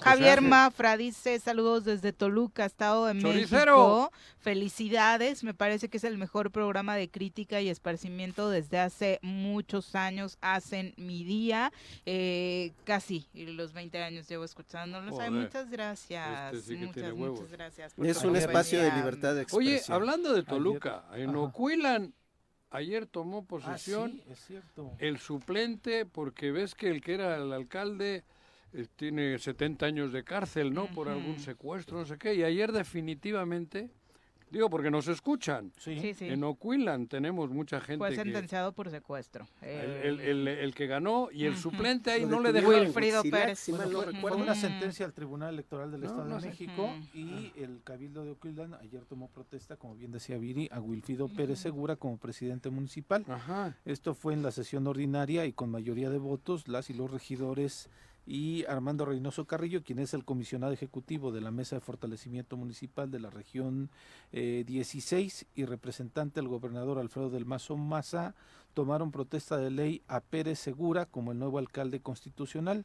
[0.00, 0.40] Javier.
[0.40, 4.10] Mafra dice saludos desde Toluca, Estado de ¡Choricero!
[4.10, 4.12] México.
[4.40, 9.94] Felicidades, me parece que es el mejor programa de crítica y esparcimiento desde hace muchos
[9.94, 10.38] años.
[10.40, 11.72] Hacen mi día,
[12.04, 15.18] eh, casi y los 20 años llevo escuchándolos.
[15.18, 17.94] Ay, muchas gracias, este sí que tiene muchas, muchas gracias.
[17.94, 19.76] por Es un espacio de libertad de expresión.
[19.76, 21.34] Oye, hablando de Toluca, en.
[21.36, 22.12] Ocuilan
[22.70, 24.58] ayer tomó Ah, posesión sí,
[24.98, 28.24] el suplente porque ves que el que era el alcalde
[28.72, 30.86] eh, tiene 70 años de cárcel, ¿no?
[30.86, 32.34] Por algún secuestro, no sé qué.
[32.34, 33.90] Y ayer definitivamente,
[34.50, 35.98] digo porque nos escuchan, Sí.
[36.00, 36.28] Sí, sí.
[36.28, 38.16] en Ocuilan tenemos mucha gente Fue que...
[38.16, 39.46] sentenciado por secuestro.
[39.60, 43.22] El, Eh, el- el- el que ganó y el suplente ahí no le en Wilfrido
[43.22, 43.58] Pérez.
[43.58, 46.48] si Fue- una sentencia al Tribunal Electoral del No, Estado no de.
[46.48, 51.28] México y el Cabildo de Oquildan ayer tomó protesta, como bien decía Viri, a Wilfido
[51.28, 53.24] Pérez Segura como presidente municipal.
[53.28, 53.76] Ajá.
[53.84, 57.88] Esto fue en la sesión ordinaria y con mayoría de votos, las y los regidores
[58.26, 63.10] y Armando Reynoso Carrillo, quien es el comisionado ejecutivo de la Mesa de Fortalecimiento Municipal
[63.10, 63.90] de la región
[64.32, 68.34] eh, 16 y representante del gobernador Alfredo del Mazo Maza,
[68.74, 72.84] tomaron protesta de ley a Pérez Segura como el nuevo alcalde constitucional.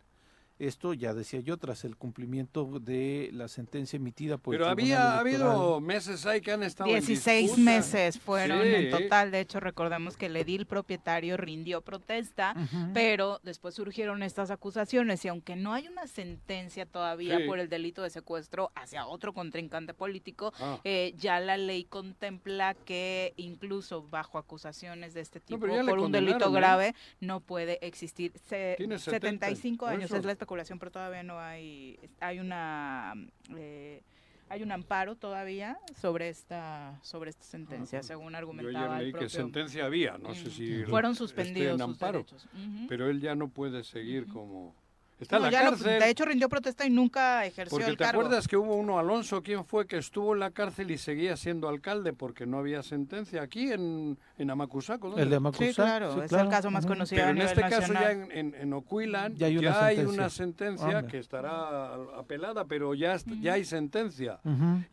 [0.62, 4.86] Esto, ya decía yo, tras el cumplimiento de la sentencia emitida por Pero el había
[4.96, 5.82] Tribunal habido Electoral.
[5.82, 7.62] meses ahí que han estado en 16 disputa.
[7.64, 9.32] meses fueron en total.
[9.32, 12.54] De hecho, recordemos que el edil propietario rindió protesta,
[12.94, 17.46] pero después surgieron estas acusaciones y aunque no hay una sentencia todavía Sí.
[17.46, 20.80] por el delito de secuestro hacia otro contrincante político, Ah.
[20.84, 26.50] eh, ya la ley contempla que incluso bajo acusaciones de este tipo, por un delito
[26.50, 26.52] ¿eh?
[26.52, 28.32] grave, no puede existir.
[28.48, 33.14] Se- Tiene 70, 75 por años es la especulación, pero todavía no hay, hay una...
[33.56, 34.02] eh,
[34.50, 39.30] hay un amparo todavía sobre esta sobre esta sentencia, según Yo argumentaba el que propio-
[39.30, 40.84] sentencia había, no sé si...
[40.84, 42.46] Fueron esté suspendidos en sus amparo, derechos.
[42.54, 42.86] Ujú.
[42.90, 44.76] pero él ya no puede seguir como...
[45.22, 46.00] Está No, en la cárcel.
[46.00, 48.22] de hecho, rindió protesta y nunca ejerció Porque el te cargo.
[48.22, 49.86] acuerdas que hubo uno, Alonso, ¿quién fue?
[49.86, 54.18] Que estuvo en la cárcel y seguía siendo alcalde porque no había sentencia aquí en,
[54.40, 55.10] en Amacuzaco.
[55.10, 55.22] ¿dónde?
[55.22, 57.50] El de Amacuzac, Sí, claro, sí, es el caso más conocido Pero a en nivel
[57.52, 60.10] este caso ya en, en, en Ocuilan Ya hay una sentencia.
[60.14, 61.08] una sentencia Hombre.
[61.08, 64.40] que estará apelada, pero ya, est- ya hay sentencia.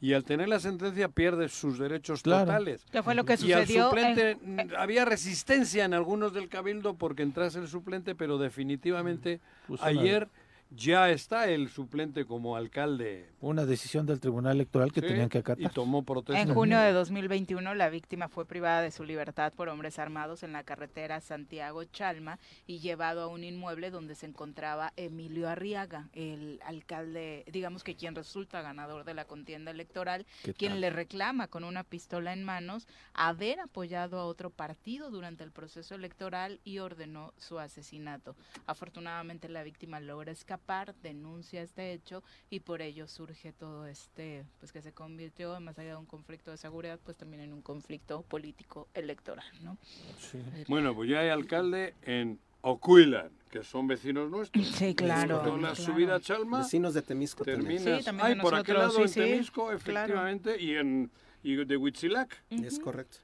[0.00, 2.44] Y al tener la sentencia pierde sus derechos Claro.
[2.44, 2.84] totales.
[2.92, 3.86] ¿Qué fue lo que Y al sucedió?
[3.88, 9.40] suplente en- mm, había resistencia en algunos del cabildo porque entrase el suplente, pero definitivamente
[9.80, 10.28] ayer
[10.70, 13.28] ya está el suplente como alcalde.
[13.40, 15.72] Una decisión del Tribunal Electoral que Sí, tenían que Y acatar.
[15.72, 16.42] tomó protesta.
[16.42, 20.52] En junio de 2021, la víctima fue privada de su libertad por hombres armados en
[20.52, 27.44] la carretera Santiago-Chalma y llevado a un inmueble donde se encontraba Emilio Arriaga, el alcalde,
[27.52, 31.84] digamos que quien resulta ganador de la contienda electoral, ¿Qué quien le reclama con una
[31.84, 37.60] pistola en manos haber apoyado a otro partido durante el proceso electoral y ordenó su
[37.60, 38.34] asesinato.
[38.66, 44.72] Afortunadamente la víctima logra escapar, denuncia este hecho y por ello surge todo este, pues
[44.72, 48.22] que se convirtió, más allá de un conflicto de seguridad, pues también en un conflicto
[48.22, 49.76] político electoral, ¿no?
[50.18, 50.38] Sí.
[50.66, 54.66] Bueno, pues ya hay alcalde en Ocuilan, que son vecinos nuestros.
[54.68, 55.42] Sí, claro.
[55.42, 55.92] Con la claro.
[55.92, 57.76] subida a Chalma Vecinos de Temisco terminas.
[57.76, 57.98] también.
[57.98, 59.76] Sí, también Ay, por aquel lado sí, en sí, Temisco, claro.
[59.76, 61.10] efectivamente, y en
[61.42, 62.42] y de Huitzilac.
[62.50, 62.84] Es Ujú.
[62.84, 63.18] correcto.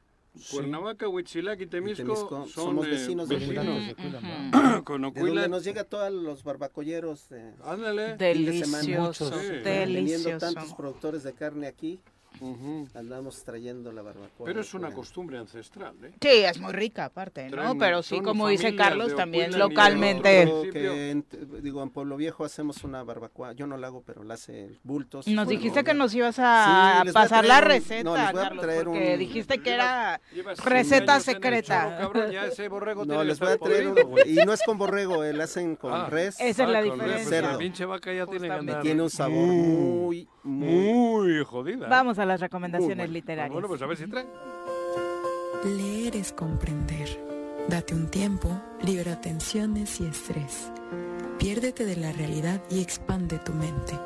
[0.51, 3.65] Cuernavaca, Huitzilac y Temisco, Temisco, son somos eh, vecinos de vecinos.
[3.65, 3.95] De.
[4.51, 4.85] ¿no?
[4.85, 7.31] Con De donde nos llega todos los barbacolleros.
[7.31, 8.11] eh, Ándale.
[8.11, 8.53] fin de
[9.41, 9.61] Sí.
[9.95, 10.39] vendiendo delicioso.
[10.55, 12.01] tantos productores de carne aquí.
[12.41, 12.89] Ujú.
[12.95, 14.45] Andamos trayendo la barbacoa.
[14.47, 14.97] Pero es una Puebla.
[14.97, 16.13] costumbre ancestral, ¿eh?
[16.21, 17.57] Sí, es muy rica aparte, ¿no?
[17.57, 20.47] Traen- Pero sí, como dice Carlos, también localmente.
[20.73, 21.25] Que en-
[21.63, 23.53] digo, en Pueblo Viejo hacemos una barbacoa.
[23.53, 25.27] Yo no la hago, pero la hace el Bultos.
[25.27, 27.71] Nos Bueno, dijiste que nos ibas Sí, a les voy a pasar la traer un-
[27.71, 31.11] receta, no, les voy a Carlos, traer porque un- dijiste que era Llevas receta 100
[31.11, 31.85] años en el secreta.
[31.85, 34.39] choro, cabrón, ya ese borrego No, tiene les voy a traer güey.
[34.41, 36.09] Y no es con borrego, eh, la hacen con Ah.
[36.11, 36.37] res.
[36.41, 37.15] Esa es la Ah, diferencia.
[37.15, 37.59] pues La Cerdo.
[37.59, 41.87] pinche vaca ya tiene que Tiene un sabor muy, muy, jodida.
[41.87, 41.91] ¿eh?
[41.91, 43.53] Vamos a las recomendaciones literarias.
[43.53, 44.27] Bueno, pues a ver si trae.
[45.65, 47.09] Leer es comprender.
[47.69, 48.51] Date un tiempo,
[48.83, 50.71] libera tensiones y estrés.
[51.39, 53.99] Piérdete de la realidad y expande tu mente.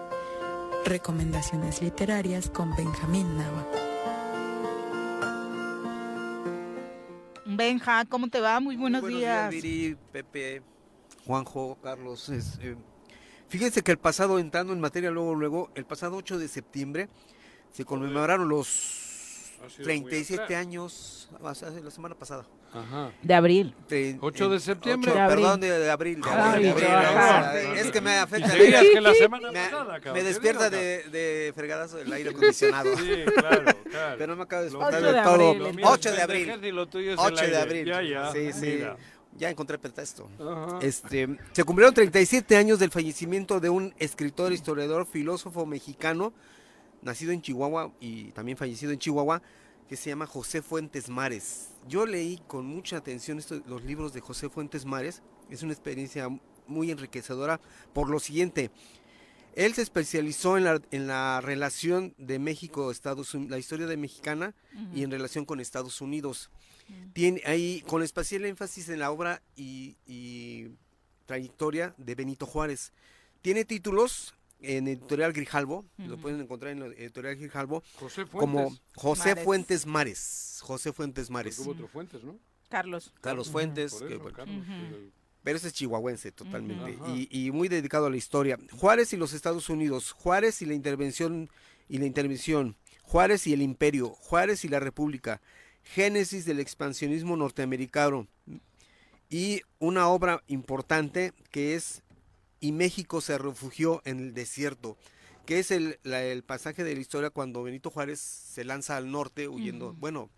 [0.85, 3.67] Recomendaciones literarias con Benjamín Nava.
[7.45, 8.61] Benja, ¿cómo te va?
[8.61, 9.51] Muy buenos, Buenos días.
[9.51, 10.63] Viri, Pepe,
[11.27, 12.29] Juanjo, Carlos.
[12.29, 12.77] es, eh,
[13.49, 17.09] fíjense que el pasado, entrando en materia luego, luego, el pasado 8 de septiembre
[17.73, 18.69] se conmemoraron los
[19.65, 20.61] Ha sido muy 37 atrás.
[20.61, 22.47] años, la semana pasada.
[22.73, 23.11] Ajá.
[23.23, 23.75] De abril.
[23.89, 25.11] Tre- 8 de septiembre.
[25.11, 25.39] ocho- De abril.
[25.43, 26.21] perdón, de, de abril.
[26.21, 28.49] De Ay, abril, de abril, sea, es que me Y afecta.
[28.51, 30.15] seguías que la semana me, pasada, cabrón.
[30.15, 32.95] me despierta de, de fregadazo del aire acondicionado.
[32.99, 34.15] Sí, claro, claro.
[34.19, 35.33] Pero no me acabo de despertar mío- de Ocho de todo.
[35.33, 35.77] abril, Lo entonces.
[35.77, 36.47] mío es 8 de abril.
[36.47, 37.87] pendejez y lo tuyo es el 8 de abril.
[37.87, 38.33] Ya, ya.
[38.33, 38.67] Sí, sí.
[38.77, 38.97] mira.
[39.39, 40.29] Ya encontré pretexto.
[40.41, 40.79] Ajá.
[40.83, 46.33] Este, se cumplieron 37 años del fallecimiento de un escritor, historiador, filósofo mexicano,
[47.03, 49.43] nacido en Chihuahua y también fallecido en Chihuahua,
[49.89, 51.71] que se llama José Fuentes Mares.
[51.89, 55.23] Yo leí con mucha atención estos, los libros de José Fuentes Mares.
[55.51, 56.29] Es una experiencia
[56.67, 57.61] muy enriquecedora
[57.93, 58.71] por lo siguiente.
[59.55, 64.55] Él se especializó en la, en la relación de México-Estados Unidos, la historia de mexicana
[64.95, 66.51] y en relación con Estados Unidos.
[67.13, 70.69] Tiene ahí, con especial énfasis en la obra y, y
[71.27, 72.93] trayectoria de Benito Juárez.
[73.43, 78.41] Tiene títulos en editorial Grijalvo, lo pueden encontrar en editorial Grijalvo, José Fuentes.
[78.41, 79.45] como José Mares.
[79.45, 80.59] Fuentes Mares.
[80.63, 81.57] José Fuentes Mares.
[81.57, 82.39] Porque hubo otro Fuentes, ¿no?
[82.69, 83.13] Carlos.
[83.21, 84.67] Carlos Fuentes, Por que, eso, bueno, Carlos.
[85.45, 88.59] Pero ese es chihuahuense totalmente y, y muy dedicado a la historia.
[88.73, 91.49] Juárez y los Estados Unidos, Juárez y la intervención
[91.89, 95.41] y la intervención, Juárez y el imperio, Juárez y la república,
[95.95, 98.27] génesis del expansionismo norteamericano
[99.31, 102.03] y una obra importante que es
[102.61, 104.97] Y México se refugió en el desierto,
[105.47, 109.11] que es el, la- el pasaje de la historia cuando Benito Juárez se lanza al
[109.13, 110.29] norte huyendo, bueno,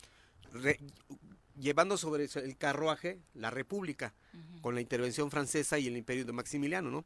[0.53, 0.79] re-
[1.59, 4.13] llevando sobre el carruaje la república
[4.61, 7.05] con la intervención francesa y el imperio de Maximiliano, ¿no?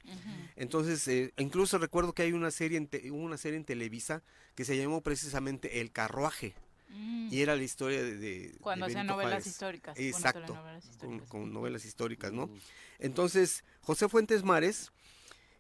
[0.57, 4.23] Entonces, eh, incluso recuerdo que hay una serie, en te- una serie en Televisa
[4.57, 6.55] que se llamó precisamente El Carruaje
[6.95, 7.29] Mm.
[7.33, 9.99] y era la historia de, de- Cuando hacían novelas históricas.
[9.99, 11.29] Exacto, con, históricas.
[11.29, 12.49] con novelas históricas, ¿no?
[12.99, 14.93] Entonces, José Fuentes Mares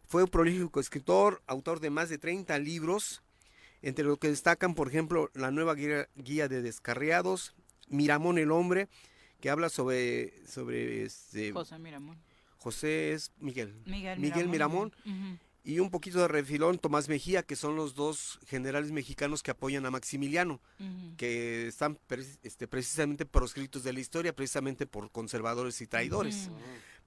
[0.06, 3.22] fue un prolífico escritor, autor de más de 30 libros,
[3.82, 7.54] entre los que destacan, por ejemplo, La nueva guía, guía de descarriados,
[7.88, 8.88] Miramón el hombre,
[9.40, 12.16] que habla sobre, sobre este, José Miramón.
[12.58, 15.38] José es Miguel, Miguel, Miguel Miramón, Ujú.
[15.66, 19.86] Y un poquito de refilón Tomás Mejía, que son los dos generales mexicanos que apoyan
[19.86, 20.60] a Maximiliano,
[21.16, 26.50] que están pre- este, precisamente proscritos de la historia, precisamente por conservadores y traidores.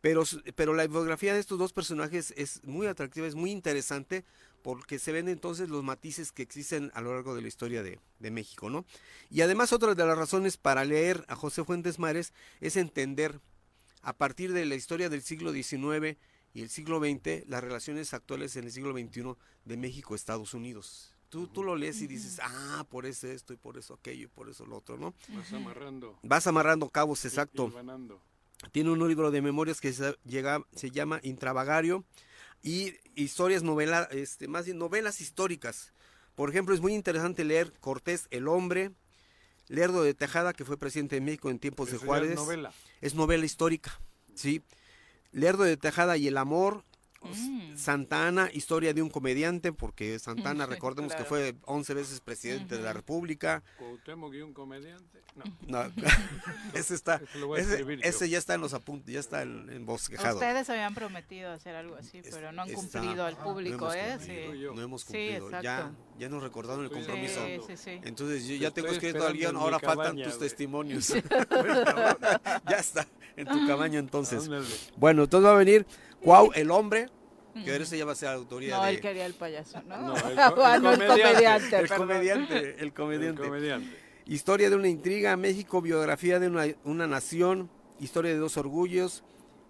[0.02, 0.24] Pero,
[0.56, 4.26] pero la biografía de estos dos personajes es muy atractiva, es muy interesante,
[4.62, 8.00] porque se ven entonces los matices que existen a lo largo de la historia de,
[8.20, 8.86] de México, ¿no?
[9.32, 13.40] Y además otra de las razones para leer a José Fuentes Mares es entender
[14.02, 16.18] a partir de la historia del siglo XIX
[16.58, 19.36] y el siglo XX las relaciones actuales en el siglo XXI
[19.66, 21.14] de México-Estados Unidos.
[21.30, 24.28] Tú, tú lo lees y dices, ah, por eso esto y por eso aquello y
[24.28, 25.14] por eso lo otro, ¿no?
[25.36, 26.18] Vas amarrando.
[26.24, 27.72] Vas amarrando cabos, exacto.
[28.72, 32.04] Tiene un libro de memorias que se, llega, se llama Intravagario
[32.64, 35.94] y historias novelas, este, más bien novelas históricas.
[36.34, 38.94] Por ejemplo, es muy interesante leer Cortés el hombre,
[39.68, 42.32] Lerdo de Tejada, que fue presidente de México en tiempos Eso de Juárez.
[42.32, 42.74] es novela.
[43.00, 44.02] Es novela histórica,
[44.34, 44.64] ¿sí?
[45.32, 46.84] Lerdo de Tejada y el amor,
[47.22, 47.76] Mm.
[47.76, 52.20] Santa Ana, historia de un comediante, porque Santa Ana, Sí, recordemos que fue 11 veces
[52.22, 52.94] presidente de la.
[52.94, 53.64] República.
[53.78, 55.22] Cuauhtémoc y un comediante.
[55.36, 55.44] No.
[55.68, 55.84] No,
[56.74, 57.22] ese está,
[58.02, 60.36] Ese ya está en los apuntes, ya está en, en bosquejado.
[60.36, 63.92] Ustedes habían prometido hacer algo así, Es- pero no han está- cumplido al no público,
[63.94, 64.16] hemos ¿eh?
[64.18, 64.60] cumplido, Sí.
[64.60, 64.74] yo.
[64.74, 65.62] No hemos Sí, cumplido.
[65.62, 67.34] ya, ya nos recordaron el compromiso.
[67.46, 67.68] Sí, esperando.
[67.68, 68.00] sí, sí.
[68.04, 70.40] Entonces yo ya tengo escrito al guion, ahora faltan tus güey.
[70.40, 71.14] testimonios.
[72.70, 74.44] Ya está, en tu cabaña entonces.
[74.46, 74.66] Ándale.
[74.96, 75.86] Bueno, entonces va a venir
[76.28, 77.08] Cuau, el hombre,
[77.64, 78.90] que ahora se ya va a ser autoría No, de...
[78.92, 79.98] él quería el payaso, ¿no?
[80.02, 81.24] No, el co- Ah, el no, el comediante.
[81.24, 83.42] comediante, el comediante, el comediante.
[83.44, 83.98] comediante.
[84.26, 87.70] Historia de una intriga, México, biografía de una, una nación,
[88.02, 89.24] historia de dos orgullos,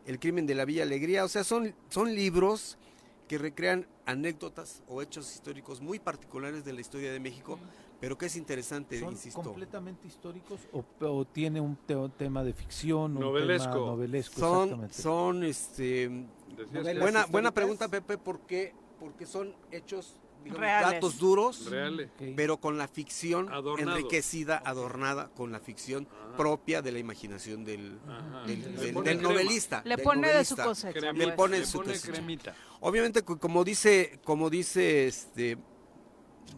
[0.07, 1.23] el crimen de la Villa Alegría.
[1.25, 2.79] O sea, son, son libros
[3.27, 7.59] que recrean anécdotas o hechos históricos muy particulares de la historia de México,
[8.01, 9.41] pero que es interesante, ¿Son insisto.
[9.43, 13.15] completamente históricos o, o tiene un te- tema de ficción?
[13.15, 13.69] un Novelesco.
[13.73, 15.01] tema novelesco, Son, exactamente.
[15.01, 16.25] son, este,
[16.71, 18.73] Novelas buena, buena pregunta, Pepe, ¿por qué?
[18.99, 20.91] Porque son hechos, digamos, Reales.
[20.93, 22.09] datos duros, Reales.
[22.35, 27.99] Pero con la ficción enriquecida, adornada con la ficción propia de la imaginación del,
[28.45, 29.81] del, novelista.
[29.85, 30.99] Le del pone de su cosecha.
[30.99, 32.11] Cremita, Le pone le su pone cosecha.
[32.13, 32.55] cremita.
[32.79, 35.57] Obviamente, como dice, como dice, este,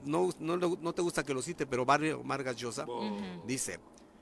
[0.06, 2.86] no, no, te gusta que lo cite, pero Barrio Vargas Llosa
[3.46, 3.80] dice,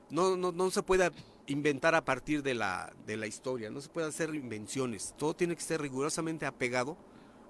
[0.10, 1.11] no, no, no se puede
[1.48, 5.56] inventar a partir de la, de la historia, no se puede hacer invenciones, todo tiene
[5.56, 6.98] que ser rigurosamente apegado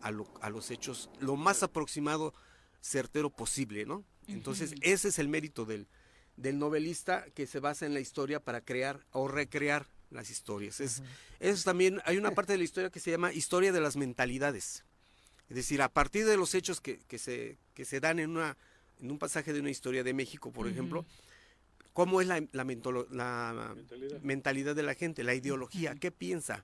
[0.02, 2.34] a, lo- a los hechos, lo más aproximado,
[2.82, 4.04] certero posible, ¿no?
[4.28, 5.88] Entonces, ese es el mérito del,
[6.36, 10.80] del novelista que se basa en la historia para crear o recrear las historias.
[10.80, 11.02] Es,
[11.40, 14.84] eso también, hay una parte de la historia que se llama historia de las mentalidades.
[15.50, 18.58] Es decir, a partir de los hechos que, que se, que se dan en, una,
[19.02, 21.06] en un pasaje de una historia de México, por ejemplo,
[21.98, 24.22] cómo es la, la mentolo- la Mentalidad.
[24.22, 26.64] mentalidad de la gente, la ideología, qué piensa.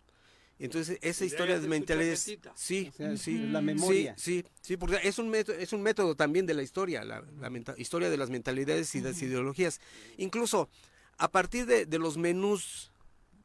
[0.59, 2.19] Entonces, esa historia de mentalidades,
[2.53, 4.13] sí, O sea, sí, la memoria.
[4.15, 7.23] Sí, sí, sí, porque es un método, es un método también de la historia, la,
[7.39, 9.81] la menta- historia de las mentalidades y de las ideologías.
[10.17, 10.69] Incluso
[11.17, 12.91] a partir de, de los menús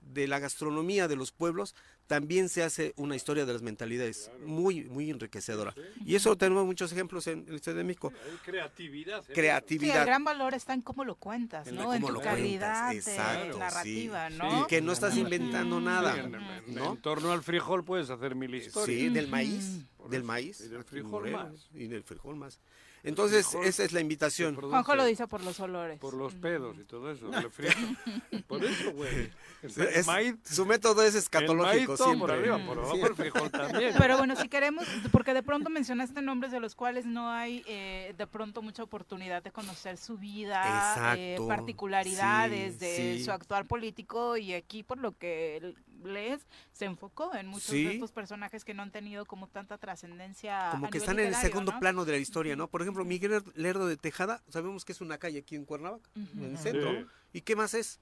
[0.03, 1.75] de la gastronomía de los pueblos,
[2.09, 5.75] también se hace una historia de las mentalidades muy, muy enriquecedora.
[6.05, 8.13] Y eso tenemos muchos ejemplos en el Estado de México.
[8.25, 9.19] Hay creatividad.
[9.21, 9.23] ¿eh?
[9.27, 10.07] Sí, el Creatividad.
[10.07, 11.91] gran valor está en cómo lo cuentas, En ¿no?
[11.91, 14.37] la En cómo tu calidad de exacto, narrativa, sí.
[14.39, 14.63] ¿no?
[14.63, 16.15] Y que no estás inventando nada.
[16.15, 16.93] Sí, en, en- ¿no?
[16.95, 18.99] en torno al frijol puedes hacer mil historias.
[19.01, 20.61] Sí, del maíz, Por del maíz.
[20.63, 21.69] Y del frijol más.
[21.75, 22.59] Y del frijol más.
[23.05, 24.57] Entonces, esa es la invitación.
[24.57, 25.99] Juanjo lo dice por los olores.
[25.99, 27.31] Por los pedos y todo eso.
[28.49, 29.31] Por eso, güey.
[29.63, 32.19] El Es- maíz, su método es el maíz escatológico siempre.
[32.19, 33.95] por arriba, por abajo el frijol también.
[33.99, 38.15] Pero bueno, si queremos, porque de pronto mencionaste nombres de los cuales no hay eh,
[38.17, 43.25] de pronto mucha oportunidad de conocer su vida, eh, particularidades sí, de sí.
[43.25, 47.85] su actuar político y aquí por lo que lees se enfocó en muchos Sí.
[47.85, 50.69] de estos personajes que no han tenido como tanta trascendencia.
[50.71, 51.81] Como a que nivel están en el segundo ¿no?
[51.81, 52.69] plano de la historia, ¿no?
[52.69, 56.45] Por ejemplo, Miguel Lerdo de Tejada, sabemos que es una calle aquí en Cuernavaca, en
[56.45, 56.91] el centro.
[56.93, 57.07] Sí.
[57.35, 58.01] ¿Y qué más es?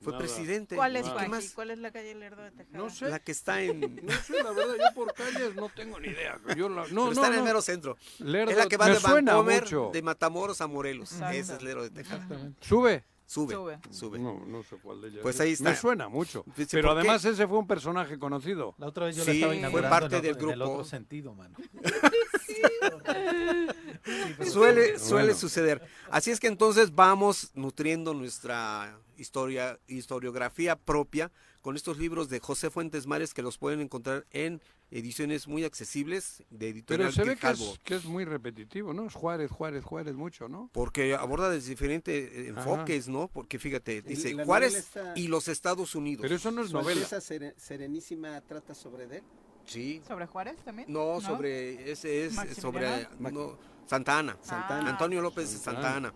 [0.00, 0.24] Fue Nada.
[0.24, 0.76] presidente.
[0.76, 1.06] ¿Cuál es.
[1.54, 2.76] ¿Cuál es la calle Lerdo de Tejada?
[2.76, 3.08] No sé.
[3.08, 3.80] La que está en...
[4.04, 6.38] No sé, la verdad, yo por calles no tengo ni idea.
[6.56, 7.96] Yo la- no, pero no, está en el mero centro.
[8.18, 9.90] Lerdo, es la que va me de mucho.
[9.92, 11.12] de Matamoros a Morelos.
[11.12, 11.36] Exacto.
[11.36, 12.28] Ese es Lerdo de Tejada.
[12.60, 13.04] Sube.
[13.26, 13.78] Sube, Sube.
[13.90, 14.18] sube.
[14.18, 15.20] No, no sé cuál de ellas.
[15.22, 15.40] Pues es.
[15.40, 15.70] ahí está.
[15.70, 16.44] Me suena mucho.
[16.70, 18.74] Pero además ese fue un personaje conocido.
[18.78, 20.72] La otra vez yo Sí, la estaba fue parte en, del otro, en el grupo.
[20.74, 21.56] otro sentido, mano.
[24.50, 25.38] Suele, suele Bueno.
[25.38, 25.82] suceder.
[26.10, 31.30] Así es que entonces vamos nutriendo nuestra historia, historiografía propia
[31.64, 34.60] con estos libros de José Fuentes Mares que los pueden encontrar en
[34.90, 36.68] ediciones muy accesibles de Pero
[37.06, 39.06] editorial se ve que es, que es muy repetitivo, ¿no?
[39.06, 40.68] Es Juárez, Juárez, Juárez, mucho, ¿no?
[40.74, 42.60] Porque aborda desde diferentes eh, Ajá.
[42.70, 43.28] enfoques, ¿no?
[43.28, 46.20] Porque fíjate, dice la Juárez está- y los Estados Unidos.
[46.20, 47.00] Pero eso no es novela.
[47.08, 49.22] Sere- Serenísima trata sobre él.
[49.64, 50.02] Sí.
[50.06, 50.92] ¿Sobre Juárez también?
[50.92, 53.30] No, sobre ese es sobre ¿Maximiliano?
[53.52, 54.36] no, Santa Ana.
[54.42, 54.80] Santa Ah.
[54.80, 54.90] Ana.
[54.90, 56.14] Antonio López de Santa Santa Ana.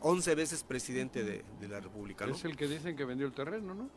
[0.00, 2.34] 11 veces presidente de, de la República, ¿no?
[2.34, 3.88] Es el que dicen que vendió el terreno, ¿no?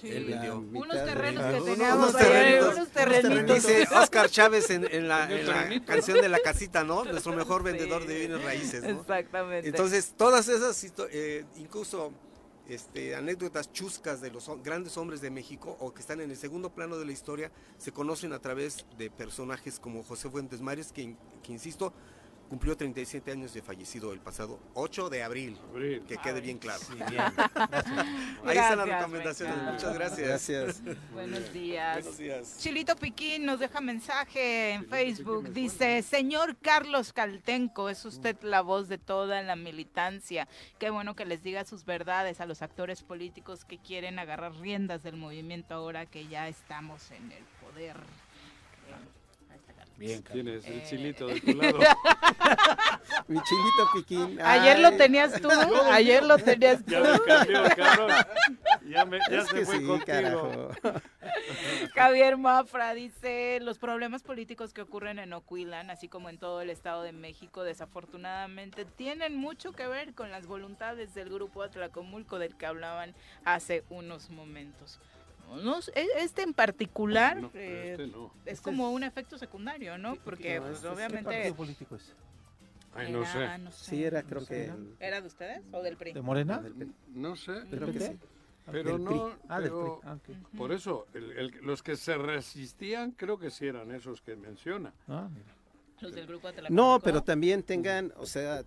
[0.00, 0.08] Sí.
[0.10, 0.58] Él vendió.
[0.58, 3.54] Unos terrenos que teníamos unos terrenitos.
[3.56, 7.04] Dice Oscar Chávez en, en la, en la canción de la casita, ¿no?
[7.04, 9.00] Nuestro mejor vendedor de bienes raíces, ¿no?
[9.00, 9.68] Exactamente.
[9.68, 12.12] Entonces, todas esas, eh, incluso
[12.68, 16.70] este, anécdotas chuscas de los grandes hombres de México o que están en el segundo
[16.70, 21.16] plano de la historia, se conocen a través de personajes como José Fuentes Mares, que,
[21.42, 21.92] que, insisto,
[22.50, 25.56] cumplió 37 años de fallecido el pasado 8 de abril.
[25.70, 26.02] Abril.
[26.06, 26.80] Que quede bien claro.
[26.80, 27.22] Sí, bien.
[28.44, 29.56] Ahí están las recomendaciones.
[29.56, 29.72] venga.
[29.72, 30.28] Muchas gracias.
[30.28, 30.82] Gracias.
[31.12, 31.94] Buenos días.
[32.02, 32.58] Buenos días.
[32.58, 35.52] Chilito Piquín nos deja mensaje en Facebook.
[35.52, 40.48] Dice, señor Carlos Caltenco, es usted la voz de toda la militancia.
[40.80, 45.04] Qué bueno que les diga sus verdades a los actores políticos que quieren agarrar riendas
[45.04, 47.96] del movimiento ahora que ya estamos en el poder.
[50.00, 50.22] Bien.
[50.22, 50.82] Tienes el Eh.
[50.88, 51.78] chilito de tu lado.
[53.28, 54.40] Mi chilito piquín.
[54.40, 55.48] Ayer lo tenías tú,
[55.92, 56.92] ayer lo tenías tú.
[56.92, 58.10] Ya me cambió, cabrón.
[58.88, 60.06] Ya, me, ya Es se que fue sí, contigo.
[60.06, 60.70] carajo.
[61.94, 66.70] Javier Mafra dice, los problemas políticos que ocurren en Ocuilan, así como en todo el
[66.70, 72.56] Estado de México, desafortunadamente tienen mucho que ver con las voluntades del grupo Atlacomulco del
[72.56, 73.14] que hablaban
[73.44, 74.98] hace unos momentos.
[75.56, 78.32] No e- este en particular No, eh, este no.
[78.46, 80.16] es como un efecto secundario, ¿no?
[80.16, 81.24] Porque no, pues, este es- ¿Qué obviamente...
[81.30, 82.12] partido político es?
[82.94, 83.58] Ay, no era- sé.
[83.62, 83.90] no sé.
[83.90, 84.72] Sí, era creo que...
[84.98, 86.12] ¿Era de ustedes o del PRI?
[86.12, 86.62] ¿De Morena?
[87.14, 87.52] No sé.
[87.70, 88.06] Creo que PT?
[88.12, 88.18] sí.
[88.70, 89.32] Pero Del no.
[89.48, 90.34] Ah, del pero PRI.
[90.34, 90.48] Ah.
[90.56, 94.92] Por eso, el- el- los que se resistían, creo que sí eran esos que menciona.
[95.08, 95.54] Ah, mira.
[96.00, 98.64] Los del grupo No, pero también tengan, o sea,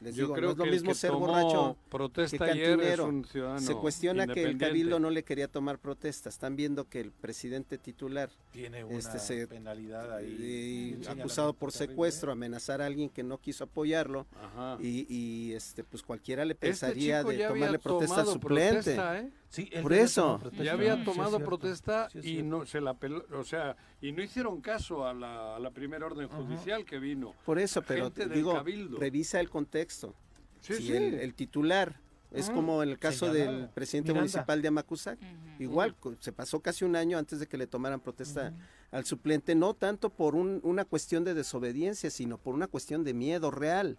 [0.00, 2.64] les Yo digo, creo no es lo que mismo que ser borracho protesta que ayer
[2.70, 3.06] es cantinero.
[3.06, 6.28] un ciudadano Se cuestiona que el cabildo no le quería tomar protesta.
[6.28, 10.96] Están viendo que el presidente titular Tiene una este, se- penalidad ahí.
[11.00, 14.76] y un acusado por terrible, secuestro, amenazar a alguien que no quiso apoyarlo Ajá.
[14.82, 18.74] y, y, este pues cualquiera le Este pensaría de tomarle protesta al suplente.
[18.74, 19.30] protesta, ¿eh?
[19.48, 20.40] Sí, él Por eso.
[20.62, 24.60] Ya había tomado protesta Sí, y no se la peló, o sea, y no hicieron
[24.60, 27.32] caso a la, a la primera orden judicial que vino.
[27.44, 28.98] Por eso, pero digo, cabildo.
[28.98, 30.14] revisa el contexto.
[30.60, 30.92] Sí, si sí.
[30.96, 32.00] El, el titular
[32.32, 34.30] es Ah, como en el caso del presidente Miranda.
[34.32, 35.18] municipal de Amacuzac,
[35.60, 38.52] igual se pasó casi un año antes de que le tomaran protesta
[38.90, 43.14] al suplente, no tanto por un- una cuestión de desobediencia, sino por una cuestión de
[43.14, 43.96] miedo real.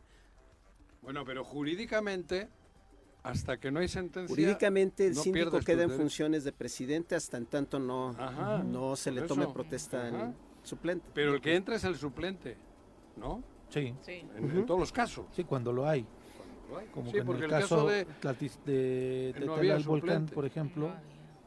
[1.01, 2.49] Bueno, pero jurídicamente,
[3.29, 4.27] hasta que no hay sentencia.
[4.33, 5.97] Jurídicamente el no síndico queda en derechos.
[5.97, 9.53] funciones de presidente hasta en tanto no, Ajá, no se le tome eso.
[9.53, 10.25] protesta Ajá.
[10.27, 10.33] al
[10.63, 11.05] suplente.
[11.13, 12.57] Pero el que entra es el suplente,
[13.15, 13.43] ¿no?
[13.69, 14.23] Sí, Sí.
[14.37, 15.25] En, todos los casos.
[15.31, 16.05] sí, cuando lo hay.
[16.93, 18.05] Como Sí, que en el el caso, caso de-
[18.65, 19.55] de, de no
[19.85, 20.91] Volcán, por ejemplo,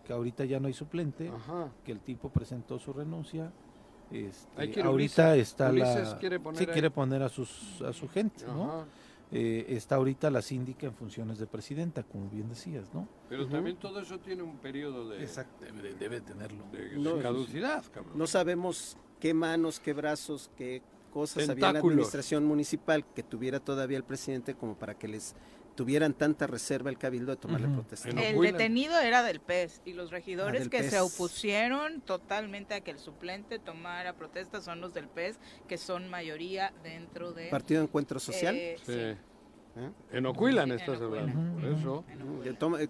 [0.07, 1.69] que ahorita ya no hay suplente, Ajá.
[1.85, 3.53] que el tipo presentó su renuncia.
[4.11, 6.73] Este, ahorita Ulises- está Ulises la quiere poner sí ahí.
[6.73, 8.85] quiere poner a sus a su gente, ¿no?
[9.33, 13.07] Eh, está ahorita la síndica en funciones de presidenta, como bien decías, ¿no?
[13.29, 16.65] Pero también todo eso tiene un periodo de, Exacto, debe, debe tenerlo.
[16.73, 18.19] de No, caducidad, cabrón.
[18.19, 20.83] No sabemos qué manos, qué brazos, qué
[21.13, 25.35] cosas había en la administración municipal que tuviera todavía el presidente como para que les
[25.81, 27.77] tuvieran tanta reserva el cabildo de tomarle Ujú.
[27.77, 28.11] protesta.
[28.11, 31.01] El detenido era del PES y los regidores Ah, del que se PES.
[31.01, 35.39] opusieron totalmente a que el suplente tomara protesta son los del PES,
[35.69, 37.49] que son mayoría dentro de...
[37.49, 38.55] Partido de Encuentro Social.
[38.55, 38.93] eh, Sí.
[38.93, 39.17] ¿eh?
[40.13, 41.59] En Ocuilan estás hablando.
[41.59, 42.05] Por eso.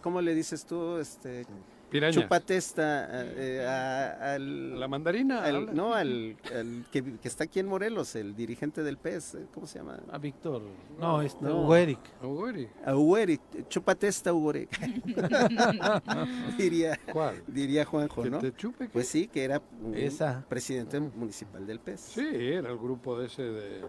[0.00, 0.96] ¿Cómo le dices tú?
[0.98, 1.46] Este,
[1.90, 2.12] Piraña.
[2.12, 5.42] chúpate esta eh, a- al, La mandarina.
[5.44, 9.46] al- no, al, al que, que está aquí en Morelos, el dirigente del PES, eh,
[9.52, 9.98] ¿cómo se llama?
[10.10, 10.62] A Víctor,
[10.98, 11.62] no, este No.
[11.62, 11.98] Hugo Eric.
[12.22, 12.68] Oh, güey.
[12.84, 14.30] A Ugüeri, chúpate esta
[16.58, 17.42] diría, ¿Cuál?
[17.46, 18.38] diría Juanjo, ¿Que ¿no?
[18.38, 18.86] te chupe?
[18.86, 18.90] qué?
[18.92, 20.44] Pues sí, que era un Esa.
[20.48, 22.00] presidente municipal del PES.
[22.00, 23.82] Sí, era el grupo de ese de,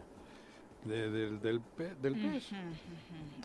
[0.85, 2.49] de- del, del, P- del PES.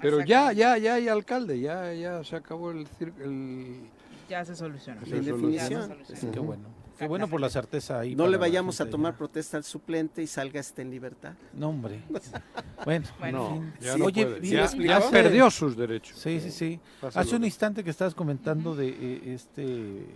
[0.00, 2.86] Pero ya, ya, ya hay alcalde, ya, ya se acabó el,
[3.20, 3.80] el
[4.28, 5.00] Ya se solucionó.
[5.04, 6.32] Sí, En eso lo definición, solucionó.
[6.32, 6.46] Qué Ujú.
[6.46, 6.68] bueno.
[6.98, 8.14] Qué bueno por la certeza ahí.
[8.16, 9.18] no le la vayamos a tomar ya.
[9.18, 11.34] protesta al suplente y salga este en libertad.
[11.52, 12.00] No, hombre.
[12.86, 14.68] Bueno, Bueno, ya Sí, no Oye, puede.
[14.68, 16.18] ¿sí Ya, perdió sus derechos.
[16.18, 16.80] Sí, sí, sí.
[17.00, 17.20] Pásalo.
[17.26, 20.06] Hace un instante que estabas comentando de eh, este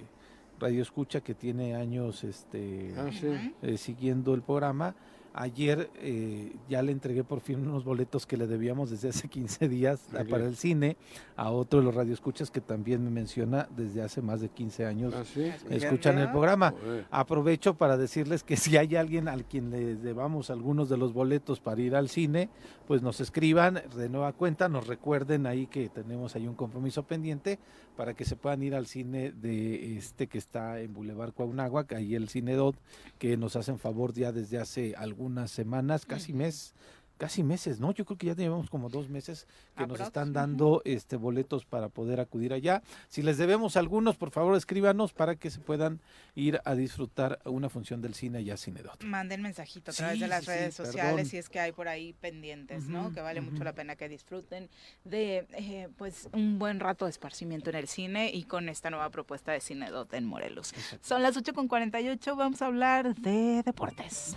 [0.58, 3.54] radio escucha que tiene años este Ah, sí.
[3.62, 4.94] Eh, siguiendo el programa.
[5.32, 9.68] Ayer eh, ya le entregué por fin unos boletos que le debíamos desde hace 15
[9.68, 10.96] días ¿A para el cine
[11.36, 15.14] a otro de los radioescuchas que también me menciona desde hace más de 15 años.
[15.16, 15.50] Ah, sí.
[15.70, 16.74] Escuchan el programa.
[16.82, 17.06] Joder.
[17.10, 21.60] Aprovecho para decirles que si hay alguien al quien le debamos algunos de los boletos
[21.60, 22.48] para ir al cine,
[22.86, 27.58] pues nos escriban de nueva cuenta, nos recuerden ahí que tenemos ahí un compromiso pendiente
[28.00, 32.14] para que se puedan ir al cine de este que está en Boulevard Cuauhnáhuac, ahí
[32.14, 32.74] el Cine Dot,
[33.18, 36.72] que nos hacen favor ya desde hace algunas semanas, casi mes,
[37.20, 37.92] casi meses, ¿no?
[37.92, 41.90] Yo creo que ya llevamos como dos meses que nos están dando este boletos para
[41.90, 42.82] poder acudir allá.
[43.10, 46.00] Si les debemos algunos, por favor escríbanos para que se puedan
[46.34, 49.04] ir a disfrutar una función del cine allá Cinedot.
[49.04, 50.92] Manden mensajito a través Sí, de las sí, sí, redes perdón.
[50.92, 53.12] sociales si es que hay por ahí pendientes, ¿no?
[53.12, 54.70] Que vale mucho la pena que disfruten
[55.04, 59.10] de eh, pues un buen rato de esparcimiento en el cine y con esta nueva
[59.10, 60.72] propuesta de Cinedot en Morelos.
[61.02, 64.36] Son las 8 con 48, vamos a hablar de deportes.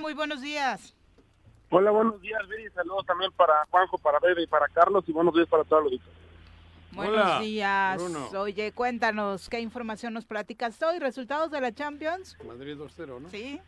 [0.00, 0.94] Muy buenos días.
[1.70, 2.68] Hola, buenos días, Viri.
[2.70, 5.04] Saludos también para Juanjo, para Bebe y para Carlos.
[5.06, 6.00] Y buenos días para todos los
[6.92, 7.96] Buenos Hola, días.
[7.96, 8.28] Bruno.
[8.40, 10.98] Oye, cuéntanos, ¿qué información nos platicas hoy?
[10.98, 12.36] ¿Resultados de la Champions?
[12.46, 13.28] Madrid 2-0, ¿no?
[13.30, 13.60] Sí.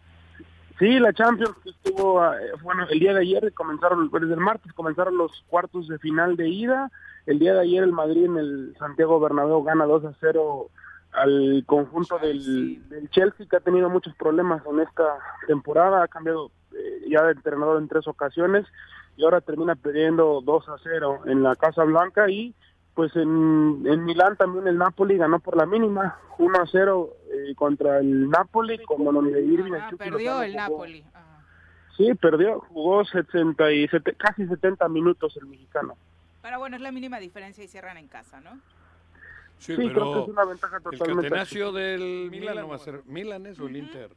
[0.79, 4.73] Sí, la Champions que estuvo, eh, bueno, el día de ayer comenzaron, desde el martes
[4.75, 6.91] comenzaron los cuartos de final de ida.
[7.25, 10.71] El día de ayer el Madrid en el Santiago Bernabéu gana 2 a 0
[11.17, 16.51] al conjunto del, del Chelsea que ha tenido muchos problemas en esta temporada, ha cambiado
[16.73, 18.67] eh, ya de entrenador en tres ocasiones
[19.17, 22.55] y ahora termina perdiendo 2 a 0 en la Casa Blanca y
[22.95, 27.55] pues en, en Milán también el Napoli ganó por la mínima 1 a 0 eh,
[27.55, 31.05] contra el Napoli como donde Irving Ah, el perdió Lozano el jugó- Napoli.
[31.15, 31.23] Ah.
[31.97, 33.89] Sí, perdió, jugó 70 y
[34.19, 35.97] casi 70 minutos el mexicano.
[36.43, 38.51] Pero bueno, es la mínima diferencia y cierran en casa, ¿no?
[39.59, 42.77] Sí, Sí, creo pero que es una ventaja el totalmente catenaccio del Milan no va
[42.77, 43.03] a ser...
[43.07, 44.11] ¿Milan es o el Inter?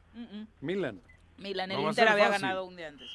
[0.60, 1.00] Milan.
[1.38, 2.42] Milan, el No Inter había fácil.
[2.42, 3.08] ganado un día antes.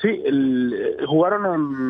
[0.00, 1.44] Sí, el, eh, jugaron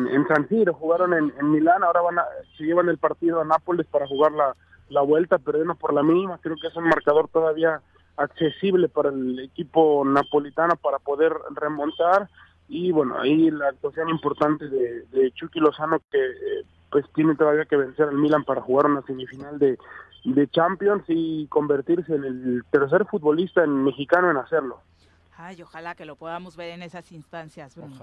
[0.07, 2.25] en, en San Siro, jugaron en, en Milán, ahora van a,
[2.57, 4.53] se llevan el partido a Nápoles para jugar la,
[4.89, 7.81] la vuelta, perdieron por la mínima, creo que es un marcador todavía
[8.17, 12.27] accesible para el equipo napolitano para poder remontar
[12.67, 17.65] y bueno, ahí la actuación importante de, de Chucky Lozano que eh, pues tiene todavía
[17.65, 19.77] que vencer al Milan para jugar una semifinal de,
[20.25, 24.81] de Champions y convertirse en el tercer futbolista en mexicano en hacerlo.
[25.37, 27.95] Ay, ojalá que lo podamos ver en esas instancias, Bruno.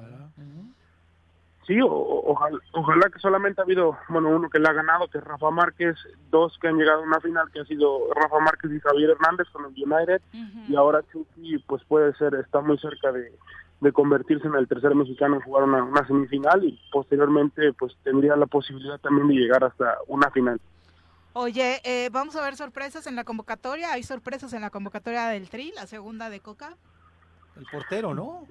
[1.67, 5.07] Sí, o- o- ojalá, ojalá que solamente ha habido, bueno, uno que le ha ganado,
[5.09, 5.97] que es Rafa Márquez,
[6.31, 9.49] dos que han llegado a una final, que ha sido Rafa Márquez y Javier Hernández
[9.53, 10.23] con el United,
[10.67, 13.33] y ahora Chucky, pues puede ser, está muy cerca de,
[13.81, 18.37] de convertirse en el tercer mexicano en jugar una, una semifinal y posteriormente, pues tendría
[18.37, 20.61] la posibilidad también de llegar hasta una final.
[21.35, 23.93] Oye, eh, vamos a ver sorpresas en la convocatoria.
[23.93, 26.77] ¿Hay sorpresas en la convocatoria del Tri, la segunda de Coca?
[27.57, 28.45] El portero, ¿no?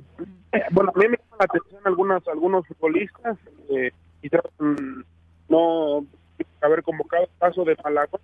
[0.54, 3.38] Eh, bueno, a mí me llama la atención algunas, algunos futbolistas,
[3.70, 3.91] eh,
[4.22, 5.02] quizás mm,
[5.49, 6.06] no
[6.62, 8.22] haber convocado el caso de Malagón,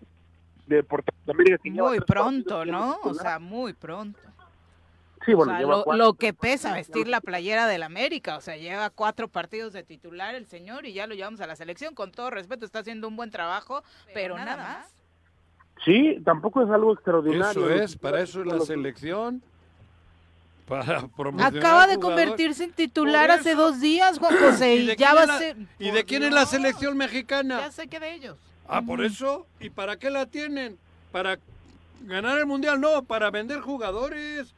[0.67, 0.85] de
[1.27, 1.59] América.
[1.63, 2.99] lleva Muy pronto, ¿no?
[3.03, 4.19] O sea, muy pronto.
[5.25, 6.03] Sí, bueno, O sea, lleva lo, cuatro.
[6.05, 10.35] lo que pesa vestir la playera del América, o sea, lleva cuatro partidos de titular
[10.35, 11.95] el señor y ya lo llevamos a la selección.
[11.95, 13.83] Con todo respeto, está haciendo un buen trabajo,
[14.13, 14.93] pero, nada más.
[15.85, 17.69] Sí, tampoco es algo extraordinario.
[17.69, 19.41] Eso es, para eso es la selección.
[20.67, 25.09] Para promocionar Acaba de convertirse en titular hace dos días, Juan José, ¿Y ya quién
[25.09, 25.57] va es a la- ser...
[25.77, 27.59] ¿Y de quién es la selección mexicana?
[27.59, 28.37] Ya sé que de ellos.
[28.65, 29.45] Ah, por eso.
[29.59, 30.77] ¿Y para qué la tienen?
[31.11, 31.37] ¿Para
[32.03, 32.79] ganar el mundial?
[32.79, 34.53] No, para vender jugadores.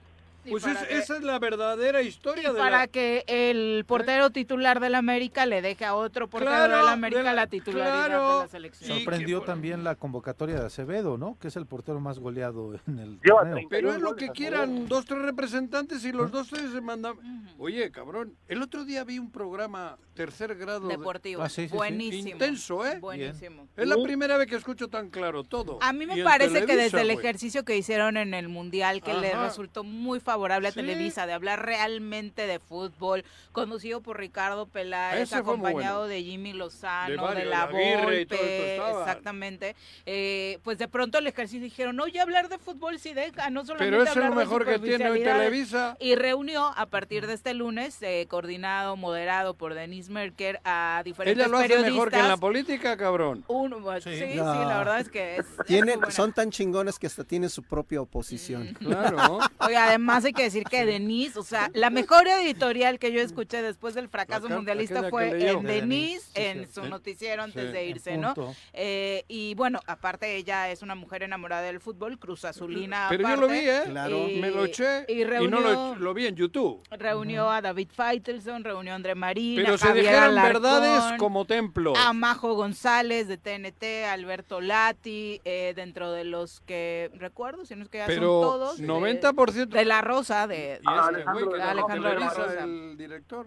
[0.50, 2.88] Pues para es- que- esa es la verdadera historia de Para la...
[2.88, 7.26] que el portero titular del América le deje a otro portero Claro, del América de
[7.26, 8.38] la- la titularidad claro.
[8.40, 8.98] de la selección.
[9.00, 11.38] Sorprendió también la convocatoria de Acevedo, ¿no?
[11.40, 13.68] Que es el portero más goleado en el Lleva torneo.
[13.70, 17.16] Pero es lo que quieran dos, tres representantes y los dos, tres se mandan...
[17.58, 20.88] Oye, cabrón, el otro día vi un programa tercer grado...
[20.88, 21.42] de- Deportivo.
[21.42, 21.76] Ah, sí, sí, sí.
[21.76, 22.30] Buenísimo.
[22.30, 23.00] Intenso, ¿eh?
[23.00, 23.68] Buenísimo.
[23.76, 25.80] Es la primera vez que escucho tan claro todo.
[25.82, 29.14] A mí me Y parece que desde el ejercicio que hicieron en el Mundial, que
[29.14, 30.76] le resultó muy favorable a Sí.
[30.76, 36.08] Televisa, de hablar realmente de fútbol, conducido por Ricardo Peláez, acompañado bueno.
[36.14, 39.76] de Jimmy Lozano, De la de Aguirre y todo esto Volpe, exactamente.
[40.06, 43.92] Eh, pues de pronto el ejercicio dijeron, oye, hablar de fútbol sí deja, no solamente
[43.92, 45.40] Pero eso es hablar lo de mejor que tiene hoy superficialidades".
[45.50, 45.98] Televisa.
[46.00, 51.40] Y reunió a partir de este lunes, eh, coordinado, moderado por Denise Merker, a diferentes
[51.44, 51.94] Ella lo hace periodistas.
[51.94, 53.44] mejor que en la política, cabrón.
[53.48, 54.44] Uno, pues, sí, sí, No.
[54.68, 58.02] la verdad es que es, es Tienen, son tan chingones que hasta tienen su propia
[58.02, 58.74] oposición.
[58.80, 59.40] Claro.
[59.60, 63.62] Oye, además hay que decir que Denise, o sea, la mejor editorial que yo escuché
[63.62, 66.72] después del fracaso mundialista fue en De Denise, sí, en sí.
[66.74, 66.90] su Sí.
[66.90, 67.72] noticiero antes Sí.
[67.72, 68.34] de irse, ¿no?
[68.74, 73.28] Eh, y bueno, aparte ella es una mujer enamorada del fútbol, Cruz Azulina Pero yo
[73.28, 73.82] aparte, lo vi, ¿eh?
[73.86, 74.30] Claro.
[74.30, 76.82] Y- Me lo eché y y, no lo, lo vi en YouTube.
[76.92, 81.20] Reunió a David Faitelson, reunió a André Marín, Pero a se Javier dijeron Alarcón, verdades
[81.20, 81.94] como templo.
[81.96, 87.84] a Majo González de TNT, Alberto Lati, eh, dentro de los que recuerdo, si no
[87.84, 88.78] es que ya Pero son todos.
[88.78, 89.76] de- 90%.
[89.76, 92.64] De, la Rosa, de, Y este güey que de Alejandro de la Televisa, Rosa.
[92.64, 93.46] el director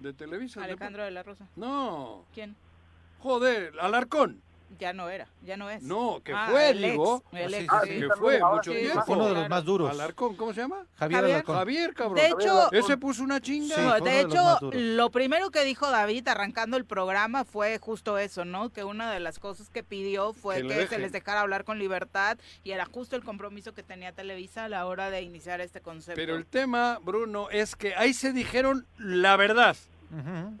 [0.00, 0.60] de Televisa.
[0.60, 1.46] de- Alejandro de la Rosa.
[1.56, 2.54] No, ¿Quién?
[3.20, 4.40] joder, Alarcón.
[4.78, 5.82] Ya no era, ya no es.
[5.82, 7.22] No, que Ah, fue, el ex, digo.
[7.32, 8.00] el Ah, ex, sí, sí.
[8.00, 9.02] Que fue mucho sí, tiempo.
[9.06, 9.90] Fue uno de los más duros.
[9.90, 10.86] Alarcón, ¿cómo se llama?
[10.96, 11.34] Javier, Javier.
[11.36, 11.56] Alarcón.
[11.56, 12.14] Javier, cabrón.
[12.16, 13.76] De hecho, Ese puso una chinga.
[13.76, 18.70] No, de hecho, lo primero que dijo David arrancando el programa fue justo eso, ¿no?
[18.70, 22.38] Que una de las cosas que pidió fue Que se les dejara hablar con libertad
[22.62, 26.20] y era justo el compromiso que tenía Televisa a la hora de iniciar este concepto.
[26.20, 29.76] Pero el tema, Bruno, es que ahí se dijeron la verdad.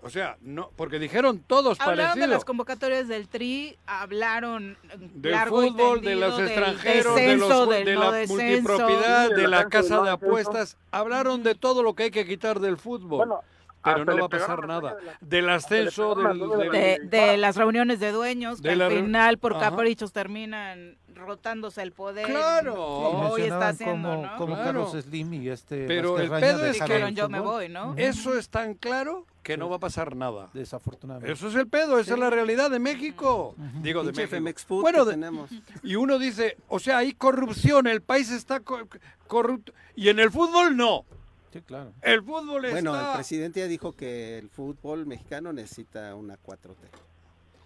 [0.02, 4.76] O sea, no, porque dijeron todos Hablaron de las convocatorias del Tri, hablaron
[5.14, 8.42] Del largo fútbol, de los del extranjeros, de, descenso, los, del de no la descenso.
[8.44, 10.76] multipropiedad, de la casa de apuestas.
[10.90, 13.18] Hablaron de todo lo que hay que quitar del fútbol.
[13.28, 13.40] Bueno,
[13.82, 14.96] pero no va a pasar nada.
[15.20, 18.86] de Del ascenso, del, de del- de, de las reuniones de dueños, que De la
[18.86, 19.70] al final por Ajá.
[19.70, 22.26] caprichos terminan rotándose el poder.
[22.26, 22.74] Claro.
[22.74, 24.36] como hoy está Mencionaban haciendo, como, ¿no?
[24.36, 24.64] como Claro.
[24.88, 27.94] Carlos Slim y este Pero el pedo es que- yo me voy, ¿no?
[27.96, 30.50] Eso es tan claro que no va a pasar nada.
[30.54, 31.32] Desafortunadamente.
[31.32, 33.54] Eso es el pedo, esa es la realidad de México.
[33.82, 34.30] Digo, de Pinche México.
[34.36, 35.50] Femex Food Bueno, de- tenemos.
[35.84, 38.88] y uno dice, o sea, hay corrupción, el país está co-
[39.28, 39.72] corrupto.
[39.94, 41.04] Y en el fútbol no.
[41.52, 41.92] Sí, claro.
[42.02, 43.14] El fútbol Bueno, el está...
[43.14, 46.74] presidente ya dijo que el fútbol mexicano necesita una 4T.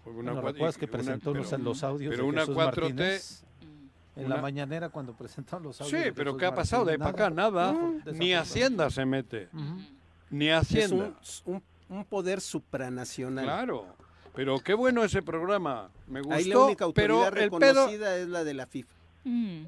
[0.05, 3.43] Una Bueno, cuat- ¿Recuerdas que una- pero- los audios pero de una Jesús 4T Martínez?
[4.15, 5.97] en Una- la mañanera cuando presentaron los audios.
[5.97, 6.83] Sí, de pero Jesús ¿qué ha pasado?
[6.85, 7.73] De ahí para acá nada.
[8.13, 8.33] Ni.
[8.33, 9.47] Hacienda se mete.
[10.29, 11.13] Ni Es Hacienda.
[11.45, 13.45] un, un- un poder supranacional.
[13.45, 13.85] Claro.
[14.35, 15.89] Pero qué bueno ese programa.
[16.07, 16.35] Me gustó.
[16.35, 17.59] Ahí la única pero autoridad el pedo.
[17.59, 18.93] reconocida es la de la FIFA.
[19.25, 19.63] Mm.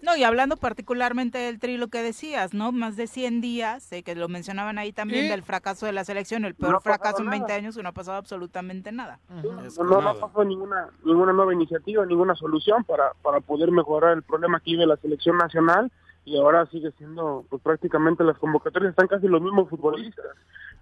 [0.00, 2.72] No, y hablando particularmente del tri, lo que decías, ¿no?
[2.72, 5.28] Más de 100 días, eh, que lo mencionaban ahí también, ¿Y?
[5.28, 7.58] del fracaso de la selección, el No peor ha pasado fracaso en 20 nada.
[7.58, 9.18] años y no ha pasado absolutamente nada.
[9.28, 14.22] No, no, no pasó ninguna ninguna nueva iniciativa, ninguna solución para, para poder mejorar el
[14.22, 15.92] problema que vive la selección nacional
[16.24, 20.24] y ahora sigue siendo, pues prácticamente las convocatorias están casi los mismos futbolistas.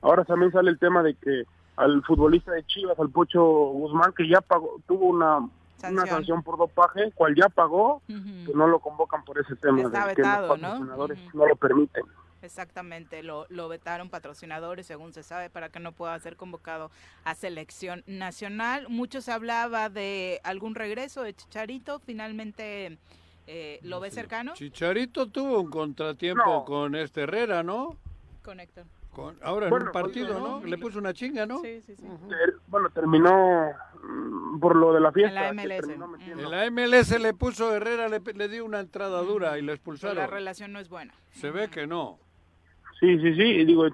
[0.03, 1.45] Ahora también sale el tema de que
[1.77, 6.09] al futbolista de Chivas, al Pocho Guzmán, que ya pagó, tuvo una, una Sanción.
[6.09, 10.15] sanción por dopaje, cual ya pagó, que no lo convocan por ese tema, Está de
[10.15, 10.63] que los vetado, ¿no?
[10.69, 12.05] patrocinadores no lo permiten.
[12.43, 16.91] Exactamente, lo, lo vetaron patrocinadores, según se sabe, para que no pueda ser convocado
[17.25, 18.87] a selección nacional.
[18.89, 22.99] Mucho se hablaba de algún regreso de Chicharito, finalmente
[23.53, 24.53] eh, lo ve cercano.
[24.55, 26.65] Chicharito tuvo un contratiempo No.
[26.65, 27.97] con este Herrera, ¿no?
[28.45, 28.85] Con Héctor.
[29.13, 30.65] Con- ahora en un partido, ¿no?
[30.65, 31.59] Le puso una chinga, ¿no?
[31.63, 32.07] Sí, sí, sí.
[32.69, 33.73] Bueno, terminó
[34.03, 35.49] mm, por lo de la fiesta.
[35.49, 35.89] En la MLS.
[36.29, 39.75] En la MLS le puso Herrera, le, le dio una entrada dura y lo Pero
[39.75, 40.17] expulsaron.
[40.17, 41.13] la relación no es buena.
[41.33, 42.19] Se ve que no.
[43.01, 43.43] Sí, sí, sí.
[43.43, 43.85] Y digo,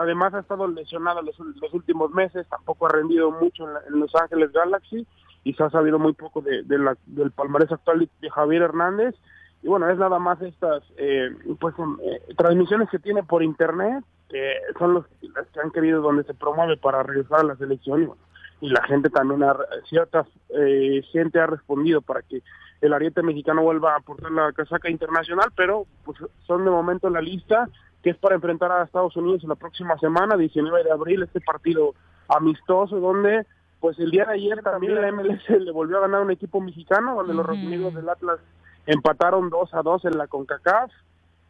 [0.00, 4.00] además ha estado lesionado los, los últimos meses, tampoco ha rendido mucho en, la- en
[4.00, 5.06] Los Ángeles Galaxy
[5.44, 9.14] y se ha sabido muy poco de, de la- del palmarés actual de Javier Hernández.
[9.62, 14.04] Y bueno, es nada más estas eh, pues em, eh, transmisiones que tiene por internet,
[14.28, 15.04] que son los,
[15.34, 18.02] las que han querido donde se promueve para regresar a la selección.
[18.02, 18.22] Y, bueno,
[18.60, 19.56] y la gente también, ha,
[19.88, 22.42] cierta eh, gente ha respondido para que
[22.80, 27.12] el ariete mexicano vuelva a aportar la casaca internacional, pero pues son de momento en
[27.14, 27.68] la lista
[28.02, 31.40] que es para enfrentar a Estados Unidos en la próxima semana, 19 de abril, este
[31.40, 31.94] partido
[32.28, 33.46] amistoso donde
[33.82, 37.16] pues el día de ayer también la MLS le volvió a ganar un equipo mexicano,
[37.16, 38.38] donde los rojinegros del Atlas
[38.86, 40.92] empataron 2 a 2 en la CONCACAF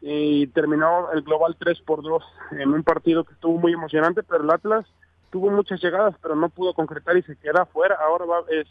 [0.01, 4.45] y terminó el global 3 por 2 en un partido que estuvo muy emocionante, pero
[4.45, 4.87] el Atlas
[5.29, 7.97] tuvo muchas llegadas, pero no pudo concretar y se queda fuera.
[7.97, 8.71] Ahora va, es, eh,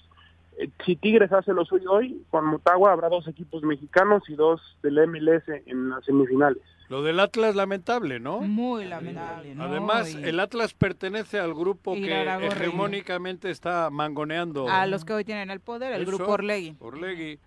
[0.85, 5.07] si Tigres hace lo suyo hoy, con Motagua habrá dos equipos mexicanos y dos del
[5.07, 6.61] MLS en las semifinales.
[6.89, 8.41] Lo del Atlas lamentable, ¿no?
[8.41, 9.63] Muy lamentable, ¿no?
[9.63, 14.67] Además, Y el Atlas pertenece al grupo que hegemónicamente está mangoneando.
[14.67, 16.75] a los que hoy tienen el poder, el Eso, grupo Orlegui.
[16.79, 17.39] Orlegui.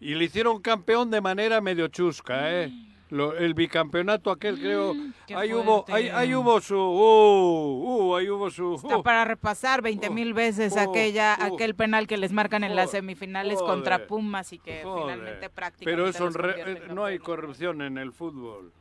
[0.00, 2.72] Y le hicieron campeón de manera medio chusca, ¿eh?
[3.12, 4.94] Lo- el bicampeonato aquel, creo.
[4.94, 6.74] Mm, qué Ahí hubo, ahí, ahí hubo su.
[6.76, 8.76] Uh, uh, ahí hubo su.
[8.76, 9.02] Está uh.
[9.02, 13.58] para repasar 20 mil veces oh, aquella, aquel penal que les marcan en las semifinales
[13.58, 15.02] joder, contra Pumas y que Joder.
[15.02, 18.72] finalmente Pero prácticamente eso re- convierte en eh, no hay corrupción en el fútbol.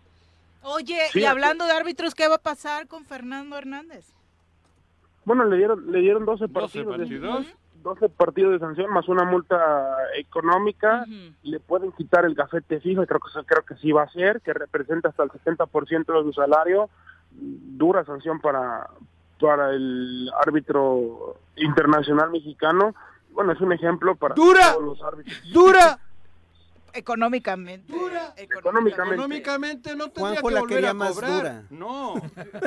[0.64, 4.14] Oye, Sí, y hablando de árbitros, ¿qué va a pasar con Fernando Hernández?
[5.26, 6.98] Bueno, le dieron, le dieron 12 12 partidos.
[6.98, 7.45] de- partidos.
[7.82, 11.06] 12 partidos de sanción más una multa económica,
[11.44, 14.41] le pueden quitar el gafete fijo, y creo que creo que sí va a ser,
[14.41, 16.90] que representa hasta el 70% de su salario,
[17.32, 18.88] dura sanción para
[19.41, 22.94] para el árbitro internacional mexicano.
[23.32, 24.74] Bueno, es un ejemplo para ¡Dura!
[24.74, 25.41] todos los árbitros.
[25.52, 25.99] ¡Dura!
[26.93, 27.93] Económicamente.
[28.38, 29.13] Económicamente.
[29.15, 31.31] Económicamente no tendría Juanjo que la volver quería a más cobrar.
[31.31, 31.63] dura.
[31.69, 32.15] No,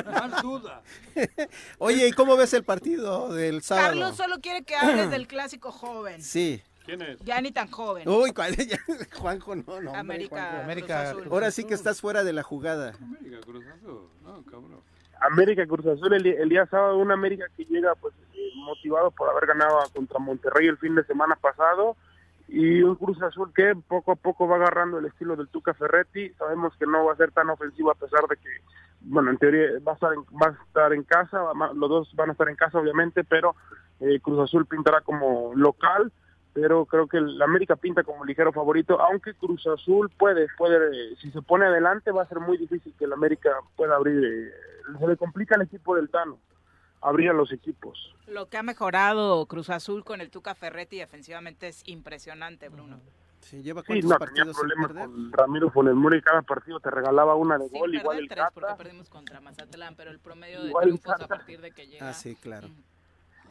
[0.05, 0.81] más duda.
[1.79, 3.87] Oye, ¿y cómo ves el partido del sábado?
[3.87, 6.21] Carlos solo quiere que hables del clásico joven.
[6.21, 6.61] Sí.
[6.85, 7.19] ¿Quién es?
[7.21, 8.07] Ya ni tan joven.
[8.07, 8.55] Uy, ¿cuál?
[8.67, 8.77] Ya,
[9.17, 9.95] Juanjo, no, no.
[9.95, 10.63] América, Juanjo.
[10.63, 11.33] América, Cruz Azul.
[11.33, 12.93] Ahora sí que estás fuera de la jugada.
[13.01, 14.09] América Cruz Azul.
[14.23, 14.81] No, cabrón.
[15.21, 19.29] América Cruz Azul el, el día sábado, una América que llega pues eh, motivado por
[19.29, 21.95] haber ganado contra Monterrey el fin de semana pasado
[22.47, 26.29] y un Cruz Azul que poco a poco va agarrando el estilo del Tuca Ferretti.
[26.31, 28.49] Sabemos que no va a ser tan ofensivo a pesar de que,
[29.01, 31.39] bueno, en teoría va a estar en, va a estar en casa,
[31.73, 33.55] los dos van a estar en casa obviamente, pero
[33.99, 36.11] eh, Cruz Azul pintará como local.
[36.53, 41.29] Pero creo que el América pinta como ligero favorito, aunque Cruz Azul puede, puede, si
[41.31, 44.23] se pone adelante va a ser muy difícil que el América pueda abrir.
[44.23, 46.39] eh, se le complica al equipo del Tano
[47.07, 48.13] abrir a los equipos.
[48.27, 52.99] Lo que ha mejorado Cruz Azul con el Tuca Ferretti defensivamente es impresionante, Bruno.
[53.41, 55.05] Sí, lleva Sí, no, tenía problemas perder.
[55.05, 58.43] con Ramiro Funes Mori, cada partido te regalaba una de Sin gol, igual el tres,
[58.53, 58.77] porque Cata.
[58.77, 61.27] perdimos contra Mazatlán, pero el promedio de Igual el triunfos a Cata.
[61.37, 62.09] partir de que llega.
[62.09, 62.69] Ah, sí, claro.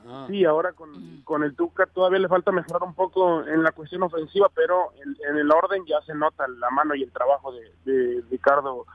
[0.07, 0.27] Ah.
[0.29, 4.03] Sí, ahora con, con el Tuca todavía le falta mejorar un poco en la cuestión
[4.03, 7.73] ofensiva, pero en, en el orden ya se nota la mano y el trabajo de,
[7.85, 8.87] de Ricardo,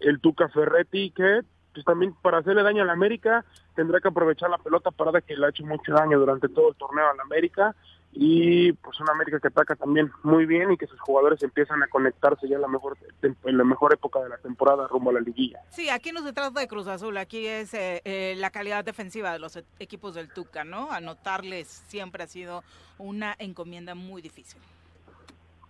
[0.00, 1.42] el Tuca Ferretti, que
[1.78, 3.44] pues también para hacerle daño a la América
[3.76, 6.74] tendrá que aprovechar la pelota parada que le ha hecho mucho daño durante todo el
[6.74, 7.76] torneo a la América
[8.10, 11.86] y pues una América que ataca también muy bien y que sus jugadores empiezan a
[11.86, 15.20] conectarse ya en la mejor en la mejor época de la temporada rumbo a la
[15.20, 15.60] liguilla.
[15.70, 19.32] Sí, aquí no se trata de Cruz Azul, aquí es eh, eh, la calidad defensiva
[19.32, 20.90] de los e- equipos del Tuca, ¿no?
[20.90, 22.64] Anotarles siempre ha sido
[22.98, 24.60] una encomienda muy difícil.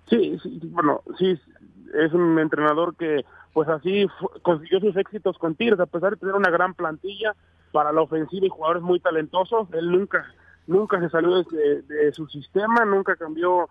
[0.08, 1.38] Sí, sí, bueno, sí,
[1.92, 4.06] es un entrenador que pues así
[4.42, 7.34] consiguió sus éxitos con Tigres, a pesar de tener una gran plantilla
[7.72, 10.24] para la ofensiva y jugadores muy talentosos, él nunca,
[10.66, 13.68] nunca se salió de, de su sistema, nunca cambió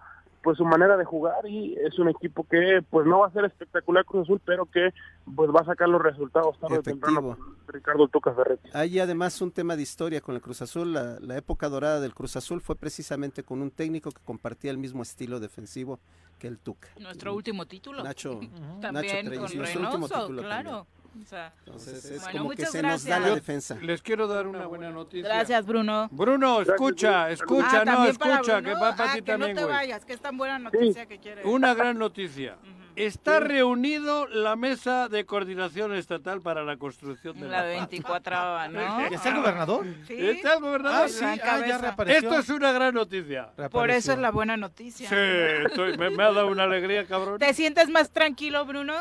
[0.48, 3.44] pues su manera de jugar y es un equipo que pues no va a ser
[3.44, 4.94] espectacular Cruz Azul, pero que
[5.36, 7.38] pues va a sacar los resultados tarde o temprano
[7.68, 8.70] Ricardo Tuca Ferretti.
[8.74, 10.94] Hay además un tema de historia con el Cruz Azul.
[10.94, 14.78] La, la época dorada del Cruz Azul fue precisamente con un técnico que compartía el
[14.78, 16.00] mismo estilo defensivo
[16.38, 16.90] que el Tuca.
[17.00, 18.04] Nuestro último título.
[18.04, 18.40] Nacho,
[18.82, 20.88] También Nacho con nuestro último Reynoso, título claro.
[21.20, 23.36] O sea, Entonces es bueno, como que se nos da la gracias.
[23.36, 23.78] defensa.
[23.82, 25.28] Les quiero dar una buena noticia.
[25.28, 26.08] Gracias, Bruno.
[26.12, 29.66] Bruno, escucha, escucha, Ah, no, escucha, que va para Ah, ti que también, no te
[29.66, 29.76] güey.
[29.78, 31.44] vayas, que es tan buena noticia que quiere.
[31.44, 32.58] Una gran noticia.
[32.98, 37.90] Está reunido la mesa de coordinación estatal para la construcción de La la, paz.
[37.90, 38.80] 24 ¿no?
[39.10, 39.86] ¿Ya está el gobernador?
[40.08, 40.16] Sí.
[40.18, 41.02] ¿Está el gobernador?
[41.06, 42.30] Ah, sí, ah, ya reapareció.
[42.30, 43.50] Esto es una gran noticia.
[43.70, 45.10] Por eso es la buena noticia.
[45.10, 47.38] Sí, estoy- me, me ha dado una alegría, cabrón.
[47.38, 48.94] ¿Te sientes más tranquilo, Bruno?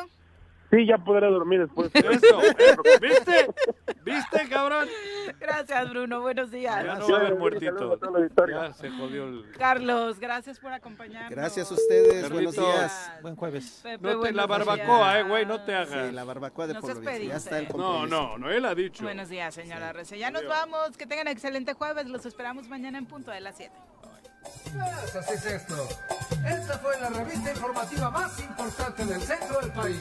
[0.76, 1.90] Sí, ya podré dormir después.
[1.94, 2.40] Eso.
[3.00, 3.46] ¿viste?
[4.04, 4.86] ¿Viste, cabrón?
[5.40, 6.20] Gracias, Bruno.
[6.20, 6.84] Buenos días.
[6.84, 7.98] Ya no va a haber muertito.
[8.46, 9.52] Ya se jodió el...
[9.52, 11.30] Carlos, gracias por acompañarnos.
[11.30, 13.10] Gracias a ustedes, buenos días.
[13.22, 13.80] Buen jueves.
[13.82, 15.24] Pepe, No te, la barbacoa, días.
[15.24, 16.08] eh, güey, no te hagas.
[16.08, 17.78] Sí, la barbacoa de No Víctor, Ya está el pedinte.
[17.78, 18.28] No, compromiso.
[18.28, 19.02] no, no, él ha dicho.
[19.02, 20.18] Buenos días, señora Rece.
[20.18, 20.96] Ya nos vamos.
[20.98, 22.06] Que tengan excelente jueves.
[22.06, 23.72] Los esperamos mañana en punto de las 7.
[25.00, 25.88] Pues así es esto.
[26.46, 30.00] Esta fue la revista informativa más importante del centro del país.